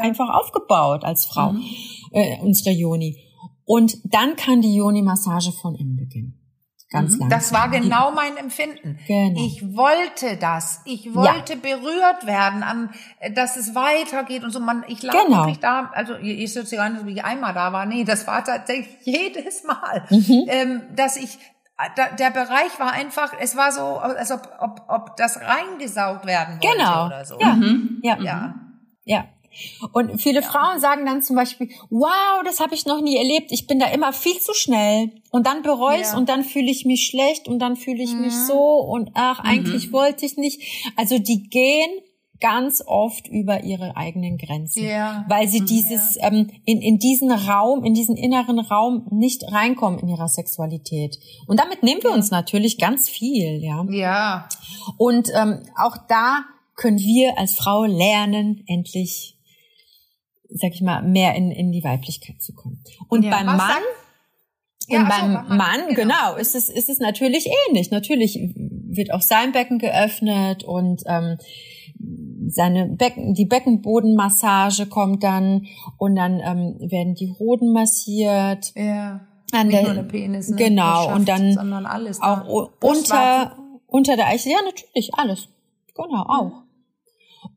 einfach 0.00 0.28
aufgebaut 0.28 1.02
als 1.02 1.26
Frau, 1.26 1.52
mhm. 1.52 1.64
äh, 2.12 2.40
unsere 2.42 2.70
Joni. 2.70 3.24
Und 3.64 3.98
dann 4.04 4.36
kann 4.36 4.60
die 4.60 4.74
Joni-Massage 4.74 5.50
von 5.50 5.74
innen 5.74 5.96
beginnen. 5.96 6.45
Ganz 6.90 7.14
mhm. 7.14 7.20
langsam. 7.20 7.38
Das 7.38 7.52
war 7.52 7.68
genau 7.68 8.12
mein 8.12 8.36
Empfinden. 8.36 8.98
Genau. 9.06 9.44
Ich 9.44 9.76
wollte 9.76 10.36
das. 10.36 10.82
Ich 10.84 11.12
wollte 11.14 11.54
ja. 11.54 11.58
berührt 11.60 12.26
werden, 12.26 12.62
an, 12.62 12.90
dass 13.34 13.56
es 13.56 13.74
weitergeht 13.74 14.44
und 14.44 14.52
so. 14.52 14.60
Man, 14.60 14.84
ich 14.86 15.02
lag 15.02 15.12
genau. 15.12 15.38
wirklich 15.38 15.58
da, 15.58 15.90
also 15.92 16.14
ich 16.16 16.52
sitze 16.52 16.76
gar 16.76 16.88
nicht, 16.88 17.04
wie 17.06 17.12
ich 17.14 17.24
einmal 17.24 17.54
da 17.54 17.72
war. 17.72 17.86
Nee, 17.86 18.04
das 18.04 18.26
war 18.26 18.44
tatsächlich 18.44 18.96
jedes 19.04 19.64
Mal, 19.64 20.06
mhm. 20.10 20.44
ähm, 20.48 20.82
dass 20.94 21.16
ich 21.16 21.38
der 22.18 22.30
Bereich 22.30 22.78
war 22.78 22.92
einfach, 22.92 23.34
es 23.38 23.54
war 23.54 23.70
so, 23.70 23.98
als 23.98 24.30
ob, 24.30 24.48
ob, 24.60 24.84
ob 24.88 25.16
das 25.16 25.38
reingesaugt 25.42 26.24
werden 26.24 26.54
wollte 26.54 26.78
genau. 26.78 27.06
oder 27.06 27.24
so. 27.24 27.38
Ja. 27.38 27.54
Mhm. 27.54 28.00
Ja. 28.02 28.16
ja. 28.18 28.54
Ja. 29.04 29.24
Und 29.92 30.20
viele 30.20 30.40
ja. 30.40 30.46
Frauen 30.46 30.80
sagen 30.80 31.06
dann 31.06 31.22
zum 31.22 31.36
Beispiel, 31.36 31.68
wow, 31.90 32.42
das 32.44 32.60
habe 32.60 32.74
ich 32.74 32.86
noch 32.86 33.00
nie 33.00 33.16
erlebt. 33.16 33.52
Ich 33.52 33.66
bin 33.66 33.78
da 33.78 33.86
immer 33.86 34.12
viel 34.12 34.38
zu 34.38 34.54
schnell. 34.54 35.12
Und 35.30 35.46
dann 35.46 35.62
bereue 35.62 36.00
ich 36.00 36.06
ja. 36.06 36.16
und 36.16 36.28
dann 36.28 36.44
fühle 36.44 36.70
ich 36.70 36.84
mich 36.84 37.06
schlecht 37.06 37.48
und 37.48 37.58
dann 37.58 37.76
fühle 37.76 38.02
ich 38.02 38.12
mhm. 38.12 38.22
mich 38.22 38.34
so 38.34 38.78
und 38.78 39.10
ach, 39.14 39.40
eigentlich 39.40 39.88
mhm. 39.88 39.92
wollte 39.92 40.24
ich 40.24 40.36
nicht. 40.36 40.92
Also 40.96 41.18
die 41.18 41.48
gehen 41.48 41.90
ganz 42.40 42.82
oft 42.86 43.28
über 43.28 43.64
ihre 43.64 43.96
eigenen 43.96 44.38
Grenzen, 44.38 44.84
ja. 44.84 45.24
weil 45.28 45.48
sie 45.48 45.60
mhm. 45.60 45.66
dieses 45.66 46.16
ja. 46.16 46.28
ähm, 46.28 46.50
in 46.64 46.80
in 46.80 46.98
diesen 46.98 47.30
Raum, 47.30 47.84
in 47.84 47.94
diesen 47.94 48.16
inneren 48.16 48.58
Raum 48.58 49.06
nicht 49.10 49.44
reinkommen 49.52 49.98
in 49.98 50.08
ihrer 50.08 50.28
Sexualität. 50.28 51.18
Und 51.46 51.60
damit 51.60 51.82
nehmen 51.82 52.02
wir 52.02 52.12
uns 52.12 52.30
natürlich 52.30 52.78
ganz 52.78 53.08
viel, 53.08 53.62
ja. 53.62 53.84
Ja. 53.90 54.48
Und 54.96 55.28
ähm, 55.34 55.62
auch 55.76 55.96
da 56.08 56.44
können 56.74 56.98
wir 56.98 57.38
als 57.38 57.54
Frau 57.54 57.84
lernen, 57.84 58.62
endlich 58.66 59.35
sag 60.50 60.72
ich 60.74 60.82
mal, 60.82 61.02
mehr 61.02 61.34
in, 61.34 61.50
in 61.50 61.72
die 61.72 61.84
Weiblichkeit 61.84 62.42
zu 62.42 62.52
kommen. 62.52 62.82
Und 63.08 63.24
ja, 63.24 63.30
beim 63.30 63.46
Mann, 63.46 63.82
ja, 64.88 65.00
und 65.00 65.08
beim 65.08 65.32
so, 65.48 65.54
Mann, 65.54 65.80
genau. 65.94 65.94
genau, 65.94 66.36
ist 66.36 66.54
es, 66.54 66.68
ist 66.68 66.88
es 66.88 66.98
natürlich 66.98 67.48
ähnlich. 67.68 67.90
Natürlich 67.90 68.38
wird 68.54 69.12
auch 69.12 69.22
sein 69.22 69.52
Becken 69.52 69.78
geöffnet 69.78 70.64
und 70.64 71.02
ähm, 71.06 71.38
seine 72.48 72.86
Becken, 72.86 73.34
die 73.34 73.46
Beckenbodenmassage 73.46 74.86
kommt 74.86 75.24
dann 75.24 75.66
und 75.98 76.14
dann 76.14 76.40
ähm, 76.40 76.76
werden 76.90 77.14
die 77.14 77.32
Hoden 77.32 77.72
massiert. 77.72 78.72
Ja. 78.76 79.26
An 79.52 79.68
Nicht 79.68 79.78
der, 79.78 79.82
nur 79.84 79.94
der 79.94 80.02
Penis, 80.02 80.48
ne? 80.48 80.56
Genau. 80.56 81.14
und 81.14 81.28
dann 81.28 81.56
alles, 81.86 82.20
auch 82.20 82.72
unter, 82.80 83.56
unter 83.86 84.16
der 84.16 84.26
Eichel. 84.26 84.52
Ja, 84.52 84.58
natürlich, 84.64 85.10
alles. 85.14 85.48
Genau, 85.94 86.22
auch 86.22 86.65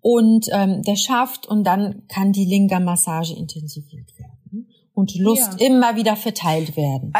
und 0.01 0.47
ähm, 0.51 0.81
der 0.83 0.95
Schaft 0.95 1.45
und 1.45 1.63
dann 1.63 2.03
kann 2.07 2.31
die 2.31 2.45
Linga-Massage 2.45 3.33
intensiviert 3.35 4.17
werden 4.17 4.67
und 4.93 5.15
Lust 5.15 5.59
ja. 5.59 5.67
immer 5.67 5.95
wieder 5.95 6.15
verteilt 6.15 6.75
werden. 6.75 7.13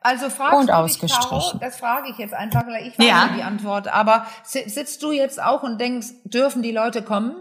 Also 0.00 0.30
fragst 0.30 0.58
und 0.58 0.68
du 0.68 0.76
ausgestrichen. 0.76 1.28
Frau, 1.28 1.58
das 1.58 1.76
frage 1.76 2.10
ich 2.10 2.18
jetzt 2.18 2.34
einfach, 2.34 2.66
weil 2.66 2.86
ich 2.88 2.98
weiß 2.98 3.06
ja. 3.06 3.30
die 3.36 3.42
Antwort. 3.42 3.88
Aber 3.88 4.26
sitzt 4.42 5.02
du 5.02 5.12
jetzt 5.12 5.40
auch 5.40 5.62
und 5.62 5.80
denkst, 5.80 6.08
dürfen 6.24 6.62
die 6.62 6.72
Leute 6.72 7.02
kommen? 7.02 7.34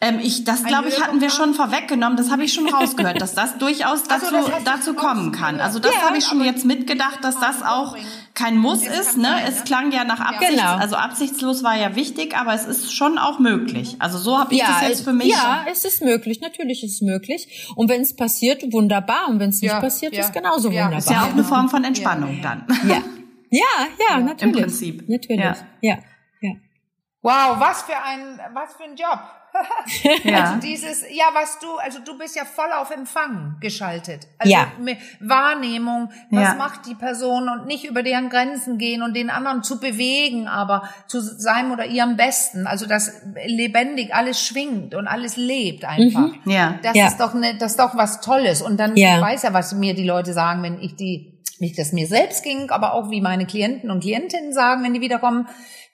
Ähm, 0.00 0.18
ich, 0.20 0.44
das 0.44 0.64
glaube 0.64 0.88
ich, 0.88 1.00
hatten 1.02 1.20
wir 1.20 1.30
schon 1.30 1.54
vorweggenommen. 1.54 2.16
Das 2.16 2.30
habe 2.30 2.44
ich 2.44 2.52
schon 2.52 2.68
rausgehört, 2.68 3.22
dass 3.22 3.34
das 3.34 3.56
durchaus 3.58 4.02
dazu, 4.02 4.34
also, 4.34 4.50
das 4.50 4.64
dazu 4.64 4.94
kommen 4.94 5.32
kann. 5.32 5.60
Also 5.60 5.78
das 5.78 5.94
ja, 5.94 6.02
habe 6.02 6.18
ich 6.18 6.26
schon 6.26 6.44
jetzt 6.44 6.64
mitgedacht, 6.64 7.20
dass 7.22 7.38
das 7.40 7.62
auch 7.62 7.96
kein 8.34 8.58
Muss 8.58 8.84
es 8.86 8.98
ist. 8.98 9.16
Ne? 9.16 9.24
Sein, 9.24 9.44
es 9.46 9.64
klang 9.64 9.92
ja 9.92 10.04
nach 10.04 10.20
Absicht, 10.20 10.50
genau. 10.50 10.76
also 10.76 10.96
absichtslos 10.96 11.62
war 11.62 11.76
ja 11.76 11.94
wichtig, 11.94 12.36
aber 12.36 12.52
es 12.52 12.66
ist 12.66 12.92
schon 12.92 13.16
auch 13.16 13.38
möglich. 13.38 13.96
Also 14.00 14.18
so 14.18 14.38
habe 14.38 14.52
ich 14.52 14.60
ja, 14.60 14.66
das 14.66 14.88
jetzt 14.88 15.04
für 15.04 15.12
mich. 15.12 15.28
Ja, 15.28 15.64
es 15.70 15.84
ist 15.84 16.02
möglich. 16.02 16.40
Natürlich 16.40 16.82
ist 16.82 16.94
es 16.94 17.00
möglich. 17.00 17.68
Und 17.76 17.88
wenn 17.88 18.02
es 18.02 18.14
passiert, 18.14 18.72
wunderbar. 18.72 19.28
Und 19.28 19.38
wenn 19.38 19.50
es 19.50 19.62
nicht 19.62 19.70
ja, 19.70 19.80
passiert, 19.80 20.16
ist 20.16 20.32
genauso 20.32 20.68
wunderbar. 20.70 20.98
Ist 20.98 21.10
ja 21.10 21.22
auch 21.22 21.32
eine 21.32 21.44
Form 21.44 21.68
von 21.68 21.84
Entspannung 21.84 22.40
dann. 22.42 22.66
Ja, 22.88 23.02
ja, 23.50 23.60
ja, 24.08 24.18
natürlich. 24.18 24.42
Im 24.42 24.52
Prinzip. 24.52 25.08
Natürlich. 25.08 25.44
Ja. 25.80 25.98
ja. 26.40 26.52
Wow, 27.22 27.58
was 27.58 27.82
für 27.82 27.96
ein, 27.96 28.40
was 28.52 28.74
für 28.74 28.84
ein 28.84 28.96
Job. 28.96 29.20
ja. 30.24 30.44
Also 30.44 30.60
dieses, 30.60 31.02
ja, 31.10 31.26
was 31.32 31.58
du, 31.58 31.76
also 31.76 31.98
du 32.04 32.18
bist 32.18 32.34
ja 32.36 32.44
voll 32.44 32.70
auf 32.72 32.90
Empfang 32.90 33.56
geschaltet. 33.60 34.26
Also 34.38 34.52
ja. 34.52 34.72
Wahrnehmung, 35.20 36.10
was 36.30 36.42
ja. 36.42 36.54
macht 36.54 36.86
die 36.86 36.94
Person 36.94 37.48
und 37.48 37.66
nicht 37.66 37.84
über 37.84 38.02
deren 38.02 38.30
Grenzen 38.30 38.78
gehen 38.78 39.02
und 39.02 39.14
den 39.14 39.30
anderen 39.30 39.62
zu 39.62 39.78
bewegen, 39.78 40.48
aber 40.48 40.88
zu 41.06 41.20
seinem 41.20 41.72
oder 41.72 41.86
ihrem 41.86 42.16
Besten. 42.16 42.66
Also 42.66 42.86
dass 42.86 43.12
lebendig 43.46 44.14
alles 44.14 44.40
schwingt 44.40 44.94
und 44.94 45.06
alles 45.06 45.36
lebt 45.36 45.84
einfach. 45.84 46.32
Mhm. 46.44 46.50
Ja. 46.50 46.78
Das 46.82 46.96
ja. 46.96 47.06
ist 47.06 47.18
doch 47.18 47.34
ne, 47.34 47.56
das 47.56 47.72
ist 47.72 47.80
doch 47.80 47.96
was 47.96 48.20
Tolles. 48.20 48.62
Und 48.62 48.78
dann 48.78 48.96
ja. 48.96 49.16
ich 49.16 49.22
weiß 49.22 49.42
ja, 49.42 49.52
was 49.52 49.74
mir 49.74 49.94
die 49.94 50.06
Leute 50.06 50.32
sagen, 50.32 50.62
wenn 50.62 50.80
ich 50.80 50.96
die, 50.96 51.33
wie 51.60 51.72
das 51.72 51.92
mir 51.92 52.06
selbst 52.06 52.42
ging, 52.42 52.70
aber 52.70 52.94
auch 52.94 53.10
wie 53.10 53.20
meine 53.20 53.46
Klienten 53.46 53.90
und 53.90 54.00
Klientinnen 54.00 54.52
sagen, 54.52 54.82
wenn 54.82 54.94
die 54.94 55.00
wiederkommen, 55.00 55.46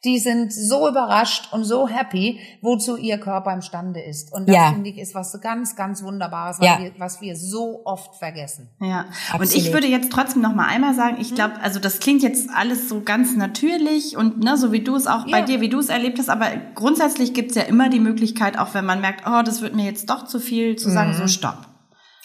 die 0.05 0.19
sind 0.19 0.53
so 0.53 0.89
überrascht 0.89 1.53
und 1.53 1.65
so 1.65 1.87
happy, 1.87 2.41
wozu 2.63 2.97
ihr 2.97 3.19
Körper 3.19 3.53
imstande 3.53 4.01
ist. 4.01 4.33
Und 4.33 4.49
das 4.49 4.57
ja. 4.57 4.73
finde 4.73 4.89
ich 4.89 4.99
ist 4.99 5.15
was 5.15 5.39
ganz, 5.43 5.77
ganz 5.77 6.03
Wunderbares, 6.03 6.57
ja. 6.61 6.79
wir, 6.81 6.93
was 6.97 7.21
wir 7.21 7.37
so 7.37 7.83
oft 7.85 8.17
vergessen. 8.17 8.71
Ja. 8.81 9.07
Absolut. 9.31 9.41
Und 9.41 9.57
ich 9.57 9.73
würde 9.73 9.87
jetzt 9.87 10.11
trotzdem 10.11 10.41
noch 10.41 10.55
mal 10.55 10.67
einmal 10.67 10.95
sagen, 10.95 11.19
ich 11.21 11.35
glaube, 11.35 11.61
also 11.61 11.79
das 11.81 12.01
klingt 12.01 12.23
jetzt 12.23 12.49
alles 12.51 12.89
so 12.89 13.03
ganz 13.03 13.37
natürlich 13.37 14.17
und 14.17 14.43
ne, 14.43 14.57
so 14.57 14.73
wie 14.73 14.81
du 14.81 14.97
es 14.97 15.07
auch 15.07 15.27
ja. 15.27 15.39
bei 15.39 15.43
dir, 15.43 15.61
wie 15.61 15.69
du 15.69 15.79
es 15.79 15.91
erlebt 15.91 16.19
hast, 16.19 16.31
aber 16.31 16.47
grundsätzlich 16.75 17.35
gibt's 17.35 17.55
ja 17.55 17.63
immer 17.63 17.91
die 17.91 18.01
Möglichkeit, 18.01 18.59
auch 18.59 18.73
wenn 18.73 18.87
man 18.87 19.03
merkt, 19.03 19.25
oh, 19.27 19.43
das 19.43 19.61
wird 19.61 19.75
mir 19.75 19.85
jetzt 19.85 20.09
doch 20.09 20.27
zu 20.27 20.41
viel, 20.41 20.77
zu 20.77 20.91
sagen, 20.91 21.11
mhm. 21.11 21.17
so 21.17 21.27
stopp. 21.27 21.70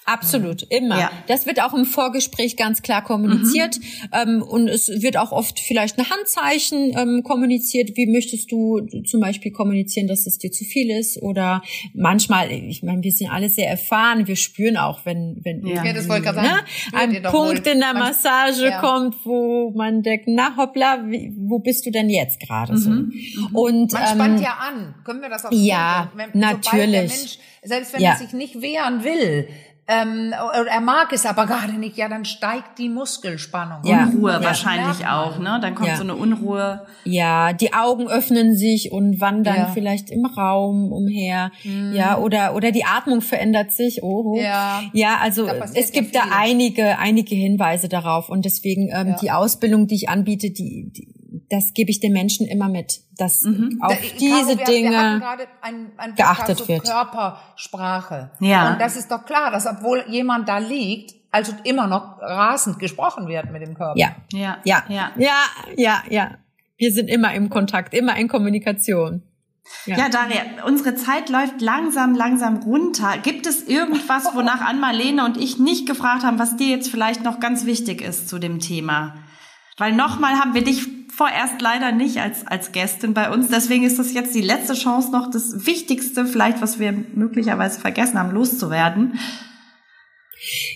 Absolut, 0.05 0.63
immer. 0.69 0.99
Ja. 0.99 1.11
Das 1.27 1.47
wird 1.47 1.59
auch 1.61 1.73
im 1.73 1.85
Vorgespräch 1.85 2.57
ganz 2.57 2.83
klar 2.83 3.03
kommuniziert 3.03 3.77
mhm. 3.79 4.09
ähm, 4.11 4.41
und 4.43 4.67
es 4.67 4.87
wird 4.87 5.17
auch 5.17 5.31
oft 5.31 5.59
vielleicht 5.59 5.97
ein 5.97 6.09
Handzeichen 6.09 6.95
ähm, 6.95 7.23
kommuniziert. 7.23 7.97
Wie 7.97 8.05
möchtest 8.05 8.51
du 8.51 8.81
zum 9.05 9.19
Beispiel 9.19 9.51
kommunizieren, 9.51 10.07
dass 10.07 10.27
es 10.27 10.37
dir 10.37 10.51
zu 10.51 10.63
viel 10.63 10.91
ist? 10.91 11.21
Oder 11.21 11.63
manchmal, 11.93 12.51
ich 12.51 12.83
meine, 12.83 13.01
wir 13.01 13.11
sind 13.11 13.31
alle 13.31 13.49
sehr 13.49 13.67
erfahren, 13.67 14.27
wir 14.27 14.35
spüren 14.35 14.77
auch, 14.77 15.05
wenn 15.05 15.41
wenn 15.43 15.65
ja. 15.65 15.91
das 15.91 16.07
wollte 16.07 16.33
ne, 16.33 16.59
ein 16.93 17.23
Punkt 17.23 17.65
in 17.65 17.79
der 17.79 17.93
Massage 17.93 18.69
ja. 18.69 18.79
kommt, 18.79 19.15
wo 19.25 19.71
man 19.75 20.03
denkt, 20.03 20.25
na 20.27 20.55
hoppla, 20.55 21.03
wie, 21.07 21.33
wo 21.35 21.59
bist 21.59 21.85
du 21.85 21.91
denn 21.91 22.09
jetzt 22.09 22.39
gerade 22.39 22.73
mhm. 22.73 22.77
so? 22.77 22.89
Mhm. 22.89 23.49
Und 23.53 23.93
man 23.93 24.01
ähm, 24.03 24.07
spannt 24.09 24.41
ja 24.41 24.57
an. 24.59 24.95
Können 25.03 25.21
wir 25.21 25.29
das 25.29 25.45
auch 25.45 25.51
Ja, 25.51 26.11
wenn, 26.15 26.29
natürlich. 26.33 26.93
Mensch, 26.93 27.39
selbst 27.63 27.93
wenn 27.93 28.03
er 28.03 28.15
sich 28.17 28.33
nicht 28.33 28.61
wehren 28.61 29.03
will, 29.03 29.47
ähm, 29.87 30.33
er 30.33 30.81
mag 30.81 31.13
es 31.13 31.25
aber 31.25 31.45
gerade 31.47 31.73
nicht, 31.73 31.95
ja, 31.97 32.09
dann 32.09 32.25
steigt 32.25 32.79
die 32.79 32.89
Muskelspannung. 32.89 33.83
Ja. 33.83 34.05
Unruhe 34.05 34.31
ja. 34.31 34.43
wahrscheinlich 34.43 35.05
auch, 35.07 35.37
ne? 35.37 35.59
Dann 35.61 35.75
kommt 35.75 35.89
ja. 35.89 35.95
so 35.95 36.03
eine 36.03 36.15
Unruhe. 36.15 36.85
Ja, 37.03 37.53
die 37.53 37.73
Augen 37.73 38.07
öffnen 38.07 38.57
sich 38.57 38.91
und 38.91 39.21
wandern 39.21 39.55
ja. 39.55 39.71
vielleicht 39.73 40.09
im 40.09 40.25
Raum 40.25 40.91
umher. 40.91 41.51
Mhm. 41.63 41.93
Ja, 41.93 42.17
oder, 42.17 42.55
oder 42.55 42.71
die 42.71 42.85
Atmung 42.85 43.21
verändert 43.21 43.73
sich. 43.73 44.01
Oh, 44.01 44.35
ja. 44.37 44.81
ja, 44.93 45.19
also 45.21 45.47
es 45.75 45.91
gibt 45.91 46.15
da 46.15 46.23
einige, 46.31 46.97
einige 46.97 47.35
Hinweise 47.35 47.87
darauf 47.87 48.29
und 48.29 48.45
deswegen 48.45 48.89
ähm, 48.91 49.15
die 49.21 49.29
Ausbildung, 49.29 49.87
die 49.87 49.95
ich 49.95 50.09
anbiete, 50.09 50.49
die, 50.49 50.91
die 50.95 51.14
das 51.49 51.73
gebe 51.73 51.91
ich 51.91 51.99
den 51.99 52.13
Menschen 52.13 52.47
immer 52.47 52.69
mit, 52.69 53.01
dass 53.17 53.43
mhm. 53.43 53.79
auf 53.81 53.93
da, 53.93 54.17
diese 54.19 54.57
Caro, 54.57 54.71
Dinge 54.71 54.91
wir 54.91 55.47
ein, 55.61 55.91
ein 55.97 56.15
geachtet 56.15 56.67
wird. 56.67 56.83
Körpersprache. 56.83 58.31
Ja. 58.39 58.71
Und 58.71 58.81
das 58.81 58.95
ist 58.95 59.11
doch 59.11 59.25
klar, 59.25 59.51
dass 59.51 59.67
obwohl 59.67 60.03
jemand 60.07 60.49
da 60.49 60.57
liegt, 60.57 61.13
also 61.31 61.53
immer 61.63 61.87
noch 61.87 62.19
rasend 62.21 62.79
gesprochen 62.79 63.27
wird 63.27 63.51
mit 63.51 63.61
dem 63.61 63.73
Körper. 63.73 63.97
Ja, 63.97 64.15
ja, 64.31 64.57
ja, 64.63 64.83
ja, 64.87 65.11
ja, 65.17 65.41
ja. 65.75 66.03
ja. 66.09 66.31
Wir 66.77 66.91
sind 66.91 67.09
immer 67.09 67.33
im 67.33 67.49
Kontakt, 67.49 67.93
immer 67.93 68.17
in 68.17 68.27
Kommunikation. 68.27 69.23
Ja. 69.85 69.97
ja, 69.97 70.09
Daria, 70.09 70.41
unsere 70.65 70.95
Zeit 70.95 71.29
läuft 71.29 71.61
langsam, 71.61 72.15
langsam 72.15 72.57
runter. 72.57 73.17
Gibt 73.21 73.47
es 73.47 73.63
irgendwas, 73.63 74.35
wonach 74.35 74.61
Ann-Marlene 74.67 75.25
und 75.25 75.37
ich 75.37 75.57
nicht 75.57 75.87
gefragt 75.87 76.23
haben, 76.23 76.37
was 76.37 76.55
dir 76.57 76.67
jetzt 76.67 76.89
vielleicht 76.89 77.23
noch 77.23 77.39
ganz 77.39 77.65
wichtig 77.65 78.01
ist 78.01 78.29
zu 78.29 78.39
dem 78.39 78.59
Thema? 78.59 79.15
Weil 79.77 79.93
nochmal 79.93 80.35
haben 80.35 80.53
wir 80.53 80.63
dich 80.63 80.87
vorerst 81.15 81.61
leider 81.61 81.93
nicht 81.93 82.19
als, 82.19 82.45
als 82.45 82.73
Gästin 82.73 83.13
bei 83.13 83.31
uns. 83.31 83.47
Deswegen 83.47 83.85
ist 83.85 83.99
das 83.99 84.13
jetzt 84.13 84.35
die 84.35 84.41
letzte 84.41 84.73
Chance, 84.73 85.11
noch 85.11 85.29
das 85.31 85.65
Wichtigste, 85.65 86.25
vielleicht, 86.25 86.61
was 86.61 86.77
wir 86.77 86.91
möglicherweise 86.91 87.79
vergessen 87.79 88.19
haben, 88.19 88.31
loszuwerden. 88.31 89.17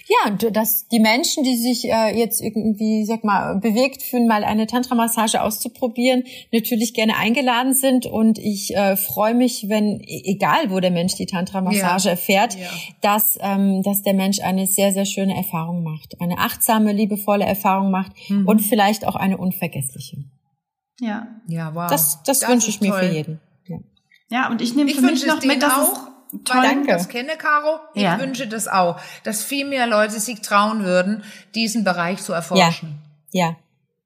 Ja, 0.08 0.32
dass 0.32 0.88
die 0.88 1.00
Menschen, 1.00 1.44
die 1.44 1.56
sich 1.56 1.86
äh, 1.86 2.18
jetzt 2.18 2.42
irgendwie, 2.42 3.06
sag 3.06 3.24
mal, 3.24 3.56
bewegt 3.56 4.04
fühlen, 4.04 4.28
mal 4.28 4.44
eine 4.44 4.68
Tantra-Massage 4.68 5.42
auszuprobieren, 5.42 6.24
natürlich 6.52 6.94
gerne 6.94 7.18
eingeladen 7.18 7.74
sind. 7.74 8.06
Und 8.06 8.40
ich 8.40 8.76
äh, 8.76 8.96
freue 8.96 9.34
mich, 9.34 9.70
wenn, 9.70 10.00
e-, 10.02 10.24
egal 10.26 10.72
wo 10.72 10.80
der 10.80 10.92
Mensch 10.92 11.16
die 11.16 11.26
Tantra-Massage 11.26 12.06
ja. 12.06 12.12
erfährt, 12.12 12.56
ja. 12.56 12.70
dass, 13.02 13.38
ähm, 13.42 13.84
dass 13.84 14.02
der 14.02 14.14
Mensch 14.14 14.40
eine 14.40 14.66
sehr, 14.68 14.94
sehr 14.94 15.06
schöne 15.06 15.36
Erfahrung 15.36 15.84
macht. 15.84 16.20
Eine 16.20 16.40
achtsame, 16.40 16.92
liebevolle 16.94 17.46
Erfahrung 17.46 17.92
macht 17.92 18.14
mhm. 18.30 18.48
und 18.48 18.60
vielleicht 18.60 19.06
auch 19.06 19.16
eine 19.16 19.38
unvergessliche. 19.38 20.18
Ja. 21.00 21.28
Ja, 21.48 21.74
wow. 21.76 21.90
Das, 21.90 22.24
das, 22.24 22.40
das 22.40 22.50
wünsche 22.50 22.70
ich 22.70 22.82
mir 22.82 22.92
toll. 22.92 23.00
für 23.00 23.14
jeden. 23.14 23.40
Ja. 23.68 23.78
ja, 24.30 24.50
und 24.50 24.62
ich 24.62 24.76
nehme 24.76 24.92
für 24.92 25.02
mich 25.02 25.26
noch 25.26 25.44
mit, 25.44 25.62
dass 25.62 25.74
auch 25.74 26.19
Toll. 26.46 26.62
Weil 26.62 26.82
ich 26.82 26.88
das 26.88 27.10
kenne, 27.10 27.38
Caro. 27.38 27.80
Ich 27.94 28.04
ja. 28.04 28.20
wünsche 28.20 28.48
das 28.48 28.68
auch, 28.68 29.00
dass 29.24 29.44
viel 29.44 29.66
mehr 29.66 29.88
Leute 29.88 30.20
sich 30.20 30.42
trauen 30.42 30.84
würden, 30.84 31.24
diesen 31.56 31.84
Bereich 31.84 32.22
zu 32.22 32.34
erforschen. 32.34 33.00
Ja. 33.32 33.48
ja. 33.48 33.56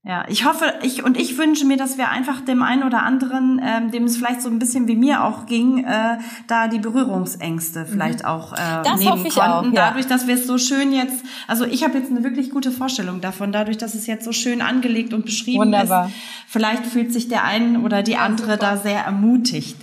Ja, 0.06 0.26
ich 0.28 0.44
hoffe, 0.44 0.66
ich 0.82 1.06
und 1.06 1.16
ich 1.18 1.38
wünsche 1.38 1.64
mir, 1.64 1.78
dass 1.78 1.98
wir 1.98 2.10
einfach 2.10 2.42
dem 2.42 2.62
einen 2.62 2.84
oder 2.84 3.04
anderen, 3.04 3.62
ähm, 3.64 3.90
dem 3.90 4.04
es 4.04 4.18
vielleicht 4.18 4.42
so 4.42 4.50
ein 4.50 4.60
bisschen 4.60 4.90
wie 4.90 4.98
mir 4.98 5.24
auch 5.24 5.46
ging, 5.46 5.86
äh, 5.86 6.18
da 6.48 6.68
die 6.68 6.80
Berührungsängste 6.80 7.86
vielleicht 7.86 8.20
mhm. 8.20 8.26
auch 8.26 8.52
äh, 8.52 8.58
das 8.84 9.00
nehmen 9.00 9.12
hoffe 9.14 9.28
ich 9.30 9.36
konnten. 9.36 9.70
Auch, 9.70 9.74
ja. 9.74 9.88
Dadurch, 9.88 10.06
dass 10.06 10.28
wir 10.28 10.36
es 10.36 10.46
so 10.46 10.58
schön 10.58 10.92
jetzt, 10.92 11.24
also 11.48 11.64
ich 11.64 11.86
habe 11.86 11.98
jetzt 11.98 12.12
eine 12.12 12.22
wirklich 12.22 12.50
gute 12.50 12.72
Vorstellung 12.72 13.22
davon, 13.22 13.54
dadurch, 13.54 13.78
dass 13.78 13.96
es 13.96 14.06
jetzt 14.06 14.26
so 14.26 14.34
schön 14.34 14.62
angelegt 14.62 15.14
und 15.14 15.24
beschrieben 15.24 15.60
Wunderbar. 15.60 16.08
ist. 16.08 16.16
Vielleicht 16.50 16.86
fühlt 16.86 17.14
sich 17.14 17.30
der 17.30 17.46
eine 17.46 17.80
oder 17.80 18.04
die 18.04 18.12
ja, 18.12 18.20
andere 18.20 18.56
super. 18.56 18.58
da 18.58 18.78
sehr 18.78 19.06
ermutigt. 19.06 19.78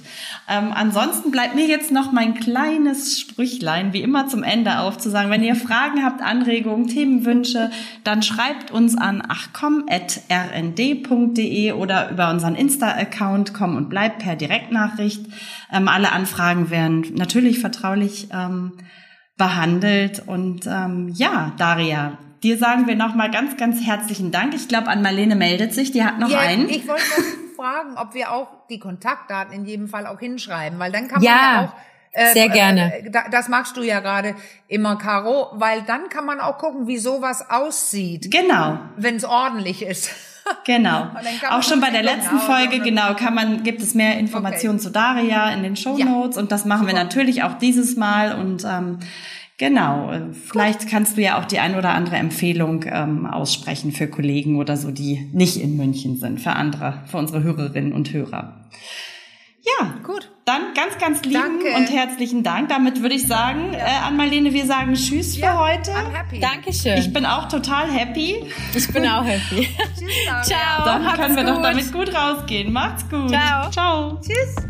Ähm, 0.48 0.72
ansonsten 0.74 1.30
bleibt 1.30 1.54
mir 1.54 1.66
jetzt 1.66 1.92
noch 1.92 2.10
mein 2.12 2.34
kleines 2.34 3.20
Sprüchlein, 3.20 3.92
wie 3.92 4.02
immer 4.02 4.26
zum 4.28 4.42
Ende 4.42 4.80
auf, 4.80 4.98
zu 4.98 5.10
sagen, 5.10 5.30
wenn 5.30 5.42
ihr 5.42 5.54
Fragen 5.54 6.04
habt, 6.04 6.22
Anregungen, 6.22 6.88
Themenwünsche, 6.88 7.70
dann 8.02 8.22
schreibt 8.22 8.70
uns 8.70 8.96
an 8.96 9.22
achcom.rnd.de 9.26 9.90
oder 11.72 12.10
über 12.10 12.30
unseren 12.30 12.54
Insta-Account 12.54 13.54
komm 13.54 13.76
und 13.76 13.88
bleib 13.88 14.18
per 14.18 14.36
Direktnachricht. 14.36 15.26
Ähm, 15.72 15.88
alle 15.88 16.12
Anfragen 16.12 16.70
werden 16.70 17.06
natürlich 17.14 17.60
vertraulich 17.60 18.28
ähm, 18.32 18.72
behandelt. 19.40 20.22
Und 20.26 20.66
ähm, 20.66 21.08
ja, 21.14 21.52
Daria, 21.56 22.18
dir 22.42 22.58
sagen 22.58 22.86
wir 22.86 22.96
nochmal 22.96 23.30
ganz, 23.30 23.56
ganz 23.56 23.84
herzlichen 23.84 24.30
Dank. 24.30 24.54
Ich 24.54 24.68
glaube, 24.68 24.88
an 24.88 25.02
Marlene 25.02 25.36
meldet 25.36 25.74
sich, 25.74 25.92
die 25.92 26.04
hat 26.04 26.18
noch 26.18 26.30
ja, 26.30 26.38
einen. 26.38 26.68
Ich 26.68 26.86
wollte 26.88 27.02
fragen, 27.56 27.96
ob 27.96 28.14
wir 28.14 28.32
auch 28.32 28.48
die 28.68 28.78
Kontaktdaten 28.78 29.52
in 29.52 29.64
jedem 29.64 29.88
Fall 29.88 30.06
auch 30.06 30.18
hinschreiben, 30.18 30.78
weil 30.78 30.92
dann 30.92 31.08
kann 31.08 31.22
man 31.22 31.24
ja, 31.24 31.64
auch 31.64 31.74
äh, 32.12 32.32
sehr 32.32 32.48
gerne. 32.48 33.04
Äh, 33.04 33.10
das 33.30 33.48
magst 33.48 33.76
du 33.76 33.82
ja 33.82 34.00
gerade 34.00 34.34
immer, 34.68 34.96
Caro, 34.96 35.48
weil 35.52 35.82
dann 35.82 36.08
kann 36.08 36.24
man 36.24 36.40
auch 36.40 36.58
gucken, 36.58 36.86
wie 36.86 36.98
sowas 36.98 37.50
aussieht. 37.50 38.30
Genau. 38.30 38.78
Wenn 38.96 39.16
es 39.16 39.24
ordentlich 39.24 39.82
ist. 39.82 40.10
Genau. 40.64 41.08
Auch 41.50 41.62
schon 41.62 41.80
bei 41.80 41.90
der 41.90 42.02
letzten 42.02 42.38
Folge, 42.38 42.80
genau, 42.80 43.14
kann 43.14 43.34
man, 43.34 43.62
gibt 43.62 43.80
es 43.80 43.94
mehr 43.94 44.18
Informationen 44.18 44.76
okay. 44.76 44.84
zu 44.84 44.90
Daria 44.90 45.50
in 45.50 45.62
den 45.62 45.76
Show 45.76 45.96
Notes 45.96 46.36
ja. 46.36 46.42
und 46.42 46.50
das 46.50 46.64
machen 46.64 46.88
wir 46.88 46.94
natürlich 46.94 47.44
auch 47.44 47.54
dieses 47.54 47.96
Mal 47.96 48.34
und 48.34 48.64
ähm, 48.64 48.98
Genau, 49.60 50.10
vielleicht 50.32 50.88
kannst 50.88 51.18
du 51.18 51.20
ja 51.20 51.38
auch 51.38 51.44
die 51.44 51.58
ein 51.58 51.76
oder 51.76 51.90
andere 51.90 52.16
Empfehlung 52.16 52.82
ähm, 52.90 53.26
aussprechen 53.26 53.92
für 53.92 54.08
Kollegen 54.08 54.56
oder 54.56 54.78
so, 54.78 54.90
die 54.90 55.28
nicht 55.34 55.58
in 55.58 55.76
München 55.76 56.16
sind, 56.16 56.40
für 56.40 56.52
andere, 56.52 57.02
für 57.04 57.18
unsere 57.18 57.42
Hörerinnen 57.42 57.92
und 57.92 58.10
Hörer. 58.10 58.70
Ja, 59.60 59.96
gut. 60.02 60.30
Dann 60.46 60.72
ganz, 60.74 60.96
ganz 60.96 61.22
lieben 61.24 61.60
Danke. 61.60 61.76
und 61.76 61.94
herzlichen 61.94 62.42
Dank. 62.42 62.70
Damit 62.70 63.02
würde 63.02 63.14
ich 63.14 63.26
sagen, 63.26 63.74
ja. 63.74 63.80
äh, 63.80 64.06
an 64.06 64.16
Marlene, 64.16 64.54
wir 64.54 64.64
sagen 64.64 64.94
Tschüss 64.94 65.36
ja, 65.36 65.52
für 65.52 65.58
heute. 65.58 65.90
I'm 65.90 66.10
happy. 66.10 66.40
Dankeschön. 66.40 66.96
Ich 66.96 67.12
bin 67.12 67.26
auch 67.26 67.46
total 67.48 67.90
happy. 67.90 68.36
Ich 68.74 68.90
bin 68.90 69.06
auch 69.06 69.26
happy. 69.26 69.68
Tschüss, 69.98 70.48
Ciao. 70.48 70.86
Dann 70.86 71.04
können 71.04 71.36
wir 71.36 71.44
gut. 71.44 71.52
doch 71.52 71.62
damit 71.62 71.92
gut 71.92 72.14
rausgehen. 72.14 72.72
Macht's 72.72 73.06
gut. 73.10 73.28
Ciao. 73.28 73.70
Ciao. 73.70 74.20
Tschüss. 74.22 74.69